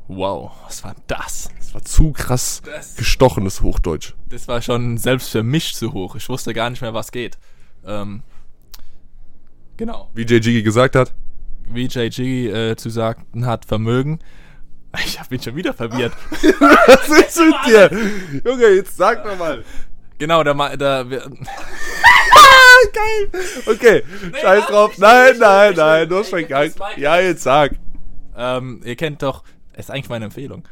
Wow, 0.07 0.51
was 0.65 0.83
war 0.83 0.95
das? 1.07 1.49
War 1.77 1.85
zu 1.85 2.11
krass 2.11 2.63
Das- 2.65 2.95
gestochenes 2.95 3.61
Hochdeutsch. 3.61 4.13
Das 4.29 4.47
war 4.47 4.63
schon 4.63 4.97
selbst 4.97 5.29
für 5.29 5.43
mich 5.43 5.75
zu 5.75 5.93
hoch. 5.93 6.15
Ich 6.15 6.27
wusste 6.27 6.51
gar 6.55 6.71
nicht 6.71 6.81
mehr, 6.81 6.95
was 6.95 7.11
geht. 7.11 7.37
Ähm, 7.85 8.23
genau. 9.77 10.09
Wie 10.15 10.23
JG 10.23 10.63
gesagt 10.63 10.95
hat. 10.95 11.13
Wie 11.69 11.85
JG 11.85 12.47
äh, 12.49 12.75
zu 12.77 12.89
sagen 12.89 13.45
hat, 13.45 13.65
Vermögen. 13.65 14.17
Ich 15.05 15.19
hab 15.19 15.29
bin 15.29 15.39
schon 15.39 15.55
wieder 15.55 15.71
verwirrt. 15.73 16.13
Was 16.31 17.09
ist 17.09 17.37
mit 17.39 17.55
dir? 17.67 17.91
Junge, 18.43 18.69
jetzt 18.69 18.97
sag 18.97 19.23
doch 19.23 19.37
mal. 19.37 19.63
genau, 20.17 20.43
da, 20.43 20.53
da 20.75 21.07
wir, 21.07 21.19
Geil. 22.93 23.41
Okay, 23.67 24.03
scheiß 24.41 24.61
lass 24.61 24.67
drauf. 24.67 24.89
mich 24.91 24.99
Nein, 24.99 25.29
nicht, 25.31 25.39
nein, 25.41 25.73
nein, 25.75 26.09
du 26.09 26.17
hast 26.17 26.31
Mike. 26.31 26.73
Ja, 26.97 27.19
jetzt 27.19 27.43
sag. 27.43 27.73
ähm, 28.35 28.81
ihr 28.83 28.95
kennt 28.95 29.21
doch, 29.21 29.43
ist 29.75 29.91
eigentlich 29.91 30.09
meine 30.09 30.25
Empfehlung. 30.25 30.63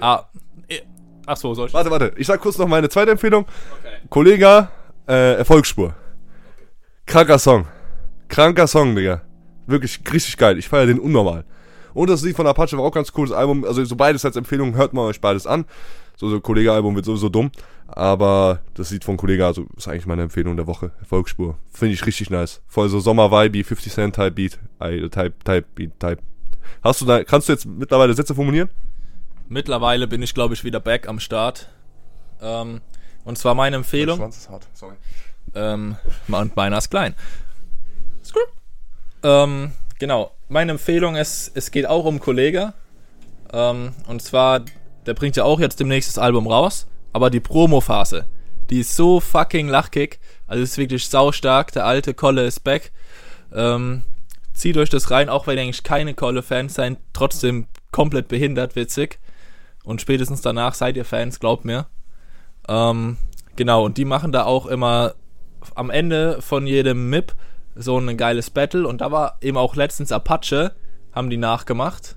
Ah, 0.00 0.24
eh, 0.68 0.80
ach 1.26 1.36
so, 1.36 1.54
soll 1.54 1.68
ich? 1.68 1.74
Warte, 1.74 1.90
warte. 1.90 2.12
Ich 2.16 2.26
sag 2.26 2.40
kurz 2.40 2.58
noch 2.58 2.68
meine 2.68 2.88
zweite 2.88 3.10
Empfehlung. 3.10 3.44
Okay. 3.44 3.96
Kollega, 4.08 4.70
äh, 5.08 5.34
Erfolgsspur. 5.34 5.94
Kranker 7.06 7.38
Song. 7.38 7.66
Kranker 8.28 8.66
Song, 8.66 8.94
Digga. 8.94 9.22
Wirklich 9.66 10.00
richtig 10.12 10.36
geil. 10.36 10.58
Ich 10.58 10.68
feiere 10.68 10.86
den 10.86 11.00
unnormal. 11.00 11.44
Und 11.94 12.10
das 12.10 12.22
Lied 12.22 12.36
von 12.36 12.46
Apache 12.46 12.76
war 12.76 12.84
auch 12.84 12.92
ganz 12.92 13.12
cool. 13.16 13.26
Das 13.26 13.36
Album, 13.36 13.64
also 13.64 13.84
so 13.84 13.96
beides 13.96 14.24
als 14.24 14.36
Empfehlung, 14.36 14.76
hört 14.76 14.92
mal 14.92 15.02
euch 15.02 15.20
beides 15.20 15.46
an. 15.46 15.64
So, 16.16 16.28
so 16.28 16.40
Kollega-Album 16.40 16.94
wird 16.94 17.04
sowieso 17.04 17.28
dumm. 17.28 17.50
Aber 17.86 18.60
das 18.74 18.90
Lied 18.90 19.04
von 19.04 19.16
Kollega, 19.16 19.46
also 19.46 19.66
ist 19.76 19.88
eigentlich 19.88 20.06
meine 20.06 20.22
Empfehlung 20.22 20.56
der 20.56 20.66
Woche. 20.66 20.92
Erfolgsspur. 21.00 21.56
Finde 21.72 21.94
ich 21.94 22.06
richtig 22.06 22.30
nice. 22.30 22.60
Voll 22.68 22.88
so 22.88 23.00
Sommer-Vibe, 23.00 23.64
50 23.64 23.92
Cent 23.92 24.14
Type 24.14 24.32
Beat. 24.32 24.58
Äh, 24.80 25.08
Type, 25.08 25.32
Type, 25.44 25.64
Beat, 25.74 25.98
Type. 25.98 26.18
Hast 26.82 27.00
du 27.00 27.06
da, 27.06 27.24
kannst 27.24 27.48
du 27.48 27.52
jetzt 27.52 27.66
mittlerweile 27.66 28.14
Sätze 28.14 28.34
formulieren? 28.34 28.68
Mittlerweile 29.48 30.06
bin 30.06 30.22
ich, 30.22 30.34
glaube 30.34 30.54
ich, 30.54 30.64
wieder 30.64 30.80
back 30.80 31.08
am 31.08 31.20
Start. 31.20 31.68
Ähm, 32.40 32.80
und 33.24 33.38
zwar 33.38 33.54
meine 33.54 33.76
Empfehlung. 33.76 34.18
Schwanz 34.18 34.36
ist 34.36 34.48
hart, 34.50 34.66
sorry. 34.74 34.94
Ähm, 35.54 35.96
und 36.28 36.56
meiner 36.56 36.78
ist 36.78 36.90
klein. 36.90 37.14
Ähm, 39.22 39.72
genau. 39.98 40.32
Meine 40.48 40.72
Empfehlung 40.72 41.16
ist, 41.16 41.52
es 41.54 41.70
geht 41.70 41.86
auch 41.86 42.04
um 42.04 42.20
Kollege. 42.20 42.72
Ähm, 43.52 43.94
und 44.06 44.22
zwar, 44.22 44.60
der 45.06 45.14
bringt 45.14 45.36
ja 45.36 45.44
auch 45.44 45.60
jetzt 45.60 45.80
demnächst 45.80 46.10
das 46.10 46.18
Album 46.18 46.46
raus. 46.46 46.86
Aber 47.12 47.30
die 47.30 47.40
Promo-Phase, 47.40 48.26
die 48.70 48.80
ist 48.80 48.94
so 48.94 49.20
fucking 49.20 49.68
lachkick. 49.68 50.20
Also 50.46 50.62
ist 50.62 50.78
wirklich 50.78 51.08
saustark. 51.08 51.72
Der 51.72 51.84
alte 51.84 52.14
Kolle 52.14 52.46
ist 52.46 52.64
back. 52.64 52.92
Ähm, 53.52 54.02
zieht 54.52 54.76
euch 54.76 54.90
das 54.90 55.10
rein, 55.10 55.28
auch 55.28 55.46
wenn 55.46 55.56
ihr 55.56 55.64
eigentlich 55.64 55.82
keine 55.82 56.14
Kolle-Fans 56.14 56.74
seid. 56.74 56.98
Trotzdem 57.12 57.66
komplett 57.92 58.28
behindert, 58.28 58.76
witzig. 58.76 59.18
Und 59.88 60.02
spätestens 60.02 60.42
danach 60.42 60.74
seid 60.74 60.98
ihr 60.98 61.06
Fans, 61.06 61.40
glaubt 61.40 61.64
mir. 61.64 61.86
Ähm, 62.68 63.16
genau, 63.56 63.86
und 63.86 63.96
die 63.96 64.04
machen 64.04 64.32
da 64.32 64.44
auch 64.44 64.66
immer 64.66 65.14
am 65.74 65.88
Ende 65.88 66.42
von 66.42 66.66
jedem 66.66 67.08
MIP 67.08 67.32
so 67.74 67.96
ein 67.96 68.18
geiles 68.18 68.50
Battle. 68.50 68.86
Und 68.86 69.00
da 69.00 69.10
war 69.10 69.38
eben 69.40 69.56
auch 69.56 69.76
letztens 69.76 70.12
Apache, 70.12 70.74
haben 71.12 71.30
die 71.30 71.38
nachgemacht. 71.38 72.16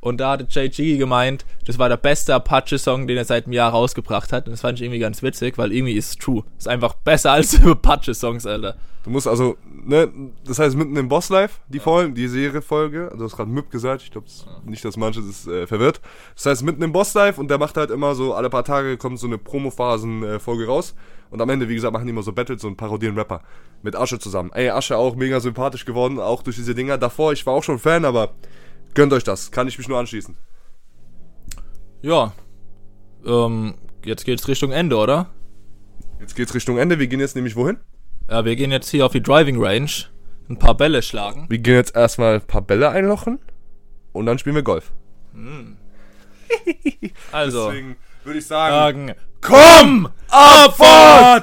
Und 0.00 0.20
da 0.20 0.32
hatte 0.32 0.46
JG 0.48 0.96
gemeint, 0.96 1.44
das 1.66 1.78
war 1.78 1.88
der 1.88 1.96
beste 1.96 2.34
Apache-Song, 2.34 3.06
den 3.06 3.16
er 3.16 3.24
seit 3.24 3.44
einem 3.44 3.52
Jahr 3.52 3.70
rausgebracht 3.70 4.32
hat. 4.32 4.46
Und 4.46 4.52
das 4.52 4.60
fand 4.60 4.78
ich 4.78 4.84
irgendwie 4.84 5.00
ganz 5.00 5.22
witzig, 5.22 5.58
weil 5.58 5.72
irgendwie 5.72 5.94
ist 5.94 6.10
es 6.10 6.16
true. 6.16 6.44
Ist 6.56 6.68
einfach 6.68 6.94
besser 6.94 7.32
als 7.32 7.60
Apache-Songs, 7.64 8.46
Alter. 8.46 8.76
Du 9.04 9.10
musst 9.10 9.26
also, 9.26 9.56
ne, 9.64 10.12
das 10.44 10.58
heißt 10.58 10.76
mitten 10.76 10.96
im 10.96 11.08
Boss 11.08 11.30
Live, 11.30 11.60
die 11.68 11.78
Folge, 11.78 12.12
die 12.12 12.28
Serie-Folge, 12.28 13.04
also 13.04 13.16
du 13.16 13.24
hast 13.24 13.36
gerade 13.36 13.50
MIP 13.50 13.70
gesagt, 13.70 14.02
ich 14.02 14.10
glaube 14.10 14.26
nicht, 14.66 14.84
dass 14.84 14.96
manche 14.96 15.22
das 15.22 15.46
äh, 15.46 15.66
verwirrt. 15.66 16.00
Das 16.34 16.46
heißt 16.46 16.62
mitten 16.62 16.82
im 16.82 16.92
Boss 16.92 17.14
Live 17.14 17.38
und 17.38 17.48
der 17.48 17.58
macht 17.58 17.76
halt 17.76 17.90
immer 17.90 18.14
so, 18.14 18.34
alle 18.34 18.50
paar 18.50 18.64
Tage 18.64 18.98
kommt 18.98 19.18
so 19.18 19.26
eine 19.26 19.38
Promo-Phasen-Folge 19.38 20.66
raus. 20.66 20.94
Und 21.30 21.40
am 21.40 21.48
Ende, 21.50 21.68
wie 21.68 21.74
gesagt, 21.74 21.92
machen 21.92 22.06
die 22.06 22.10
immer 22.10 22.22
so 22.22 22.32
Battles 22.32 22.64
und 22.64 22.76
parodieren 22.76 23.16
Rapper. 23.16 23.42
Mit 23.82 23.96
Asche 23.96 24.18
zusammen. 24.18 24.50
Ey, 24.52 24.70
Asche 24.70 24.96
auch 24.96 25.14
mega 25.14 25.40
sympathisch 25.40 25.84
geworden, 25.84 26.18
auch 26.18 26.42
durch 26.42 26.56
diese 26.56 26.74
Dinger. 26.74 26.98
Davor, 26.98 27.32
ich 27.32 27.44
war 27.46 27.54
auch 27.54 27.62
schon 27.62 27.78
Fan, 27.78 28.04
aber 28.04 28.34
gönnt 28.98 29.12
euch 29.12 29.22
das. 29.22 29.52
Kann 29.52 29.68
ich 29.68 29.78
mich 29.78 29.86
nur 29.86 29.96
anschließen. 29.96 30.36
Ja. 32.02 32.32
Ähm, 33.24 33.74
jetzt 34.04 34.24
geht's 34.24 34.48
Richtung 34.48 34.72
Ende, 34.72 34.96
oder? 34.96 35.30
Jetzt 36.18 36.34
geht's 36.34 36.52
Richtung 36.52 36.78
Ende. 36.78 36.98
Wir 36.98 37.06
gehen 37.06 37.20
jetzt 37.20 37.36
nämlich 37.36 37.54
wohin? 37.54 37.78
Ja, 38.28 38.44
wir 38.44 38.56
gehen 38.56 38.72
jetzt 38.72 38.90
hier 38.90 39.06
auf 39.06 39.12
die 39.12 39.22
Driving 39.22 39.62
Range. 39.62 39.90
Ein 40.50 40.58
paar 40.58 40.76
Bälle 40.76 41.02
schlagen. 41.02 41.46
Wir 41.48 41.58
gehen 41.58 41.76
jetzt 41.76 41.94
erstmal 41.94 42.34
ein 42.34 42.46
paar 42.46 42.62
Bälle 42.62 42.90
einlochen 42.90 43.38
und 44.12 44.26
dann 44.26 44.38
spielen 44.38 44.56
wir 44.56 44.64
Golf. 44.64 44.90
Also, 47.30 47.68
Deswegen 47.68 47.96
würde 48.24 48.38
ich 48.40 48.46
sagen, 48.46 49.08
sagen, 49.08 49.14
komm, 49.40 50.08
Abfahrt! 50.28 51.36